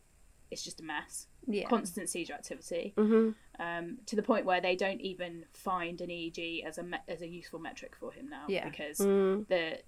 it's 0.49 0.63
just 0.63 0.79
a 0.79 0.83
mess. 0.83 1.27
yeah 1.47 1.67
Constant 1.67 2.09
seizure 2.09 2.33
activity, 2.33 2.93
hmm 2.97 3.31
um, 3.59 3.97
to 4.05 4.15
the 4.17 4.21
point 4.23 4.45
where 4.45 4.59
they 4.59 4.75
don't 4.75 4.99
even 5.01 5.45
find 5.53 6.01
an 6.01 6.09
EEG 6.09 6.65
as 6.65 6.77
a 6.77 6.83
me- 6.83 6.97
as 7.07 7.21
a 7.21 7.27
useful 7.27 7.59
metric 7.59 7.95
for 7.99 8.11
him 8.11 8.27
now 8.29 8.45
Yeah. 8.49 8.67
because 8.69 8.97
Mm. 8.99 9.47
the 9.47 9.81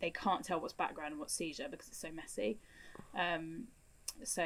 they 0.00 0.10
can't 0.10 0.44
tell 0.44 0.60
what's 0.60 0.72
background 0.72 1.10
and 1.12 1.20
what's 1.20 1.34
seizure 1.34 1.68
because 1.70 1.88
it's 1.88 1.98
so 1.98 2.10
messy. 2.12 2.58
Um, 3.14 3.68
so 4.24 4.44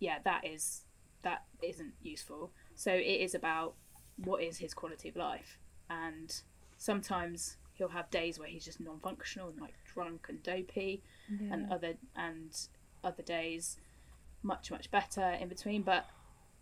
yeah, 0.00 0.18
that 0.24 0.44
is 0.46 0.82
that 1.22 1.44
isn't 1.62 1.94
useful. 2.02 2.52
So 2.74 2.92
it 2.92 3.20
is 3.26 3.34
about 3.34 3.74
what 4.16 4.42
is 4.42 4.58
his 4.58 4.74
quality 4.74 5.08
of 5.08 5.16
life, 5.16 5.58
and 5.90 6.42
sometimes 6.76 7.56
he'll 7.74 7.88
have 7.88 8.10
days 8.10 8.38
where 8.38 8.48
he's 8.48 8.64
just 8.64 8.80
non-functional 8.80 9.48
and 9.48 9.60
like 9.60 9.74
drunk 9.92 10.26
and 10.28 10.42
dopey, 10.42 11.02
and 11.50 11.72
other 11.72 11.94
and 12.16 12.68
other 13.02 13.22
days 13.22 13.78
much 14.42 14.70
much 14.70 14.90
better 14.90 15.30
in 15.40 15.48
between. 15.48 15.82
But 15.82 16.06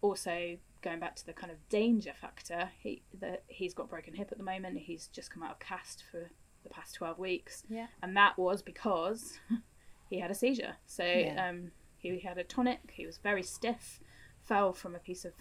also 0.00 0.56
going 0.82 0.98
back 1.00 1.14
to 1.16 1.26
the 1.26 1.32
kind 1.32 1.50
of 1.52 1.58
danger 1.68 2.12
factor, 2.20 2.70
he 2.80 3.02
that 3.20 3.42
he's 3.48 3.74
got 3.74 3.90
broken 3.90 4.14
hip 4.14 4.28
at 4.32 4.38
the 4.38 4.44
moment. 4.44 4.78
He's 4.78 5.08
just 5.08 5.30
come 5.30 5.42
out 5.42 5.52
of 5.52 5.58
cast 5.58 6.02
for 6.10 6.30
the 6.62 6.68
past 6.70 6.94
twelve 6.94 7.18
weeks, 7.18 7.64
Yeah. 7.68 7.88
and 8.02 8.16
that 8.16 8.38
was 8.38 8.62
because 8.62 9.38
he 10.10 10.20
had 10.20 10.30
a 10.30 10.34
seizure. 10.34 10.76
So 10.86 11.04
Yeah. 11.04 11.48
um, 11.48 11.72
he 11.98 12.18
had 12.20 12.38
a 12.38 12.44
tonic. 12.44 12.92
He 12.92 13.04
was 13.06 13.18
very 13.18 13.42
stiff, 13.42 14.00
fell 14.42 14.72
from 14.72 14.94
a 14.94 14.98
piece 15.00 15.24
of 15.24 15.32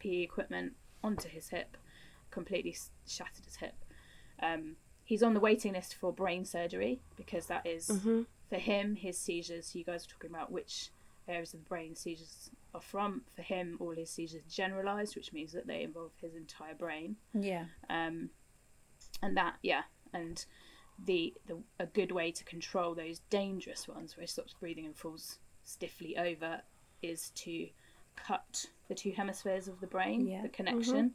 PE 0.00 0.22
equipment 0.22 0.74
onto 1.04 1.28
his 1.28 1.48
hip, 1.50 1.76
completely 2.30 2.74
shattered 3.06 3.44
his 3.44 3.56
hip. 3.56 3.74
Um, 4.42 4.76
he's 5.04 5.22
on 5.22 5.34
the 5.34 5.40
waiting 5.40 5.74
list 5.74 5.94
for 5.94 6.12
brain 6.12 6.44
surgery 6.44 7.00
because 7.16 7.46
that 7.46 7.66
is- 7.66 7.90
for 8.48 8.56
him 8.58 8.96
his 8.96 9.18
seizures. 9.18 9.74
You 9.74 9.84
guys 9.84 10.06
were 10.06 10.12
talking 10.12 10.30
about 10.30 10.50
which 10.50 10.90
areas 11.28 11.54
of 11.54 11.60
the 11.62 11.68
brain 11.68 11.94
seizures 11.94 12.50
are 12.74 12.80
from. 12.80 13.24
For 13.36 13.42
him, 13.42 13.76
all 13.80 13.94
his 13.94 14.10
seizures 14.10 14.42
generalized, 14.48 15.14
which 15.16 15.32
means 15.32 15.52
that 15.52 15.66
they 15.66 15.82
involve 15.82 16.12
his 16.20 16.34
entire 16.34 16.74
brain 16.74 17.16
Yeah. 17.32 17.66
um, 17.88 18.30
and 19.22 19.36
that 19.36 19.54
yeah 19.62 19.82
and 20.12 20.44
the, 21.04 21.34
the 21.46 21.62
a 21.78 21.86
good 21.86 22.12
way 22.12 22.30
to 22.32 22.44
control 22.44 22.94
those 22.94 23.20
dangerous 23.30 23.88
ones 23.88 24.16
where 24.16 24.22
he 24.22 24.26
stops 24.28 24.54
breathing 24.60 24.86
and 24.86 24.96
falls 24.96 25.38
stiffly 25.64 26.16
over 26.16 26.62
is 27.02 27.30
to 27.30 27.68
cut 28.16 28.66
the 28.88 28.94
two 28.94 29.12
hemispheres 29.12 29.68
of 29.68 29.80
the 29.80 29.86
brain 29.86 30.26
Yeah. 30.26 30.42
the 30.42 30.48
mm-hmm. 30.48 30.54
connection 30.54 31.12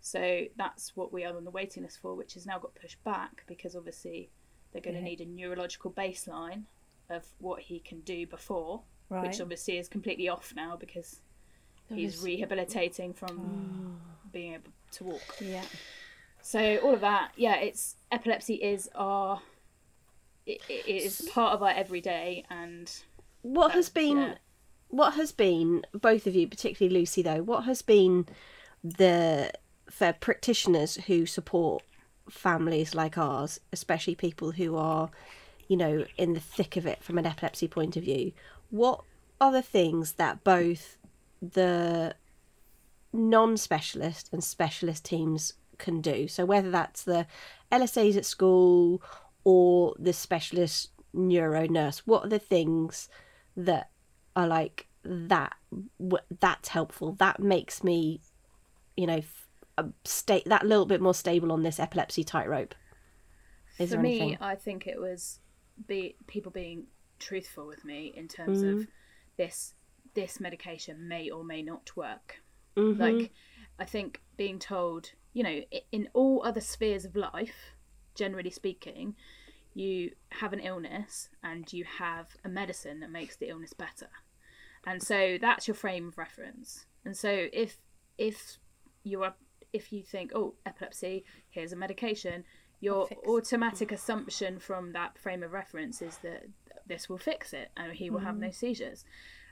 so 0.00 0.44
that's 0.56 0.96
what 0.96 1.12
we 1.12 1.24
are 1.24 1.36
on 1.36 1.44
the 1.44 1.50
waiting 1.50 1.82
list 1.82 2.00
for 2.00 2.14
which 2.14 2.34
has 2.34 2.46
now 2.46 2.58
got 2.58 2.74
pushed 2.74 3.02
back 3.04 3.44
because 3.46 3.76
obviously 3.76 4.30
they're 4.72 4.82
going 4.82 4.94
to 4.94 5.00
Yeah. 5.00 5.08
need 5.08 5.20
a 5.20 5.26
neurological 5.26 5.90
baseline 5.90 6.64
of 7.08 7.26
what 7.38 7.60
he 7.60 7.80
can 7.80 8.00
do 8.00 8.26
before 8.26 8.82
Right. 9.08 9.26
which 9.26 9.40
obviously 9.40 9.78
is 9.78 9.88
completely 9.88 10.28
off 10.28 10.52
now 10.54 10.76
because 10.76 11.20
he's 11.88 12.16
is- 12.16 12.22
rehabilitating 12.22 13.12
from 13.12 13.98
oh. 14.00 14.28
being 14.32 14.54
able 14.54 14.72
to 14.92 15.04
walk 15.04 15.36
yeah. 15.40 15.64
so 16.40 16.78
all 16.78 16.94
of 16.94 17.00
that, 17.00 17.32
yeah, 17.36 17.56
it's 17.56 17.96
epilepsy 18.12 18.54
is 18.54 18.88
our 18.94 19.40
it, 20.46 20.62
it 20.68 20.86
is 20.86 21.28
part 21.32 21.54
of 21.54 21.62
our 21.62 21.70
everyday, 21.70 22.44
and 22.50 22.90
What 23.42 23.72
has 23.72 23.88
been 23.88 24.18
yeah. 24.18 24.34
What 24.90 25.14
has 25.14 25.32
been 25.32 25.86
both 25.92 26.26
of 26.26 26.34
you, 26.34 26.46
particularly 26.46 26.94
Lucy 26.94 27.22
though, 27.22 27.42
what 27.42 27.64
has 27.64 27.80
been 27.80 28.26
the 28.82 29.52
for 29.88 30.12
practitioners 30.12 30.96
who 31.06 31.26
support 31.26 31.82
families 32.28 32.94
like 32.94 33.18
ours, 33.18 33.60
especially 33.72 34.14
people 34.14 34.52
who 34.52 34.76
are, 34.76 35.10
you 35.68 35.76
know, 35.76 36.04
in 36.16 36.32
the 36.32 36.40
thick 36.40 36.76
of 36.76 36.86
it 36.86 37.02
from 37.02 37.18
an 37.18 37.26
epilepsy 37.26 37.66
point 37.66 37.96
of 37.96 38.04
view, 38.04 38.32
what 38.70 39.02
are 39.40 39.52
the 39.52 39.62
things 39.62 40.12
that 40.12 40.44
both 40.44 40.96
the 41.40 42.14
non-specialist 43.12 44.28
and 44.32 44.44
specialist 44.44 45.04
teams 45.04 45.54
can 45.78 46.00
do? 46.00 46.28
So 46.28 46.44
whether 46.44 46.70
that's 46.70 47.02
the 47.02 47.26
LSAs 47.72 48.16
at 48.16 48.26
school 48.26 49.02
or 49.44 49.94
the 49.98 50.12
specialist 50.12 50.90
neuro 51.12 51.66
nurse, 51.66 52.06
what 52.06 52.24
are 52.24 52.28
the 52.28 52.38
things 52.38 53.08
that 53.56 53.89
are 54.36 54.46
like 54.46 54.86
that 55.02 55.54
w- 55.98 56.24
that's 56.40 56.68
helpful 56.68 57.12
that 57.18 57.40
makes 57.40 57.82
me 57.82 58.20
you 58.96 59.06
know 59.06 59.16
f- 59.16 59.48
uh, 59.78 59.84
stay 60.04 60.42
that 60.46 60.66
little 60.66 60.86
bit 60.86 61.00
more 61.00 61.14
stable 61.14 61.50
on 61.52 61.62
this 61.62 61.80
epilepsy 61.80 62.22
tightrope 62.22 62.74
is 63.78 63.92
for 63.94 63.98
me, 63.98 64.20
anything 64.20 64.38
I 64.40 64.54
think 64.56 64.86
it 64.86 65.00
was 65.00 65.40
be 65.86 66.16
people 66.26 66.52
being 66.52 66.84
truthful 67.18 67.66
with 67.66 67.84
me 67.84 68.12
in 68.14 68.28
terms 68.28 68.62
Mm. 68.62 68.80
of 68.80 68.86
this 69.36 69.74
this 70.14 70.40
medication 70.40 71.06
may 71.08 71.30
or 71.30 71.44
may 71.44 71.62
not 71.62 71.96
work. 71.96 72.42
Mm-hmm. 72.76 73.00
Like, 73.00 73.32
I 73.78 73.84
think 73.84 74.20
being 74.36 74.58
told, 74.58 75.12
you 75.32 75.42
know, 75.44 75.62
in 75.92 76.08
all 76.14 76.42
other 76.44 76.60
spheres 76.60 77.04
of 77.04 77.14
life, 77.14 77.74
generally 78.16 78.50
speaking, 78.50 79.14
you 79.74 80.12
have 80.30 80.52
an 80.52 80.60
illness 80.60 81.28
and 81.42 81.72
you 81.72 81.84
have 81.84 82.36
a 82.44 82.48
medicine 82.48 83.00
that 83.00 83.10
makes 83.10 83.36
the 83.36 83.48
illness 83.48 83.72
better. 83.72 84.08
And 84.86 85.02
so 85.02 85.38
that's 85.40 85.68
your 85.68 85.74
frame 85.74 86.08
of 86.08 86.18
reference. 86.18 86.86
And 87.04 87.16
so 87.16 87.46
if 87.52 87.78
if 88.18 88.58
you 89.04 89.22
are 89.22 89.34
if 89.72 89.92
you 89.92 90.02
think, 90.02 90.32
oh, 90.34 90.54
epilepsy, 90.66 91.24
here's 91.48 91.72
a 91.72 91.76
medication, 91.76 92.44
your 92.80 93.08
automatic 93.28 93.92
assumption 93.92 94.58
from 94.58 94.92
that 94.92 95.18
frame 95.18 95.42
of 95.42 95.52
reference 95.52 96.02
is 96.02 96.18
that 96.18 96.46
this 96.86 97.08
will 97.08 97.18
fix 97.18 97.52
it 97.52 97.70
and 97.76 97.92
he 97.92 98.10
will 98.10 98.20
have 98.20 98.34
mm-hmm. 98.34 98.44
no 98.44 98.50
seizures. 98.50 99.04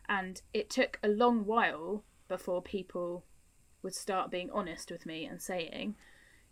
And 0.08 0.40
it 0.52 0.70
took 0.70 0.98
a 1.02 1.08
long 1.08 1.44
while 1.44 2.04
before 2.26 2.62
people 2.62 3.24
would 3.82 3.94
start 3.94 4.30
being 4.30 4.50
honest 4.50 4.90
with 4.90 5.06
me 5.06 5.24
and 5.24 5.40
saying, 5.40 5.94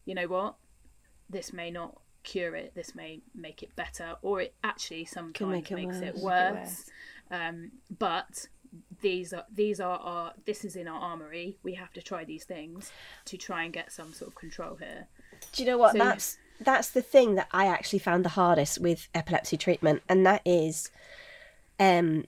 you 0.04 0.14
know 0.14 0.28
what, 0.28 0.56
this 1.28 1.52
may 1.52 1.70
not 1.70 2.00
cure 2.26 2.54
it, 2.54 2.74
this 2.74 2.94
may 2.94 3.20
make 3.34 3.62
it 3.62 3.74
better, 3.74 4.16
or 4.20 4.42
it 4.42 4.54
actually 4.62 5.06
sometimes 5.06 5.50
make 5.50 5.70
it 5.70 5.74
makes 5.76 5.96
it 6.00 6.14
worse. 6.16 6.22
worse. 6.22 6.54
worse. 6.54 6.90
Um, 7.30 7.70
but 7.98 8.46
these 9.00 9.32
are 9.32 9.46
these 9.50 9.80
are 9.80 9.98
our 9.98 10.34
this 10.44 10.64
is 10.64 10.76
in 10.76 10.86
our 10.86 11.00
armory. 11.00 11.56
We 11.62 11.72
have 11.74 11.92
to 11.94 12.02
try 12.02 12.24
these 12.24 12.44
things 12.44 12.92
to 13.24 13.38
try 13.38 13.64
and 13.64 13.72
get 13.72 13.90
some 13.90 14.12
sort 14.12 14.28
of 14.28 14.34
control 14.34 14.76
here. 14.76 15.08
do 15.52 15.62
you 15.62 15.68
know 15.70 15.78
what 15.78 15.92
So- 15.92 15.98
that's 15.98 16.38
that's 16.58 16.88
the 16.90 17.02
thing 17.02 17.34
that 17.34 17.48
i 17.52 17.66
actually 17.66 17.98
found 17.98 18.24
the 18.24 18.30
hardest 18.30 18.80
with 18.80 19.08
epilepsy 19.14 19.58
treatment 19.58 20.02
and 20.08 20.24
that 20.24 20.40
is 20.46 20.90
um 21.78 22.24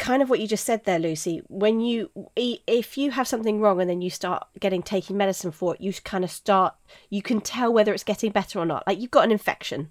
kind 0.00 0.22
of 0.22 0.30
what 0.30 0.40
you 0.40 0.48
just 0.48 0.64
said 0.64 0.84
there 0.84 0.98
lucy. 0.98 1.42
When 1.48 1.78
you 1.78 2.10
if 2.34 2.96
you 2.96 3.10
have 3.10 3.28
something 3.28 3.60
wrong 3.60 3.80
and 3.80 3.88
then 3.88 4.00
you 4.00 4.10
start 4.10 4.48
getting 4.58 4.82
taking 4.82 5.16
medicine 5.16 5.52
for 5.52 5.74
it 5.74 5.80
you 5.80 5.92
kind 5.92 6.24
of 6.24 6.30
start 6.30 6.74
you 7.10 7.22
can 7.22 7.40
tell 7.40 7.72
whether 7.72 7.92
it's 7.92 8.02
getting 8.02 8.32
better 8.32 8.58
or 8.58 8.66
not. 8.66 8.86
Like 8.86 8.98
you've 8.98 9.10
got 9.10 9.24
an 9.24 9.30
infection 9.30 9.90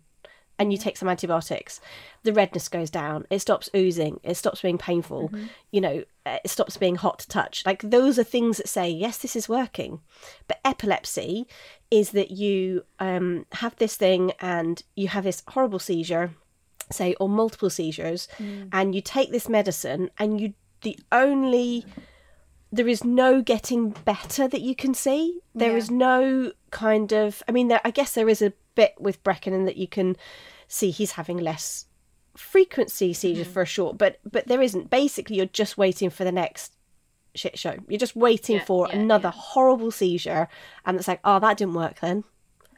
and 0.57 0.73
you 0.73 0.77
take 0.77 0.97
some 0.97 1.07
antibiotics 1.07 1.79
the 2.23 2.33
redness 2.33 2.67
goes 2.67 2.89
down 2.89 3.25
it 3.29 3.39
stops 3.39 3.69
oozing 3.73 4.19
it 4.23 4.35
stops 4.35 4.61
being 4.61 4.77
painful 4.77 5.31
you 5.71 5.79
know 5.79 6.03
uh, 6.25 6.37
it 6.43 6.49
stops 6.49 6.75
being 6.75 6.95
hot 6.95 7.19
to 7.19 7.27
touch. 7.27 7.63
Like 7.65 7.81
those 7.83 8.17
are 8.17 8.23
things 8.23 8.57
that 8.57 8.67
say 8.67 8.89
yes 8.89 9.19
this 9.19 9.35
is 9.35 9.47
working. 9.47 10.01
But 10.47 10.59
epilepsy 10.65 11.47
is 11.91 12.11
that 12.11 12.31
you 12.31 12.83
um, 12.99 13.45
have 13.53 13.75
this 13.75 13.95
thing 13.95 14.33
and 14.39 14.81
you 14.95 15.07
have 15.09 15.23
this 15.23 15.43
horrible 15.49 15.79
seizure 15.79 16.31
say 16.91 17.15
or 17.19 17.29
multiple 17.29 17.69
seizures 17.69 18.27
mm. 18.37 18.67
and 18.71 18.95
you 18.95 19.01
take 19.01 19.31
this 19.31 19.47
medicine 19.49 20.09
and 20.17 20.39
you 20.41 20.53
the 20.81 20.97
only 21.11 21.85
there 22.71 22.87
is 22.87 23.03
no 23.03 23.41
getting 23.41 23.89
better 24.05 24.47
that 24.47 24.61
you 24.61 24.75
can 24.75 24.93
see. 24.93 25.39
There 25.55 25.71
Yeah. 25.71 25.77
is 25.77 25.89
no 25.91 26.51
kind 26.71 27.11
of 27.13 27.41
i 27.47 27.51
mean 27.51 27.67
there, 27.67 27.81
i 27.83 27.89
guess 27.91 28.13
there 28.13 28.29
is 28.29 28.41
a 28.43 28.53
bit 28.75 28.93
with 28.99 29.23
brecken 29.23 29.53
in 29.53 29.65
that 29.65 29.75
you 29.77 29.87
can 29.87 30.15
see 30.67 30.91
he's 30.91 31.13
having 31.13 31.37
less 31.37 31.85
frequency 32.37 33.11
seizures 33.11 33.47
mm. 33.47 33.51
for 33.51 33.61
a 33.63 33.65
short 33.65 33.97
but 33.97 34.19
but 34.31 34.47
there 34.47 34.61
isn't. 34.61 34.89
Basically 34.89 35.35
you're 35.35 35.45
just 35.47 35.77
waiting 35.77 36.09
for 36.09 36.23
the 36.23 36.31
next 36.31 36.73
shit 37.35 37.57
show. 37.59 37.75
You're 37.87 37.99
just 37.99 38.15
waiting 38.15 38.57
Yeah, 38.57 38.65
for 38.65 38.87
yeah, 38.87 38.95
another 38.97 39.29
horrible 39.29 39.91
seizure 39.91 40.47
and 40.85 40.97
it's 40.97 41.07
like 41.07 41.19
oh 41.23 41.39
that 41.39 41.57
didn't 41.57 41.73
work 41.73 41.99
then 41.99 42.23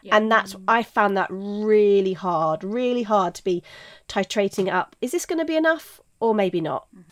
Yeah. 0.03 0.15
and 0.17 0.31
that's 0.31 0.55
mm. 0.55 0.63
i 0.67 0.83
found 0.83 1.15
that 1.17 1.27
really 1.31 2.13
hard 2.13 2.63
really 2.63 3.03
hard 3.03 3.35
to 3.35 3.43
be 3.43 3.63
titrating 4.07 4.71
up. 4.71 4.95
Is 5.01 5.11
this 5.11 5.25
going 5.25 5.39
to 5.39 5.45
be 5.45 5.55
enough 5.55 6.01
or 6.19 6.35
maybe 6.35 6.59
not? 6.59 6.87
Mm-hmm. 6.95 7.09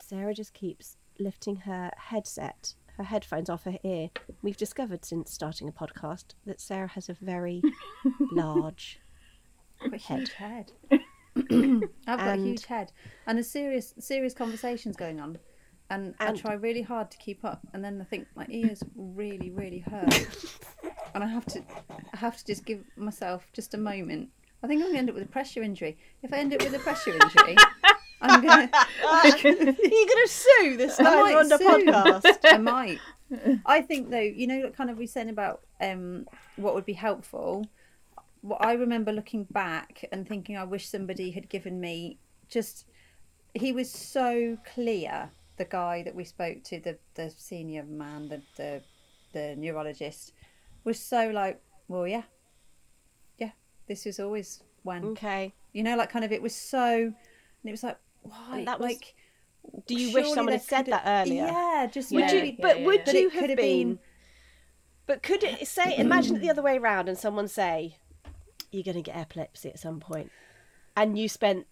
Sarah 0.00 0.34
just 0.34 0.54
keeps 0.54 0.96
lifting 1.18 1.56
her 1.56 1.90
headset 1.96 2.74
her 2.96 3.04
headphones 3.04 3.50
off 3.50 3.64
her 3.64 3.76
ear. 3.84 4.08
We've 4.40 4.56
discovered 4.56 5.04
since 5.04 5.30
starting 5.30 5.68
a 5.68 5.72
podcast 5.72 6.34
that 6.46 6.60
sarah 6.60 6.88
has 6.88 7.08
a 7.08 7.14
very 7.14 7.62
large 8.32 9.00
I've 9.84 9.90
got 9.90 10.00
a 10.00 10.04
Head. 10.04 10.28
head. 10.30 10.72
I've 12.06 12.18
got 12.18 12.38
a 12.38 12.42
huge 12.42 12.64
head, 12.64 12.92
and 13.26 13.36
there's 13.36 13.50
serious 13.50 13.92
serious 13.98 14.32
conversations 14.32 14.96
going 14.96 15.20
on, 15.20 15.36
and, 15.90 16.14
I 16.18 16.32
try 16.32 16.54
really 16.54 16.82
hard 16.82 17.10
to 17.12 17.18
keep 17.18 17.44
up, 17.44 17.60
and 17.72 17.84
then 17.84 18.00
I 18.00 18.04
think 18.04 18.26
my 18.34 18.46
ears 18.48 18.82
really 18.96 19.50
really 19.50 19.80
hurt, 19.80 20.28
and 21.14 21.22
I 21.22 21.26
have 21.26 21.46
to 21.46 21.62
I 22.12 22.16
have 22.16 22.36
to 22.38 22.44
just 22.44 22.64
give 22.64 22.84
myself 22.96 23.46
just 23.52 23.74
a 23.74 23.78
moment. 23.78 24.30
I 24.62 24.66
think 24.66 24.82
I'm 24.82 24.88
gonna 24.88 24.98
end 24.98 25.08
up 25.10 25.14
with 25.14 25.24
a 25.24 25.28
pressure 25.28 25.62
injury. 25.62 25.96
If 26.22 26.32
I 26.32 26.38
end 26.38 26.52
up 26.54 26.62
with 26.62 26.74
a 26.74 26.78
pressure 26.78 27.12
injury, 27.12 27.56
I'm 28.20 28.42
gonna. 28.42 28.70
are 28.72 29.26
you 29.26 29.42
going 29.42 29.74
to 29.74 30.28
sue 30.28 30.76
this 30.76 30.98
I 30.98 31.04
time 31.04 31.22
might 31.22 31.34
on 31.36 31.48
the 31.48 31.56
podcast 31.56 32.38
I 32.44 32.58
might. 32.58 32.98
I 33.66 33.82
think 33.82 34.10
though, 34.10 34.20
you 34.20 34.46
know, 34.46 34.60
what 34.60 34.76
kind 34.76 34.90
of 34.90 34.98
we 34.98 35.06
saying 35.06 35.28
about 35.28 35.62
um, 35.80 36.26
what 36.56 36.74
would 36.74 36.86
be 36.86 36.92
helpful. 36.92 37.66
What 38.40 38.64
I 38.64 38.74
remember 38.74 39.12
looking 39.12 39.44
back 39.44 40.04
and 40.12 40.28
thinking, 40.28 40.56
I 40.56 40.64
wish 40.64 40.88
somebody 40.88 41.32
had 41.32 41.48
given 41.48 41.80
me 41.80 42.18
just. 42.48 42.86
He 43.54 43.72
was 43.72 43.90
so 43.90 44.58
clear. 44.74 45.30
The 45.56 45.64
guy 45.64 46.02
that 46.02 46.14
we 46.14 46.24
spoke 46.24 46.62
to, 46.64 46.80
the 46.80 46.98
the 47.14 47.30
senior 47.30 47.82
man, 47.84 48.28
the 48.28 48.42
the, 48.56 48.82
the 49.32 49.54
neurologist, 49.56 50.32
was 50.84 51.00
so 51.00 51.30
like, 51.30 51.60
well, 51.88 52.06
yeah, 52.06 52.24
yeah, 53.38 53.52
this 53.86 54.06
is 54.06 54.20
always 54.20 54.62
when 54.82 55.04
Okay. 55.04 55.54
you 55.72 55.82
know, 55.82 55.96
like 55.96 56.10
kind 56.10 56.24
of 56.24 56.32
it 56.32 56.42
was 56.42 56.54
so, 56.54 56.86
and 56.94 57.14
it 57.64 57.70
was 57.70 57.82
like, 57.82 57.98
why? 58.22 58.58
And 58.58 58.68
that 58.68 58.78
was- 58.80 58.88
like, 58.88 59.14
Do 59.86 59.94
you 59.94 60.12
wish 60.12 60.28
someone 60.32 60.52
had 60.52 60.62
said 60.62 60.86
that 60.86 61.02
earlier? 61.06 61.46
Yeah, 61.46 61.86
just 61.90 62.12
Would 62.12 62.20
Would 62.22 62.30
Yeah, 62.30 62.34
you? 62.36 62.40
maybe- 62.42 62.58
but 62.60 62.80
yeah, 62.80 62.86
would 62.86 62.96
yeah. 62.98 63.04
But 63.06 63.14
you 63.14 63.26
it 63.28 63.32
have 63.34 63.48
have 63.50 63.56
been? 63.56 63.88
been- 63.94 63.98
But 65.06 65.22
could 65.22 65.42
it 65.42 65.66
say? 65.66 65.96
Imagine 65.98 66.36
it 66.36 66.40
the 66.42 66.50
other 66.50 66.62
way 66.62 66.76
around, 66.78 67.08
and 67.08 67.16
someone 67.16 67.48
say, 67.48 67.96
"You're 68.72 68.82
going 68.84 68.96
to 68.96 69.02
get 69.02 69.16
epilepsy 69.16 69.70
at 69.70 69.78
some 69.78 70.00
point," 70.00 70.30
and 70.96 71.18
you 71.18 71.28
spent 71.28 71.66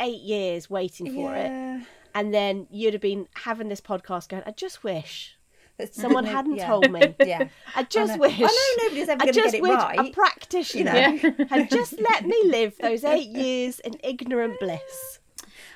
eight 0.00 0.20
years 0.22 0.68
waiting 0.70 1.12
for 1.14 1.34
it, 1.36 1.46
yeah. 1.50 1.71
And 2.14 2.32
then 2.32 2.66
you'd 2.70 2.94
have 2.94 3.02
been 3.02 3.28
having 3.34 3.68
this 3.68 3.80
podcast 3.80 4.28
going. 4.28 4.42
I 4.46 4.50
just 4.52 4.82
wish 4.84 5.36
That's- 5.78 5.96
someone 5.96 6.24
hadn't 6.36 6.56
yeah. 6.56 6.66
told 6.66 6.90
me. 6.90 7.14
Yeah. 7.24 7.48
I 7.74 7.82
just 7.84 8.14
know. 8.14 8.20
wish. 8.20 8.34
I 8.38 8.42
know 8.42 8.84
nobody's 8.84 9.08
ever 9.08 9.22
I 9.22 9.26
gonna 9.26 9.32
just 9.32 9.52
get 9.52 9.54
it 9.54 9.62
wish 9.62 9.72
right, 9.72 9.98
a 9.98 10.10
practitioner 10.12 10.98
you 10.98 11.22
know? 11.38 11.46
had 11.50 11.70
just 11.70 12.00
let 12.00 12.24
me 12.26 12.40
live 12.46 12.76
those 12.80 13.04
eight 13.04 13.28
years 13.28 13.80
in 13.80 13.96
ignorant 14.02 14.58
bliss. 14.60 15.20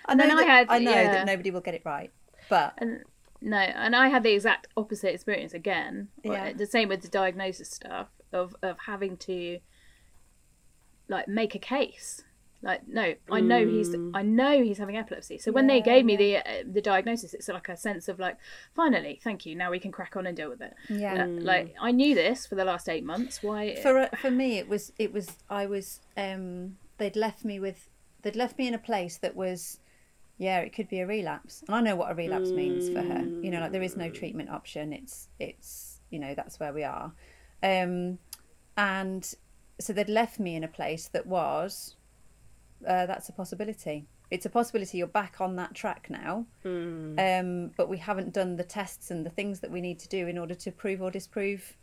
I 0.07 0.15
know, 0.15 0.27
then 0.27 0.33
I 0.39 0.41
that, 0.43 0.47
had- 0.49 0.67
I 0.71 0.79
know 0.79 0.91
yeah. 0.91 1.13
that 1.13 1.27
nobody 1.27 1.51
will 1.51 1.61
get 1.61 1.75
it 1.75 1.83
right, 1.85 2.11
but 2.49 2.75
And 2.79 3.03
no, 3.41 3.59
and 3.59 3.95
I 3.95 4.09
had 4.09 4.23
the 4.23 4.33
exact 4.33 4.69
opposite 4.77 5.13
experience 5.13 5.53
again. 5.55 6.09
Yeah. 6.25 6.53
The 6.53 6.67
same 6.67 6.89
with 6.89 7.03
the 7.03 7.09
diagnosis 7.09 7.71
stuff 7.71 8.09
of 8.33 8.57
of 8.63 8.77
having 8.87 9.17
to 9.19 9.59
like 11.09 11.29
make 11.29 11.55
a 11.55 11.59
case. 11.59 12.23
Like 12.63 12.89
no, 12.89 13.15
I 13.31 13.41
know 13.41 13.67
he's 13.67 13.95
I 14.15 14.23
know 14.23 14.63
he's 14.63 14.79
having 14.79 14.97
epilepsy. 14.97 15.39
So 15.39 15.53
when 15.53 15.67
they 15.67 15.81
gave 15.81 16.05
me 16.05 16.17
the 16.17 16.39
uh, 16.39 16.43
the 16.67 16.81
diagnosis, 16.81 17.35
it's 17.35 17.49
like 17.49 17.69
a 17.69 17.77
sense 17.77 18.09
of 18.09 18.19
like 18.19 18.39
finally, 18.75 19.21
thank 19.23 19.47
you. 19.47 19.55
Now 19.55 19.71
we 19.71 19.79
can 19.79 19.93
crack 19.93 20.17
on 20.17 20.27
and 20.27 20.37
deal 20.37 20.49
with 20.49 20.61
it. 20.63 20.75
yeah. 20.89 21.25
Uh, 21.25 21.27
like 21.27 21.75
I 21.81 21.93
knew 21.93 22.15
this 22.15 22.47
for 22.47 22.55
the 22.55 22.65
last 22.65 22.89
eight 22.89 23.05
months. 23.05 23.43
Why? 23.43 23.77
for 23.83 23.99
uh, 23.99 24.09
for 24.21 24.31
me 24.31 24.59
it 24.59 24.69
was 24.69 24.93
it 24.99 25.13
was 25.13 25.31
i 25.51 25.67
was 25.67 26.01
um 26.17 26.77
they'd 26.99 27.17
left 27.17 27.45
me 27.45 27.61
with 27.61 27.89
they'd 28.23 28.37
left 28.37 28.59
me 28.59 28.67
in 28.69 28.75
a 28.75 28.79
place 28.79 29.19
that 29.19 29.37
was 29.37 29.79
yeah 30.39 30.59
it 30.61 30.73
could 30.73 30.89
be 30.89 31.01
a 31.01 31.07
relapse 31.07 31.63
and 31.67 31.77
i 31.77 31.81
know 31.81 31.97
what 31.97 32.11
a 32.11 32.15
relapse 32.15 32.51
means 32.51 32.89
for 32.89 33.03
her 33.03 33.23
you 33.43 33.51
know 33.51 33.61
like 33.61 33.73
there 33.73 33.83
is 33.83 33.97
no 33.97 34.09
treatment 34.11 34.49
option 34.51 34.93
it's 34.93 35.29
it's 35.39 36.01
you 36.11 36.19
know 36.19 36.35
that's 36.35 36.59
where 36.61 36.73
we 36.73 36.85
are 36.85 37.13
um 37.63 38.19
and 38.77 39.35
so 39.81 39.93
they'd 39.93 40.09
left 40.09 40.39
me 40.39 40.55
in 40.55 40.65
a 40.65 40.69
place 40.69 41.09
that 41.09 41.27
was 41.27 41.96
uh, 42.87 43.07
that's 43.07 43.29
a 43.29 43.33
possibility 43.33 44.07
it's 44.31 44.47
a 44.47 44.51
possibility 44.51 44.99
you're 44.99 45.07
back 45.07 45.41
on 45.41 45.57
that 45.57 45.75
track 45.75 46.09
now 46.11 46.45
um, 46.65 47.71
but 47.77 47.89
we 47.89 47.99
haven't 47.99 48.33
done 48.33 48.57
the 48.57 48.65
tests 48.65 49.11
and 49.11 49.25
the 49.25 49.31
things 49.31 49.61
that 49.61 49.71
we 49.71 49.81
need 49.81 49.99
to 50.01 50.09
do 50.09 50.27
in 50.27 50.37
order 50.39 50.55
to 50.55 50.71
prove 50.73 51.01
or 51.03 51.11
disprove 51.11 51.77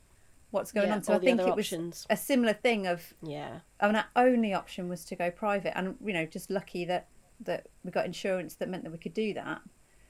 what's 0.52 0.72
going 0.72 0.88
Yeah, 0.90 0.96
on. 0.96 1.04
So 1.04 1.14
I 1.14 1.18
the 1.18 1.26
think 1.26 1.42
it 1.42 1.56
was 1.56 2.06
a 2.10 2.18
similar 2.18 2.54
thing 2.54 2.86
of 2.86 3.14
Yeah. 3.24 3.60
I 3.80 3.88
mean, 3.88 3.96
our 3.96 4.06
only 4.28 4.54
option 4.54 4.88
was 4.88 5.04
to 5.06 5.16
go 5.16 5.32
private, 5.32 5.76
and 5.78 5.96
you 6.06 6.14
know, 6.14 6.26
just 6.26 6.50
lucky 6.52 6.86
that 6.86 7.08
that 7.40 7.68
we 7.84 7.90
got 7.92 8.06
insurance 8.06 8.56
that 8.56 8.70
meant 8.70 8.84
that 8.84 8.92
we 8.92 8.98
could 9.00 9.14
do 9.16 9.34
that. 9.34 9.62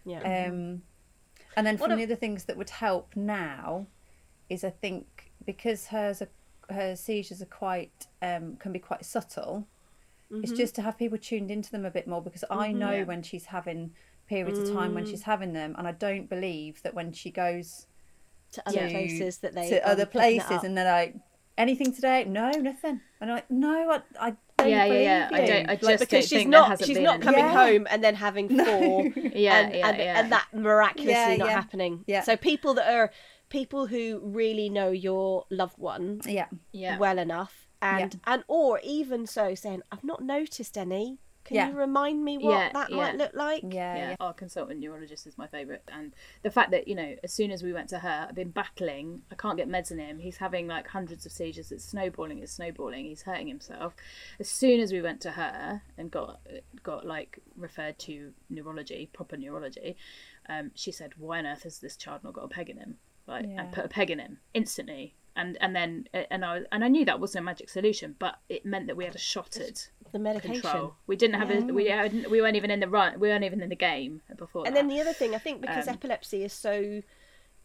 Yeah. 0.05 0.19
Um, 0.19 0.81
and 1.55 1.65
then 1.65 1.77
What 1.77 1.89
from 1.89 1.93
a- 1.93 1.95
the 1.95 2.03
other 2.03 2.15
things 2.17 2.43
that 2.45 2.57
would 2.57 2.71
help 2.71 3.15
now 3.15 3.87
is 4.49 4.63
I 4.65 4.69
think 4.71 5.31
because 5.45 5.87
hers 5.87 6.21
are, 6.21 6.29
her 6.69 6.95
seizures 6.97 7.41
are 7.41 7.45
quite 7.45 8.07
um, 8.21 8.57
can 8.57 8.71
be 8.73 8.79
quite 8.79 9.05
subtle. 9.05 9.67
It's 10.41 10.51
mm-hmm. 10.51 10.57
just 10.57 10.75
to 10.75 10.81
have 10.81 10.97
people 10.97 11.17
tuned 11.17 11.51
into 11.51 11.71
them 11.71 11.85
a 11.85 11.91
bit 11.91 12.07
more 12.07 12.21
because 12.21 12.43
I 12.49 12.69
mm-hmm. 12.69 12.79
know 12.79 12.91
Yeah. 12.91 13.03
when 13.03 13.21
she's 13.23 13.45
having 13.45 13.91
periods 14.27 14.57
of 14.57 14.73
time 14.73 14.93
when 14.93 15.05
mm. 15.05 15.09
she's 15.09 15.23
having 15.23 15.53
them, 15.53 15.75
and 15.77 15.87
I 15.87 15.91
don't 15.91 16.29
believe 16.29 16.81
that 16.83 16.93
when 16.93 17.11
she 17.11 17.29
goes 17.29 17.87
to 18.53 18.67
other 18.67 18.87
to- 18.87 18.89
places 18.89 19.39
that 19.39 19.53
they 19.53 19.69
to 19.69 19.83
are 19.83 19.91
other 19.91 20.05
picking 20.05 20.37
it 20.37 20.43
places 20.45 20.63
and 20.63 20.77
they're 20.77 20.91
like 20.91 21.15
anything 21.57 21.93
today 21.93 22.23
no 22.23 22.49
nothing 22.51 22.99
and 23.21 23.29
i'm 23.29 23.35
like 23.35 23.51
no 23.51 23.91
i, 23.91 24.01
I 24.19 24.29
don't 24.57 24.69
Yeah, 24.69 24.85
yeah, 24.85 24.87
believe 24.87 25.03
yeah, 25.03 25.29
I 25.31 25.37
don't- 25.37 25.69
I 25.69 25.71
Like, 25.71 25.79
just 25.79 25.89
don't 25.89 25.99
because 25.99 26.23
she's 26.23 26.37
think 26.39 26.49
not 26.49 26.69
hasn't 26.69 26.87
she's 26.87 26.97
been 26.97 27.03
not 27.03 27.21
coming 27.21 27.39
Yeah. 27.39 27.65
home 27.65 27.87
and 27.89 28.03
then 28.03 28.15
having 28.15 28.49
four 28.49 29.03
Yeah, 29.15 29.59
and, 29.59 29.75
yeah, 29.75 29.87
and, 29.87 29.97
yeah. 29.97 30.19
and 30.19 30.31
that 30.31 30.47
miraculously 30.53 31.11
Yeah, 31.11 31.35
not 31.35 31.47
yeah. 31.47 31.53
happening 31.53 32.03
Yeah. 32.07 32.21
so 32.21 32.37
people 32.37 32.73
that 32.75 32.91
are 32.91 33.11
people 33.49 33.85
who 33.87 34.19
really 34.23 34.69
know 34.69 34.89
your 34.89 35.45
loved 35.51 35.77
one 35.77 36.21
yeah 36.25 36.47
yeah. 36.71 36.97
well 36.97 37.19
enough 37.19 37.62
and 37.83 38.19
and 38.25 38.43
or 38.47 38.79
even 38.83 39.25
so 39.27 39.53
saying 39.55 39.81
i've 39.91 40.03
not 40.03 40.21
noticed 40.23 40.77
any 40.77 41.19
can 41.45 41.55
Yeah. 41.57 41.69
you 41.71 41.75
remind 41.75 42.23
me 42.23 42.37
what 42.37 42.51
Yeah, 42.51 42.69
that 42.71 42.89
yeah. 42.89 42.95
might 42.95 43.15
look 43.17 43.33
like 43.33 43.63
yeah 43.63 43.95
yeah, 43.97 44.09
yeah 44.11 44.15
our 44.21 44.33
consultant 44.33 44.79
neurologist 44.79 45.27
is 45.27 45.37
my 45.37 45.45
favourite, 45.47 45.81
and 45.89 46.13
the 46.41 46.49
fact 46.49 46.71
that 46.71 46.87
you 46.87 46.95
know, 46.95 47.15
as 47.21 47.33
soon 47.33 47.51
as 47.51 47.61
we 47.61 47.73
went 47.73 47.89
to 47.89 47.99
her, 47.99 48.27
I've 48.29 48.35
been 48.35 48.51
battling. 48.51 49.23
I 49.29 49.35
can't 49.35 49.57
get 49.57 49.67
meds 49.67 49.91
in 49.91 49.99
him. 49.99 50.19
He's 50.19 50.37
having 50.37 50.67
like 50.67 50.87
hundreds 50.87 51.25
of 51.25 51.33
seizures. 51.33 51.73
It's 51.73 51.83
snowballing. 51.83 52.39
It's 52.39 52.53
snowballing. 52.53 53.03
He's 53.03 53.23
hurting 53.23 53.49
himself. 53.49 53.93
As 54.39 54.47
soon 54.47 54.79
as 54.79 54.93
we 54.93 55.01
went 55.01 55.19
to 55.19 55.31
her 55.31 55.81
and 55.97 56.09
got 56.09 56.39
got 56.81 57.05
like 57.05 57.39
referred 57.57 57.99
to 57.99 58.31
neurology, 58.49 59.09
proper 59.11 59.35
neurology, 59.35 59.97
um, 60.47 60.71
she 60.75 60.93
said, 60.93 61.11
"Why 61.17 61.39
on 61.39 61.45
earth 61.45 61.63
has 61.63 61.79
this 61.79 61.97
child 61.97 62.23
not 62.23 62.35
got 62.35 62.45
a 62.45 62.47
peg 62.47 62.69
in 62.69 62.77
him?" 62.77 62.99
Like, 63.27 63.47
Yeah. 63.49 63.63
and 63.63 63.73
put 63.73 63.83
a 63.83 63.89
peg 63.89 64.09
in 64.11 64.19
him 64.19 64.39
instantly. 64.53 65.15
And 65.35 65.57
and 65.61 65.75
then 65.75 66.07
and 66.31 66.45
I 66.45 66.61
and 66.71 66.83
I 66.83 66.87
knew 66.87 67.05
that 67.05 67.19
wasn't 67.19 67.41
a 67.43 67.45
magic 67.45 67.69
solution, 67.69 68.15
but 68.19 68.35
it 68.49 68.65
meant 68.65 68.87
that 68.87 68.95
we 68.95 69.03
had 69.05 69.15
a 69.15 69.19
shot 69.19 69.57
at 69.57 69.89
the 70.11 70.19
medication 70.19 70.61
control. 70.61 70.95
We 71.07 71.15
didn't 71.15 71.39
have 71.39 71.49
a 71.49 71.61
we 71.73 71.87
hadn't, 71.87 72.29
we 72.29 72.39
weren't 72.41 72.55
even 72.55 72.69
in 72.69 72.79
the 72.79 72.87
run. 72.87 73.19
We 73.19 73.29
weren't 73.29 73.43
even 73.43 73.61
in 73.61 73.69
the 73.69 73.75
game 73.75 74.21
before. 74.37 74.65
and 74.67 74.75
that. 74.75 74.81
then 74.81 74.89
the 74.89 75.01
other 75.01 75.13
thing 75.13 75.33
i 75.33 75.39
think 75.39 75.59
because 75.61 75.87
Um, 75.87 75.95
epilepsy 75.95 76.43
is 76.43 76.53
so 76.53 77.01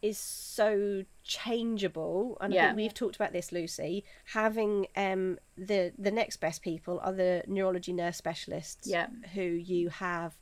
is 0.01 0.17
so 0.17 1.03
changeable 1.23 2.37
and 2.41 2.53
i 2.53 2.57
think 2.67 2.77
we've 2.77 2.93
talked 2.93 3.15
about 3.15 3.33
this 3.33 3.51
lucy 3.51 4.03
having 4.33 4.87
um 4.95 5.37
the 5.57 5.91
the 5.97 6.09
next 6.11 6.37
best 6.37 6.61
people 6.61 6.99
are 7.03 7.11
the 7.13 7.43
neurology 7.47 7.93
nurse 7.93 8.17
specialists 8.17 8.87
Yeah. 8.87 9.07
who 9.33 9.41
you 9.41 9.89
have 9.89 10.39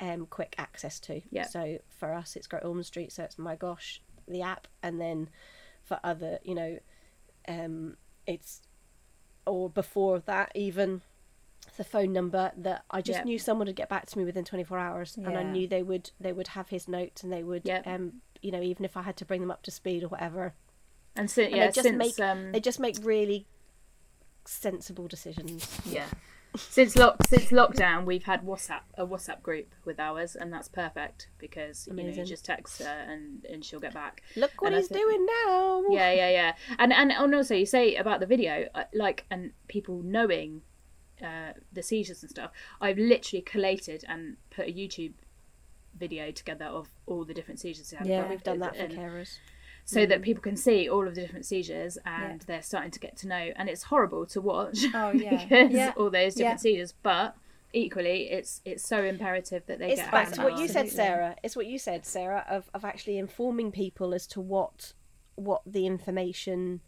um 0.00 0.26
quick 0.26 0.54
access 0.58 0.98
to 1.00 1.20
Yeah. 1.30 1.46
so 1.46 1.78
for 1.88 2.14
us 2.14 2.36
it's 2.36 2.46
great 2.46 2.64
ormond 2.64 2.86
street 2.86 3.12
so 3.12 3.22
it's 3.24 3.36
MyGOSH 3.36 3.98
the 4.28 4.42
app 4.42 4.66
and 4.82 5.00
then 5.00 5.28
for 5.90 5.98
other 6.04 6.38
you 6.44 6.54
know 6.54 6.78
um 7.48 7.96
it's 8.24 8.62
or 9.44 9.68
before 9.68 10.20
that 10.20 10.52
even 10.54 11.02
the 11.76 11.82
phone 11.82 12.12
number 12.12 12.52
that 12.56 12.84
I 12.92 13.02
just 13.02 13.18
Yeah. 13.18 13.24
knew 13.24 13.38
someone 13.40 13.66
would 13.66 13.74
get 13.74 13.88
back 13.88 14.06
to 14.06 14.18
me 14.18 14.24
within 14.24 14.44
24 14.44 14.78
hours 14.78 15.16
and 15.16 15.36
I 15.36 15.42
knew 15.42 15.66
they 15.66 15.82
would 15.82 16.12
they 16.20 16.32
would 16.32 16.48
have 16.48 16.68
his 16.68 16.86
notes 16.86 17.24
and 17.24 17.32
they 17.32 17.42
would 17.42 17.62
Yeah. 17.64 17.82
um 17.84 18.22
you 18.40 18.52
know 18.52 18.62
even 18.62 18.84
if 18.84 18.96
I 18.96 19.02
had 19.02 19.16
to 19.16 19.24
bring 19.24 19.40
them 19.40 19.50
up 19.50 19.62
to 19.64 19.72
speed 19.72 20.04
or 20.04 20.08
whatever 20.08 20.54
and 21.16 21.28
and 21.48 21.56
yeah, 21.56 21.66
they 21.66 21.72
just 21.72 21.82
since 21.88 21.96
make 21.96 22.20
um, 22.20 22.52
they 22.52 22.60
just 22.60 22.78
make 22.78 22.96
really 23.02 23.46
sensible 24.44 25.08
decisions 25.08 25.66
yeah. 25.84 26.06
Since 26.56 26.96
lock 26.96 27.16
since 27.26 27.46
lockdown, 27.52 28.04
we've 28.06 28.24
had 28.24 28.42
WhatsApp 28.44 28.80
a 28.96 29.06
WhatsApp 29.06 29.40
group 29.42 29.72
with 29.84 30.00
ours, 30.00 30.34
and 30.34 30.52
that's 30.52 30.66
perfect 30.68 31.28
because 31.38 31.86
you 31.86 31.94
know 31.94 32.02
you 32.10 32.24
just 32.24 32.44
text 32.44 32.82
her 32.82 32.88
and 33.08 33.44
and 33.46 33.64
she'll 33.64 33.78
get 33.80 33.94
back. 33.94 34.22
look 34.36 34.50
what 34.60 34.68
And 34.72 34.76
he's 34.76 34.88
think- 34.88 35.00
doing 35.00 35.26
now 35.26 35.84
Yeah, 35.90 36.12
yeah, 36.12 36.30
yeah. 36.30 36.54
And 36.78 36.92
and 36.92 37.12
and 37.12 37.34
also 37.34 37.54
you 37.54 37.66
say 37.66 37.94
about 37.94 38.18
the 38.20 38.26
video, 38.26 38.68
uh, 38.74 38.84
like 38.92 39.26
and 39.30 39.52
people 39.68 40.02
knowing 40.02 40.62
uh, 41.22 41.52
the 41.72 41.82
seizures 41.82 42.22
and 42.22 42.30
stuff. 42.30 42.50
I've 42.80 42.98
literally 42.98 43.42
collated 43.42 44.04
and 44.08 44.36
put 44.50 44.66
a 44.68 44.72
YouTube 44.72 45.12
video 45.98 46.30
together 46.30 46.64
of 46.66 46.88
all 47.06 47.24
the 47.24 47.34
different 47.34 47.60
seizures. 47.60 47.92
yeah 48.04 48.28
we've 48.28 48.42
done 48.42 48.58
that 48.60 48.74
for 48.76 48.82
and- 48.84 48.94
carers 48.94 49.38
so 49.92 50.06
that 50.06 50.22
people 50.22 50.40
can 50.40 50.56
see 50.56 50.88
all 50.88 51.08
of 51.08 51.14
the 51.16 51.20
different 51.20 51.44
seizures 51.44 51.98
and 52.06 52.40
Yeah. 52.40 52.44
they're 52.46 52.62
starting 52.62 52.92
to 52.92 53.00
get 53.00 53.16
to 53.18 53.26
know 53.28 53.50
and 53.56 53.68
it's 53.68 53.82
horrible 53.84 54.24
to 54.26 54.40
watch 54.40 54.78
Oh, 54.94 55.10
yeah. 55.26 55.44
because 55.44 55.72
Yeah. 55.72 55.92
all 55.96 56.10
those 56.10 56.34
different 56.36 56.58
Yeah. 56.58 56.62
seizures 56.62 56.92
but 57.02 57.34
equally 57.72 58.30
it's 58.30 58.60
it's 58.64 58.86
so 58.86 59.02
imperative 59.04 59.62
that 59.66 59.78
they 59.80 59.90
it's 59.92 60.00
get 60.02 60.10
back 60.10 60.30
to 60.32 60.42
what 60.42 60.58
you 60.58 60.66
said 60.68 60.88
Sarah 60.90 61.34
it's 61.42 61.54
what 61.56 61.66
you 61.66 61.78
said 61.78 62.04
Sarah 62.06 62.44
of, 62.48 62.68
of 62.74 62.84
actually 62.84 63.16
informing 63.18 63.70
people 63.72 64.14
as 64.14 64.26
to 64.28 64.40
what 64.40 64.92
what 65.36 65.62
the 65.66 65.86
information 65.86 66.80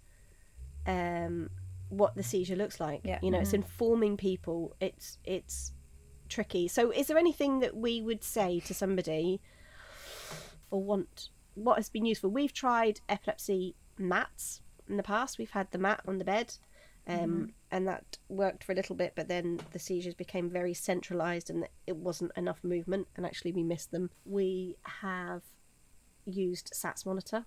um 0.86 1.50
what 1.88 2.14
the 2.16 2.22
seizure 2.22 2.56
looks 2.56 2.80
like 2.80 3.00
Yeah. 3.04 3.18
you 3.22 3.30
know 3.30 3.38
it's 3.40 3.52
informing 3.52 4.16
people 4.16 4.74
it's 4.80 5.18
it's 5.24 5.72
tricky 6.28 6.66
so 6.68 6.90
is 6.90 7.06
there 7.08 7.18
anything 7.18 7.60
that 7.60 7.76
we 7.76 8.00
would 8.00 8.24
say 8.24 8.58
to 8.60 8.74
somebody 8.74 9.40
or 10.70 10.82
want 10.82 11.28
what 11.54 11.76
has 11.76 11.88
been 11.88 12.06
useful 12.06 12.30
we've 12.30 12.52
tried 12.52 13.00
epilepsy 13.08 13.74
mats 13.98 14.62
in 14.88 14.96
the 14.96 15.02
past. 15.02 15.38
We've 15.38 15.50
had 15.50 15.70
the 15.70 15.78
mat 15.78 16.00
on 16.06 16.18
the 16.18 16.24
bed 16.24 16.54
um, 17.06 17.52
and 17.70 17.86
that 17.88 18.18
worked 18.28 18.62
for 18.62 18.72
a 18.72 18.74
little 18.74 18.94
bit 18.94 19.12
but 19.16 19.28
then 19.28 19.60
the 19.72 19.78
seizures 19.78 20.14
became 20.14 20.48
very 20.48 20.74
centralized 20.74 21.50
and 21.50 21.66
it 21.86 21.96
wasn't 21.96 22.32
enough 22.36 22.62
movement 22.62 23.08
and 23.16 23.26
actually 23.26 23.52
we 23.52 23.62
missed 23.62 23.90
them. 23.90 24.10
We 24.24 24.76
have 24.82 25.42
used 26.24 26.72
sats 26.74 27.04
monitor 27.04 27.44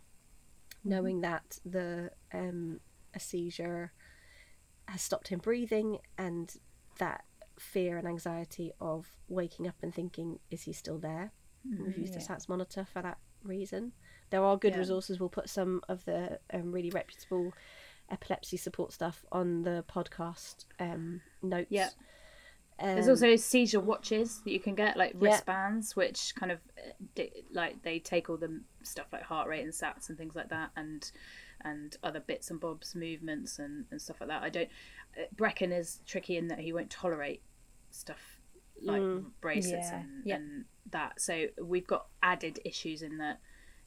knowing 0.84 1.22
that 1.22 1.60
the 1.66 2.12
um, 2.34 2.80
a 3.14 3.20
seizure 3.20 3.94
has 4.88 5.02
stopped 5.02 5.30
him 5.30 5.40
breathing 5.40 6.00
and 6.18 6.54
that 7.00 7.24
fear 7.58 7.98
and 7.98 8.08
anxiety 8.08 8.72
of 8.82 9.08
waking 9.28 9.68
up 9.68 9.76
and 9.82 9.94
thinking 9.94 10.40
is 10.52 10.64
he 10.64 10.74
still 10.74 11.00
there? 11.00 11.32
We've 11.86 11.98
used 11.98 12.16
a 12.16 12.20
sats 12.20 12.48
monitor 12.48 12.86
for 12.92 13.02
that 13.02 13.18
reason. 13.46 13.94
There 14.32 14.44
are 14.44 14.58
good 14.58 14.74
Yeah. 14.74 14.80
resources. 14.80 15.20
We'll 15.20 15.30
put 15.30 15.50
some 15.50 15.82
of 15.88 16.04
the 16.06 16.40
um, 16.54 16.72
really 16.72 16.90
reputable 16.90 17.54
epilepsy 18.10 18.58
support 18.58 18.92
stuff 18.92 19.26
on 19.32 19.64
the 19.64 19.84
podcast 19.88 20.66
um, 20.80 21.22
notes. 21.42 21.72
Yeah. 21.72 21.90
There's 22.80 23.06
Um, 23.06 23.12
also 23.12 23.36
seizure 23.38 23.80
watches 23.80 24.42
that 24.44 24.52
you 24.52 24.60
can 24.60 24.76
get, 24.76 24.98
like 24.98 25.14
Yeah. 25.14 25.30
wristbands, 25.32 25.96
which 25.96 26.36
kind 26.36 26.52
of 26.52 26.60
uh, 27.18 27.24
like 27.52 27.82
they 27.84 28.00
take 28.00 28.30
all 28.30 28.36
the 28.38 28.62
stuff 28.84 29.08
like 29.14 29.22
heart 29.24 29.48
rate 29.48 29.64
and 29.64 29.72
sats 29.72 30.10
and 30.10 30.18
things 30.18 30.36
like 30.36 30.50
that, 30.50 30.72
and 30.76 31.10
and 31.62 31.96
other 32.04 32.20
bits 32.20 32.52
and 32.52 32.60
bobs, 32.60 32.94
movements 32.94 33.58
and, 33.60 33.86
and 33.90 34.00
stuff 34.02 34.20
like 34.20 34.28
that. 34.30 34.44
I 34.44 34.50
don't. 34.50 34.70
Uh, 35.18 35.22
Brecken 35.36 35.72
is 35.72 36.02
tricky 36.06 36.36
in 36.38 36.48
that 36.50 36.60
he 36.60 36.74
won't 36.74 36.90
tolerate 36.92 37.42
stuff 37.92 38.40
like 38.82 39.02
bracelets 39.40 39.88
Yeah. 39.90 40.00
and, 40.02 40.26
Yeah. 40.26 40.36
and 40.36 40.66
that. 40.92 41.20
So 41.22 41.48
we've 41.62 41.88
got 41.88 42.08
added 42.22 42.60
issues 42.66 43.02
in 43.02 43.18
that. 43.18 43.40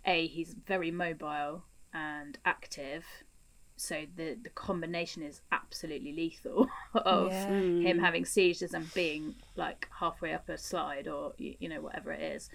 A, 0.05 0.27
he's 0.27 0.55
very 0.67 0.91
mobile 0.91 1.65
and 1.93 2.39
active, 2.45 3.05
so 3.77 4.05
the 4.17 4.37
the 4.43 4.51
combination 4.51 5.23
is 5.23 5.41
absolutely 5.53 6.13
lethal 6.13 6.69
of 6.95 7.33
Yeah. 7.33 7.83
him 7.83 7.99
having 7.99 8.25
seizures 8.25 8.75
and 8.75 8.93
being 8.95 9.35
like 9.57 9.89
halfway 10.01 10.33
up 10.35 10.49
a 10.49 10.59
slide 10.59 11.07
or 11.09 11.33
you, 11.39 11.55
you 11.61 11.69
know 11.69 11.81
whatever 11.81 12.13
it 12.13 12.21
is 12.21 12.51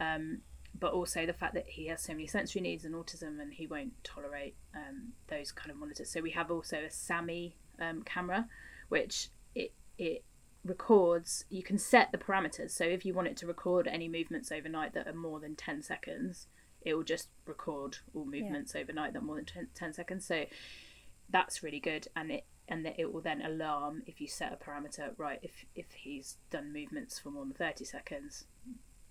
um, 0.00 0.38
but 0.78 0.92
also 0.92 1.24
the 1.24 1.32
fact 1.32 1.54
that 1.54 1.66
he 1.66 1.86
has 1.86 2.02
so 2.02 2.12
many 2.12 2.26
sensory 2.26 2.60
needs 2.60 2.84
and 2.84 2.94
autism 2.94 3.40
and 3.40 3.54
he 3.54 3.66
won't 3.66 3.92
tolerate 4.04 4.54
um, 4.74 5.12
those 5.28 5.50
kind 5.50 5.70
of 5.70 5.76
monitors 5.78 6.10
so 6.10 6.20
we 6.20 6.30
have 6.30 6.50
also 6.50 6.76
a 6.78 6.90
SAMI 6.90 7.56
um, 7.80 8.02
camera 8.02 8.46
which 8.90 9.28
it 9.54 9.72
it 9.98 10.24
records 10.66 11.44
you 11.48 11.62
can 11.62 11.78
set 11.78 12.10
the 12.12 12.18
parameters 12.18 12.70
so 12.72 12.84
if 12.84 13.04
you 13.04 13.14
want 13.14 13.28
it 13.28 13.36
to 13.36 13.46
record 13.46 13.86
any 13.86 14.08
movements 14.08 14.50
overnight 14.52 14.92
that 14.94 15.06
are 15.06 15.12
more 15.14 15.40
than 15.40 15.54
10 15.56 15.82
seconds 15.82 16.46
it 16.82 16.94
will 16.94 17.02
just 17.02 17.28
record 17.46 17.98
all 18.14 18.24
movements 18.24 18.74
overnight 18.76 19.12
that 19.12 19.20
are 19.20 19.24
more 19.24 19.36
than 19.36 19.44
10, 19.44 19.68
10 19.74 19.92
seconds 19.92 20.26
so 20.26 20.44
that's 21.30 21.62
really 21.62 21.80
good 21.80 22.08
and 22.16 22.30
it 22.30 22.44
and 22.68 22.84
that 22.84 22.98
it 22.98 23.12
will 23.12 23.20
then 23.20 23.40
alarm 23.42 24.02
if 24.06 24.20
you 24.20 24.26
set 24.26 24.52
a 24.52 24.56
parameter 24.56 25.10
right 25.18 25.38
if 25.42 25.64
if 25.74 25.86
he's 25.92 26.36
done 26.50 26.72
movements 26.72 27.18
for 27.18 27.30
more 27.30 27.44
than 27.44 27.54
30 27.54 27.84
seconds 27.84 28.44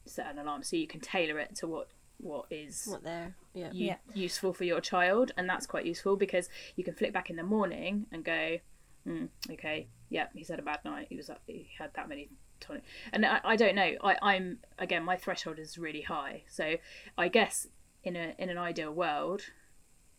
set 0.06 0.28
an 0.32 0.38
alarm 0.40 0.62
so 0.64 0.76
you 0.76 0.88
can 0.88 1.00
tailor 1.00 1.40
it 1.40 1.56
to 1.56 1.68
what 1.68 1.88
what 2.18 2.46
is 2.50 2.88
What 2.90 3.04
there? 3.04 3.36
Yeah. 3.54 3.72
u- 3.74 3.88
Yeah. 3.88 3.96
useful 4.14 4.54
for 4.54 4.64
your 4.64 4.80
child 4.80 5.32
and 5.36 5.50
that's 5.50 5.66
quite 5.66 5.86
useful 5.86 6.16
because 6.16 6.48
you 6.78 6.84
can 6.86 6.94
flick 6.96 7.12
back 7.12 7.30
in 7.30 7.36
the 7.36 7.44
morning 7.44 8.06
and 8.12 8.24
go 8.24 8.60
mm, 9.08 9.30
okay. 9.52 9.88
Yeah 10.10 10.28
he's 10.34 10.50
had 10.50 10.60
a 10.60 10.64
bad 10.64 10.80
night. 10.86 11.08
He 11.10 11.16
was 11.16 11.30
up 11.30 11.42
he 11.48 11.68
had 11.78 11.92
that 11.96 12.10
many 12.10 12.30
tonic 12.60 12.84
and 13.12 13.26
I, 13.26 13.40
I 13.44 13.56
don't 13.56 13.76
know. 13.76 13.92
I, 14.04 14.18
i'm 14.22 14.60
again 14.80 15.04
my 15.04 15.18
threshold 15.18 15.60
is 15.60 15.78
really 15.78 16.02
high. 16.02 16.44
So 16.50 16.76
i 17.18 17.28
guess 17.28 17.68
in 18.04 18.16
a 18.16 18.34
in 18.38 18.50
an 18.50 18.58
ideal 18.58 18.92
world 18.92 19.42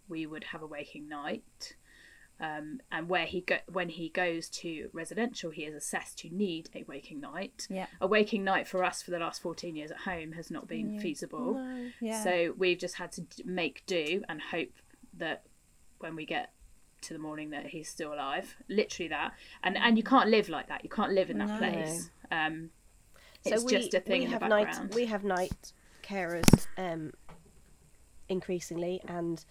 we 0.09 0.27
would 0.27 0.45
have 0.45 0.63
a 0.63 0.67
waking 0.67 1.09
night. 1.09 1.75
Um, 2.39 2.81
and 2.93 3.09
where 3.09 3.25
he 3.25 3.41
go 3.41 3.57
when 3.73 3.89
he 3.89 4.11
goes 4.11 4.51
to 4.51 4.91
residential 4.93 5.51
he 5.51 5.63
is 5.65 5.75
assessed 5.75 6.19
to 6.19 6.29
need 6.29 6.69
a 6.75 6.85
waking 6.87 7.19
night. 7.19 7.67
Yeah. 7.71 7.87
a 7.99 8.07
waking 8.07 8.45
night 8.45 8.69
for 8.69 8.85
us 8.85 9.01
for 9.01 9.11
the 9.11 9.19
last 9.19 9.41
14 9.41 9.75
years 9.75 9.91
at 9.91 9.97
home 10.01 10.33
has 10.33 10.51
not 10.51 10.69
been 10.69 11.01
feasible. 11.01 11.55
Yeah. 11.99 12.23
so 12.23 12.55
we've 12.59 12.77
just 12.79 12.97
had 12.97 13.11
to 13.13 13.23
d- 13.23 13.43
make 13.47 13.87
do 13.87 14.23
and 14.29 14.43
hope 14.43 14.69
that 15.17 15.45
when 15.99 16.15
we 16.15 16.27
get 16.27 16.53
to 17.07 17.13
the 17.13 17.19
morning 17.19 17.51
that 17.51 17.67
he's 17.67 17.89
still 17.89 18.13
alive. 18.13 18.57
Literally 18.69 19.09
that. 19.09 19.33
And 19.63 19.77
and 19.77 19.97
you 19.97 20.05
can't 20.05 20.29
live 20.31 20.49
like 20.49 20.69
that. 20.69 20.85
You 20.85 20.91
can't 20.91 21.13
live 21.13 21.31
in 21.31 21.39
that 21.39 21.49
No. 21.49 21.59
place. 21.59 22.11
Um, 22.31 22.71
So 23.43 23.55
it's 23.55 23.65
we, 23.65 23.71
just 23.73 23.95
a 23.95 24.01
thing 24.01 24.21
we 24.21 24.25
in 24.27 24.31
have 24.33 24.41
the 24.41 24.49
night 24.49 24.67
background. 24.67 24.95
we 24.95 25.07
have 25.07 25.25
night 25.25 25.73
carers 26.03 26.67
um 26.77 27.13
increasingly 28.29 29.01
and 29.09 29.45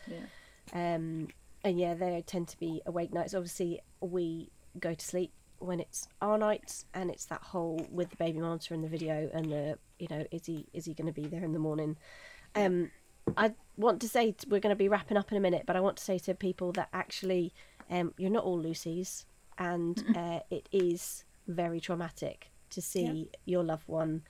um 0.73 1.27
and 1.63 1.79
yeah 1.79 1.93
they 1.93 2.21
tend 2.25 2.47
to 2.47 2.59
be 2.59 2.81
awake 2.85 3.13
nights 3.13 3.33
obviously 3.33 3.79
we 4.01 4.49
go 4.79 4.93
to 4.93 5.05
sleep 5.05 5.31
when 5.59 5.79
it's 5.79 6.07
our 6.21 6.37
nights 6.37 6.85
and 6.93 7.09
it's 7.09 7.25
that 7.25 7.41
whole 7.41 7.85
with 7.89 8.09
the 8.09 8.15
baby 8.17 8.39
monitor 8.39 8.73
and 8.73 8.83
the 8.83 8.89
video 8.89 9.29
and 9.33 9.51
the 9.51 9.77
you 9.99 10.07
know 10.09 10.25
is 10.31 10.45
he 10.45 10.65
is 10.73 10.85
he 10.85 10.93
going 10.93 11.07
to 11.07 11.13
be 11.21 11.27
there 11.27 11.43
in 11.43 11.53
the 11.53 11.59
morning 11.59 11.97
um 12.55 12.91
i 13.37 13.53
want 13.77 14.01
to 14.01 14.07
say 14.07 14.35
we're 14.47 14.59
going 14.59 14.73
to 14.73 14.77
be 14.77 14.89
wrapping 14.89 15.17
up 15.17 15.31
in 15.31 15.37
a 15.37 15.41
minute 15.41 15.63
but 15.65 15.75
i 15.75 15.79
want 15.79 15.97
to 15.97 16.03
say 16.03 16.17
to 16.17 16.33
people 16.33 16.71
that 16.71 16.89
actually 16.93 17.53
um 17.89 18.13
you're 18.17 18.29
not 18.29 18.43
all 18.43 18.59
lucy's 18.59 19.25
and 19.57 20.03
uh, 20.15 20.39
it 20.49 20.67
is 20.71 21.23
very 21.47 21.79
traumatic 21.79 22.51
to 22.69 22.81
see 22.81 23.29
your 23.45 23.63
loved 23.63 23.87
one 23.87 24.21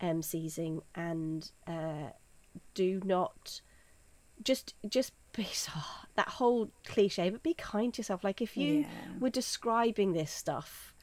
um 0.00 0.22
seizing 0.22 0.80
and 0.94 1.50
uh 1.66 2.10
do 2.74 3.00
not 3.04 3.60
just 4.42 4.74
just 4.88 5.12
be 5.32 5.44
so 5.52 5.72
that 6.16 6.28
whole 6.28 6.70
cliche 6.86 7.30
but 7.30 7.42
be 7.42 7.54
kind 7.54 7.92
to 7.94 8.00
yourself. 8.00 8.22
Like 8.24 8.40
if 8.40 8.56
you 8.56 8.80
Yeah. 8.80 8.86
were 9.20 9.30
describing 9.30 10.12
this 10.12 10.30
stuff 10.30 10.93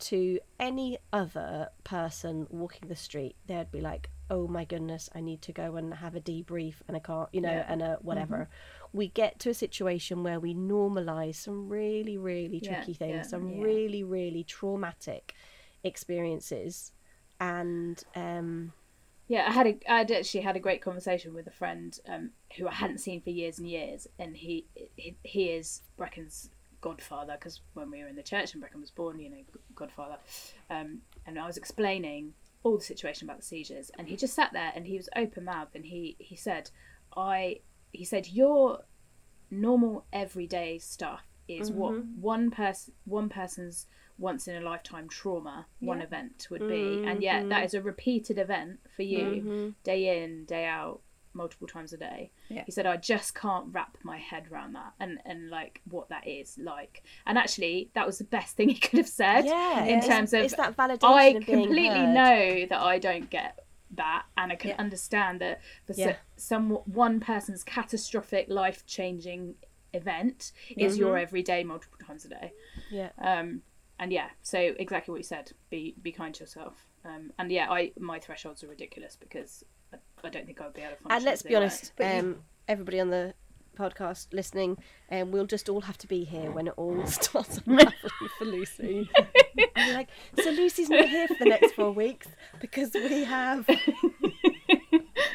to 0.00 0.40
any 0.58 0.98
other 1.12 1.68
person 1.84 2.46
walking 2.50 2.88
the 2.88 2.96
street 2.96 3.36
they'd 3.46 3.70
be 3.70 3.80
like 3.80 4.10
oh 4.30 4.46
my 4.48 4.64
goodness 4.64 5.08
i 5.14 5.20
need 5.20 5.42
to 5.42 5.52
go 5.52 5.76
and 5.76 5.94
have 5.94 6.14
a 6.14 6.20
debrief 6.20 6.76
and 6.88 6.96
i 6.96 7.00
can't 7.00 7.28
you 7.32 7.40
know 7.40 7.48
Yeah. 7.50 7.64
and 7.68 7.82
a 7.82 7.98
whatever 8.02 8.48
we 8.92 9.08
get 9.08 9.38
to 9.40 9.50
a 9.50 9.54
situation 9.54 10.22
where 10.22 10.40
we 10.40 10.54
normalize 10.54 11.36
some 11.36 11.68
really 11.68 12.16
really 12.18 12.60
Yeah, 12.60 12.68
tricky 12.68 12.94
things 12.94 13.14
yeah. 13.16 13.22
some 13.30 13.50
Yeah. 13.50 13.62
really 13.62 14.02
really 14.04 14.44
traumatic 14.44 15.34
experiences 15.84 16.92
and 17.40 18.02
um 18.14 18.72
Yeah, 19.28 19.46
I 19.48 19.52
had 19.52 19.66
a, 19.66 19.78
I'd 19.88 20.10
actually 20.10 20.40
had 20.42 20.56
a 20.56 20.60
great 20.60 20.82
conversation 20.82 21.34
with 21.34 21.46
a 21.46 21.52
friend 21.52 21.96
um, 22.08 22.30
who 22.56 22.66
I 22.68 22.74
hadn't 22.74 22.98
seen 22.98 23.20
for 23.22 23.30
years 23.30 23.58
and 23.58 23.68
years, 23.68 24.06
and 24.18 24.36
he 24.36 24.66
he, 24.96 25.16
he 25.22 25.50
is 25.50 25.82
Brecken's 25.96 26.50
godfather 26.80 27.34
because 27.38 27.60
when 27.74 27.90
we 27.90 28.02
were 28.02 28.08
in 28.08 28.16
the 28.16 28.22
church 28.22 28.54
and 28.54 28.62
Brecken 28.62 28.80
was 28.80 28.90
born, 28.90 29.18
you 29.18 29.30
know, 29.30 29.42
godfather, 29.74 30.16
um, 30.70 30.98
and 31.26 31.38
I 31.38 31.46
was 31.46 31.56
explaining 31.56 32.34
all 32.62 32.76
the 32.76 32.84
situation 32.84 33.28
about 33.28 33.40
the 33.40 33.46
seizures, 33.46 33.90
and 33.98 34.08
he 34.08 34.16
just 34.16 34.34
sat 34.34 34.52
there 34.52 34.72
and 34.74 34.86
he 34.86 34.96
was 34.96 35.08
open 35.16 35.44
mouthed, 35.44 35.74
and 35.74 35.84
he 35.84 36.16
he 36.18 36.36
said, 36.36 36.70
I 37.16 37.60
he 37.92 38.04
said 38.04 38.28
your 38.28 38.80
normal 39.50 40.06
everyday 40.12 40.78
stuff 40.78 41.24
is 41.48 41.72
what 41.72 41.94
mm-hmm. 41.94 42.20
one 42.20 42.50
person 42.50 42.94
one 43.04 43.28
person's 43.28 43.86
once 44.18 44.46
in 44.46 44.54
a 44.54 44.60
lifetime 44.60 45.08
trauma 45.08 45.66
one 45.80 46.00
event 46.02 46.46
would 46.50 46.68
be. 46.68 47.04
And 47.06 47.22
yet 47.22 47.48
that 47.48 47.56
mm-hmm. 47.56 47.64
is 47.64 47.74
a 47.74 47.82
repeated 47.82 48.38
event 48.38 48.80
for 48.94 49.02
you. 49.02 49.18
Mm-hmm. 49.18 49.68
Day 49.82 50.22
in 50.22 50.44
day 50.44 50.66
out 50.66 51.00
multiple 51.32 51.66
times 51.68 51.92
a 51.92 51.96
day. 51.96 52.30
Yeah. 52.48 52.64
he 52.66 52.72
said 52.72 52.86
i 52.86 52.96
just 52.96 53.34
can't 53.34 53.66
wrap 53.72 53.96
my 54.02 54.18
head 54.18 54.44
around 54.50 54.72
that 54.74 54.92
and 54.98 55.18
and 55.24 55.48
like 55.50 55.80
what 55.88 56.08
that 56.08 56.26
is 56.26 56.58
like. 56.58 57.02
And 57.26 57.38
actually 57.38 57.90
that 57.94 58.06
was 58.06 58.18
the 58.18 58.24
best 58.24 58.56
thing 58.56 58.68
he 58.74 58.74
could 58.74 58.98
have 58.98 59.08
said 59.08 59.44
yeah 59.44 59.82
in 59.84 59.98
it's- 59.98 60.06
terms 60.08 60.32
of 60.32 60.42
it's 60.44 60.56
that 60.56 60.76
validation 60.76 61.04
i 61.04 61.24
of 61.26 61.46
completely 61.46 62.06
know 62.06 62.66
that 62.68 62.80
i 62.80 62.98
don't 62.98 63.30
get 63.30 63.60
that 63.92 64.24
and 64.36 64.52
i 64.52 64.56
can 64.56 64.70
Yeah. 64.70 64.76
understand 64.78 65.40
that 65.40 65.60
for 65.86 65.94
Yeah. 65.96 66.16
some 66.36 66.70
one 66.70 67.18
person's 67.20 67.62
catastrophic 67.64 68.46
life 68.48 68.84
changing 68.86 69.54
event 69.92 70.52
is 70.76 70.96
your 70.98 71.18
everyday 71.18 71.64
multiple 71.64 71.98
times 72.06 72.24
a 72.24 72.28
day. 72.28 72.52
Yeah. 72.90 73.10
Um 73.18 73.62
and 73.98 74.12
yeah 74.12 74.28
so 74.42 74.58
exactly 74.58 75.10
what 75.12 75.18
you 75.18 75.24
said 75.24 75.50
be 75.68 75.94
be 76.00 76.12
kind 76.12 76.32
to 76.34 76.40
yourself. 76.44 76.86
Um 77.04 77.32
and 77.38 77.50
yeah 77.50 77.68
i 77.70 77.90
my 77.98 78.18
thresholds 78.20 78.62
are 78.62 78.68
ridiculous 78.68 79.16
because 79.16 79.64
i, 79.92 79.96
I 80.24 80.30
don't 80.30 80.46
think 80.46 80.60
i'll 80.60 80.70
be 80.70 80.80
able 80.80 80.90
to 80.90 80.96
function 81.02 81.16
and 81.16 81.24
let's 81.24 81.42
be 81.42 81.54
honest 81.54 81.92
um 82.00 82.36
everybody 82.68 83.00
on 83.00 83.10
the 83.10 83.34
podcast 83.80 84.26
listening 84.32 84.76
and 85.08 85.32
we'll 85.32 85.46
just 85.46 85.68
all 85.68 85.80
have 85.80 85.96
to 85.98 86.06
be 86.06 86.24
here 86.24 86.50
when 86.50 86.66
it 86.66 86.74
all 86.76 87.06
starts 87.06 87.60
unraveling 87.66 87.94
for 88.38 88.44
lucy. 88.44 89.08
Like 89.76 90.08
so 90.42 90.50
lucy's 90.50 90.88
not 90.88 91.08
here 91.08 91.26
for 91.26 91.36
the 91.38 91.46
next 91.46 91.72
four 91.74 91.90
weeks 91.90 92.28
because 92.60 92.92
we 92.94 93.24
have 93.24 93.66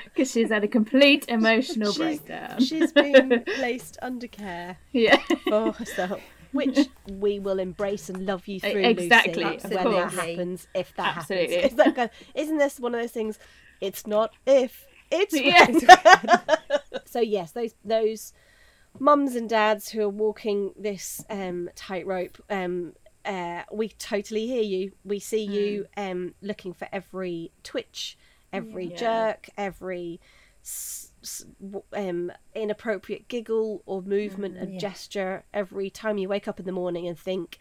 because 0.06 0.32
she's 0.32 0.50
had 0.50 0.64
a 0.64 0.68
complete 0.68 1.26
emotional 1.28 1.92
she's, 1.92 1.98
breakdown. 1.98 2.60
she's 2.60 2.92
been 2.92 3.44
placed 3.56 3.98
under 4.02 4.28
care 4.28 4.78
yeah. 4.92 5.18
for 5.48 5.74
herself 5.74 6.22
which 6.54 6.88
we 7.12 7.40
will 7.40 7.60
embrace 7.60 8.10
and 8.10 8.26
love 8.26 8.48
you 8.48 8.60
through 8.60 8.82
Exactly, 8.82 9.44
Lucy, 9.44 9.76
when 9.76 9.92
that 9.92 10.14
happens 10.14 10.68
if 10.74 10.96
that 10.96 11.18
Absolutely. 11.18 11.56
happens 11.56 11.76
that 11.76 11.96
kind 11.96 12.10
of- 12.10 12.28
isn't 12.34 12.58
this 12.58 12.80
one 12.80 12.96
of 12.96 13.02
those 13.02 13.12
things 13.12 13.38
it's 13.82 14.08
not 14.08 14.34
if 14.46 14.88
it's 15.12 15.42
when. 15.44 15.80
so 17.06 17.20
yes 17.20 17.52
those 17.52 17.74
those 17.84 18.34
mums 19.00 19.36
and 19.36 19.50
dads 19.50 19.90
who 19.90 20.02
are 20.02 20.10
walking 20.10 20.74
this 20.78 21.24
um 21.30 21.70
tightrope 21.76 22.38
um 22.50 22.94
uh, 23.26 23.64
we 23.72 23.90
totally 23.90 24.48
hear 24.48 24.62
you. 24.64 24.92
We 25.04 25.20
see 25.20 25.44
you 25.44 25.86
um, 25.98 26.36
looking 26.42 26.74
for 26.74 26.88
every 26.92 27.52
twitch, 27.64 28.18
every 28.54 28.90
Yeah. 28.90 28.92
jerk, 28.92 29.50
every 29.58 30.22
s- 30.64 31.12
s- 31.24 31.46
um, 31.94 32.32
inappropriate 32.56 33.28
giggle 33.28 33.84
or 33.86 34.02
movement 34.02 34.58
and 34.58 34.76
yeah. 34.76 34.80
gesture. 34.80 35.44
Every 35.54 35.90
time 35.90 36.18
you 36.18 36.30
wake 36.30 36.48
up 36.48 36.60
in 36.60 36.66
the 36.66 36.72
morning 36.72 37.08
and 37.08 37.18
think, 37.18 37.58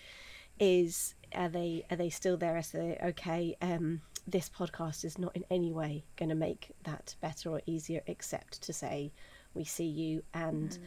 "Is 0.59 1.15
are 1.35 1.49
they 1.49 1.85
are 1.91 1.97
they 1.97 2.11
still 2.11 2.37
there? 2.37 2.57
Is 2.59 2.71
they 2.73 2.99
okay? 3.03 3.57
Um, 3.61 4.03
this 4.27 4.49
podcast 4.49 5.05
is 5.05 5.19
not 5.19 5.35
in 5.37 5.45
any 5.51 5.73
way 5.73 6.05
going 6.17 6.29
to 6.29 6.35
make 6.35 6.73
that 6.85 7.15
better 7.21 7.51
or 7.51 7.61
easier, 7.67 8.01
except 8.07 8.63
to 8.63 8.73
say 8.73 9.13
we 9.55 9.65
see 9.65 9.85
you 9.85 10.23
and 10.33 10.79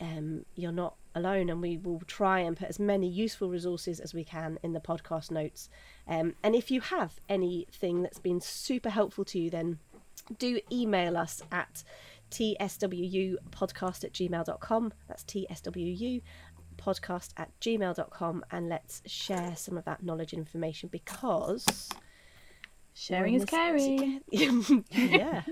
um, 0.00 0.44
you're 0.54 0.72
not 0.72 0.96
alone. 1.14 1.48
And 1.48 1.62
we 1.62 1.78
will 1.78 2.02
try 2.06 2.40
and 2.40 2.56
put 2.56 2.68
as 2.68 2.78
many 2.78 3.08
useful 3.08 3.48
resources 3.48 4.00
as 4.00 4.12
we 4.12 4.24
can 4.24 4.58
in 4.62 4.72
the 4.72 4.80
podcast 4.80 5.30
notes. 5.30 5.68
Um, 6.06 6.34
and 6.42 6.54
if 6.54 6.70
you 6.70 6.80
have 6.80 7.20
anything 7.28 8.02
that's 8.02 8.18
been 8.18 8.40
super 8.40 8.90
helpful 8.90 9.24
to 9.26 9.38
you, 9.38 9.50
then 9.50 9.78
do 10.38 10.60
email 10.70 11.16
us 11.16 11.42
at 11.50 11.84
tswupodcast 12.30 14.04
at 14.04 14.12
gmail.com. 14.12 14.92
That's 15.08 15.24
tswu 15.24 16.22
podcast 16.76 17.30
at 17.36 17.48
gmail.com 17.60 18.44
and 18.50 18.68
let's 18.68 19.00
share 19.06 19.54
some 19.56 19.78
of 19.78 19.84
that 19.84 20.02
knowledge 20.02 20.32
and 20.32 20.40
information 20.40 20.88
because 20.90 21.88
Sharing 22.94 23.34
is 23.34 23.44
caring. 23.44 24.20
yeah. 24.30 25.42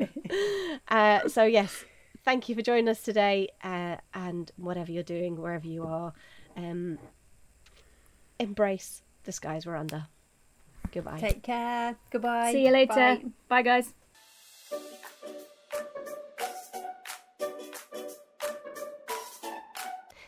uh, 0.89 1.29
so 1.29 1.43
yes, 1.43 1.85
thank 2.25 2.49
you 2.49 2.55
for 2.55 2.63
joining 2.63 2.89
us 2.89 3.03
today, 3.03 3.49
uh, 3.65 3.97
and 4.15 4.51
whatever 4.57 4.93
you're 4.93 5.03
doing, 5.03 5.37
wherever 5.37 5.67
you 5.67 5.85
are, 5.85 6.13
um, 6.57 6.99
embrace 8.39 9.03
the 9.25 9.33
skies 9.33 9.67
we're 9.67 9.77
under. 9.77 10.07
Goodbye. 10.93 11.19
Take 11.19 11.43
care. 11.43 11.97
Goodbye. 12.11 12.53
See 12.53 12.65
you 12.65 12.71
later. 12.71 12.95
Bye. 12.95 13.23
Bye 13.49 13.63
guys. 13.63 13.95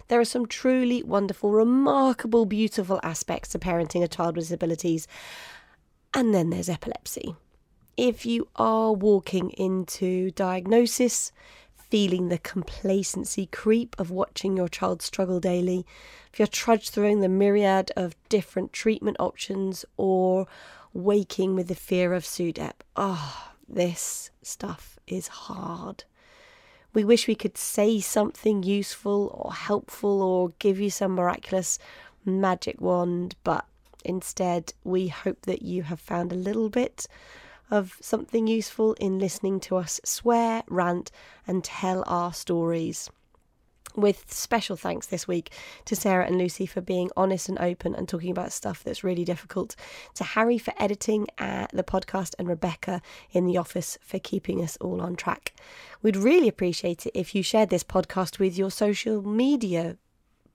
There 0.09 0.21
are 0.21 0.25
some 0.25 0.47
truly 0.47 1.03
wonderful, 1.03 1.51
remarkable, 1.51 2.45
beautiful 2.45 3.01
aspects 3.03 3.51
to 3.51 3.59
parenting 3.59 4.03
a 4.03 4.09
child 4.09 4.37
with 4.37 4.45
disabilities. 4.45 5.09
And 6.15 6.33
then 6.33 6.51
there's 6.51 6.69
epilepsy. 6.69 7.35
If 7.97 8.25
you 8.25 8.49
are 8.55 8.93
walking 8.93 9.51
into 9.51 10.31
diagnosis, 10.31 11.33
feeling 11.75 12.29
the 12.29 12.39
complacency 12.39 13.47
creep 13.47 13.97
of 13.99 14.11
watching 14.11 14.57
your 14.57 14.69
child 14.69 15.03
struggle 15.03 15.41
daily, 15.41 15.85
if 16.33 16.39
you're 16.39 16.47
trudged 16.47 16.91
through 16.91 17.21
the 17.21 17.29
myriad 17.29 17.91
of 17.97 18.17
different 18.29 18.73
treatment 18.73 19.17
options, 19.19 19.85
or 19.97 20.47
waking 20.93 21.57
with 21.57 21.67
the 21.67 21.75
fear 21.75 22.15
of 22.15 22.25
SUDEP, 22.25 22.83
oh, 22.97 23.53
this 23.69 24.31
stuff 24.43 24.99
is 25.07 25.27
hard. 25.29 26.05
We 26.93 27.05
wish 27.05 27.27
we 27.27 27.35
could 27.35 27.59
say 27.59 27.99
something 27.99 28.63
useful 28.63 29.33
or 29.35 29.53
helpful 29.53 30.23
or 30.23 30.53
give 30.61 30.79
you 30.79 30.91
some 30.91 31.13
miraculous 31.13 31.79
magic 32.25 32.81
wand, 32.81 33.35
but 33.43 33.67
instead, 34.05 34.73
we 34.85 35.09
hope 35.09 35.43
that 35.43 35.63
you 35.63 35.85
have 35.85 36.01
found 36.01 36.33
a 36.33 36.37
little 36.37 36.69
bit 36.69 37.07
of 37.71 37.97
something 38.01 38.47
useful 38.47 38.93
in 38.95 39.19
listening 39.19 39.61
to 39.61 39.77
us 39.77 40.01
swear, 40.05 40.63
rant, 40.69 41.11
and 41.47 41.65
tell 41.65 42.05
our 42.07 42.33
stories. 42.33 43.11
With 43.97 44.33
special 44.33 44.77
thanks 44.77 45.07
this 45.07 45.29
week 45.29 45.53
to 45.85 45.95
Sarah 45.95 46.27
and 46.27 46.37
Lucy 46.37 46.67
for 46.67 46.81
being 46.81 47.11
honest 47.17 47.49
and 47.49 47.59
open 47.61 47.95
and 47.95 48.09
talking 48.09 48.31
about 48.31 48.53
stuff 48.53 48.83
that's 48.83 49.05
really 49.05 49.25
difficult, 49.25 49.77
to 50.15 50.25
Harry 50.25 50.59
for 50.59 50.75
editing 50.81 51.29
uh, 51.39 51.69
the 51.73 51.85
podcast, 51.85 52.35
and 52.39 52.49
Rebecca 52.49 53.01
in 53.31 53.47
the 53.47 53.57
office 53.57 53.97
for 54.03 54.19
keeping 54.19 54.61
us 54.63 54.77
all 54.81 55.01
on 55.01 55.15
track. 55.15 55.55
We'd 56.03 56.17
really 56.17 56.49
appreciate 56.49 57.07
it 57.07 57.13
if 57.15 57.37
you 57.37 57.45
shared 57.45 57.71
this 57.71 57.85
podcast 57.85 58.41
with 58.41 58.59
your 58.59 58.71
social 58.71 59.23
media 59.23 59.97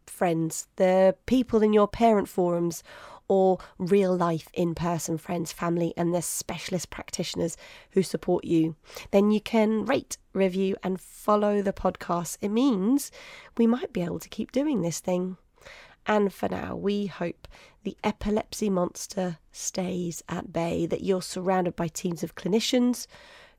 friends, 0.05 0.67
the 0.75 1.15
people 1.25 1.63
in 1.63 1.71
your 1.71 1.87
parent 1.87 2.27
forums, 2.27 2.83
or 3.29 3.59
real 3.77 4.13
life 4.17 4.49
in 4.53 4.75
person 4.75 5.17
friends, 5.17 5.53
family, 5.53 5.93
and 5.95 6.13
the 6.13 6.21
specialist 6.21 6.89
practitioners 6.89 7.55
who 7.91 8.03
support 8.03 8.43
you. 8.43 8.75
Then 9.11 9.31
you 9.31 9.39
can 9.39 9.85
rate, 9.85 10.17
review, 10.33 10.75
and 10.83 10.99
follow 10.99 11.61
the 11.61 11.71
podcast. 11.71 12.37
It 12.41 12.49
means 12.49 13.11
we 13.57 13.67
might 13.67 13.93
be 13.93 14.01
able 14.01 14.19
to 14.19 14.29
keep 14.29 14.51
doing 14.51 14.81
this 14.81 14.99
thing. 14.99 15.37
And 16.05 16.33
for 16.33 16.49
now, 16.49 16.75
we 16.75 17.05
hope 17.05 17.47
the 17.83 17.95
epilepsy 18.03 18.69
monster 18.69 19.37
stays 19.51 20.23
at 20.27 20.51
bay, 20.51 20.85
that 20.87 21.03
you're 21.03 21.21
surrounded 21.21 21.75
by 21.75 21.87
teams 21.87 22.23
of 22.23 22.35
clinicians 22.35 23.05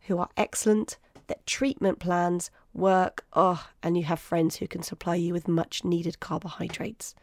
who 0.02 0.18
are 0.18 0.30
excellent, 0.36 0.98
that 1.28 1.46
treatment 1.46 2.00
plans 2.00 2.50
work, 2.74 3.24
oh, 3.34 3.68
and 3.84 3.96
you 3.96 4.02
have 4.04 4.18
friends 4.18 4.56
who 4.56 4.66
can 4.66 4.82
supply 4.82 5.14
you 5.14 5.32
with 5.32 5.46
much 5.46 5.84
needed 5.84 6.18
carbohydrates. 6.18 7.14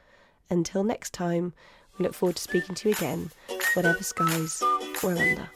Until 0.50 0.84
next 0.84 1.14
time, 1.14 1.54
we 1.98 2.04
look 2.04 2.14
forward 2.14 2.36
to 2.36 2.42
speaking 2.42 2.76
to 2.76 2.90
you 2.90 2.96
again, 2.96 3.32
whatever 3.74 4.04
skies 4.04 4.62
we're 5.04 5.18
under. 5.18 5.50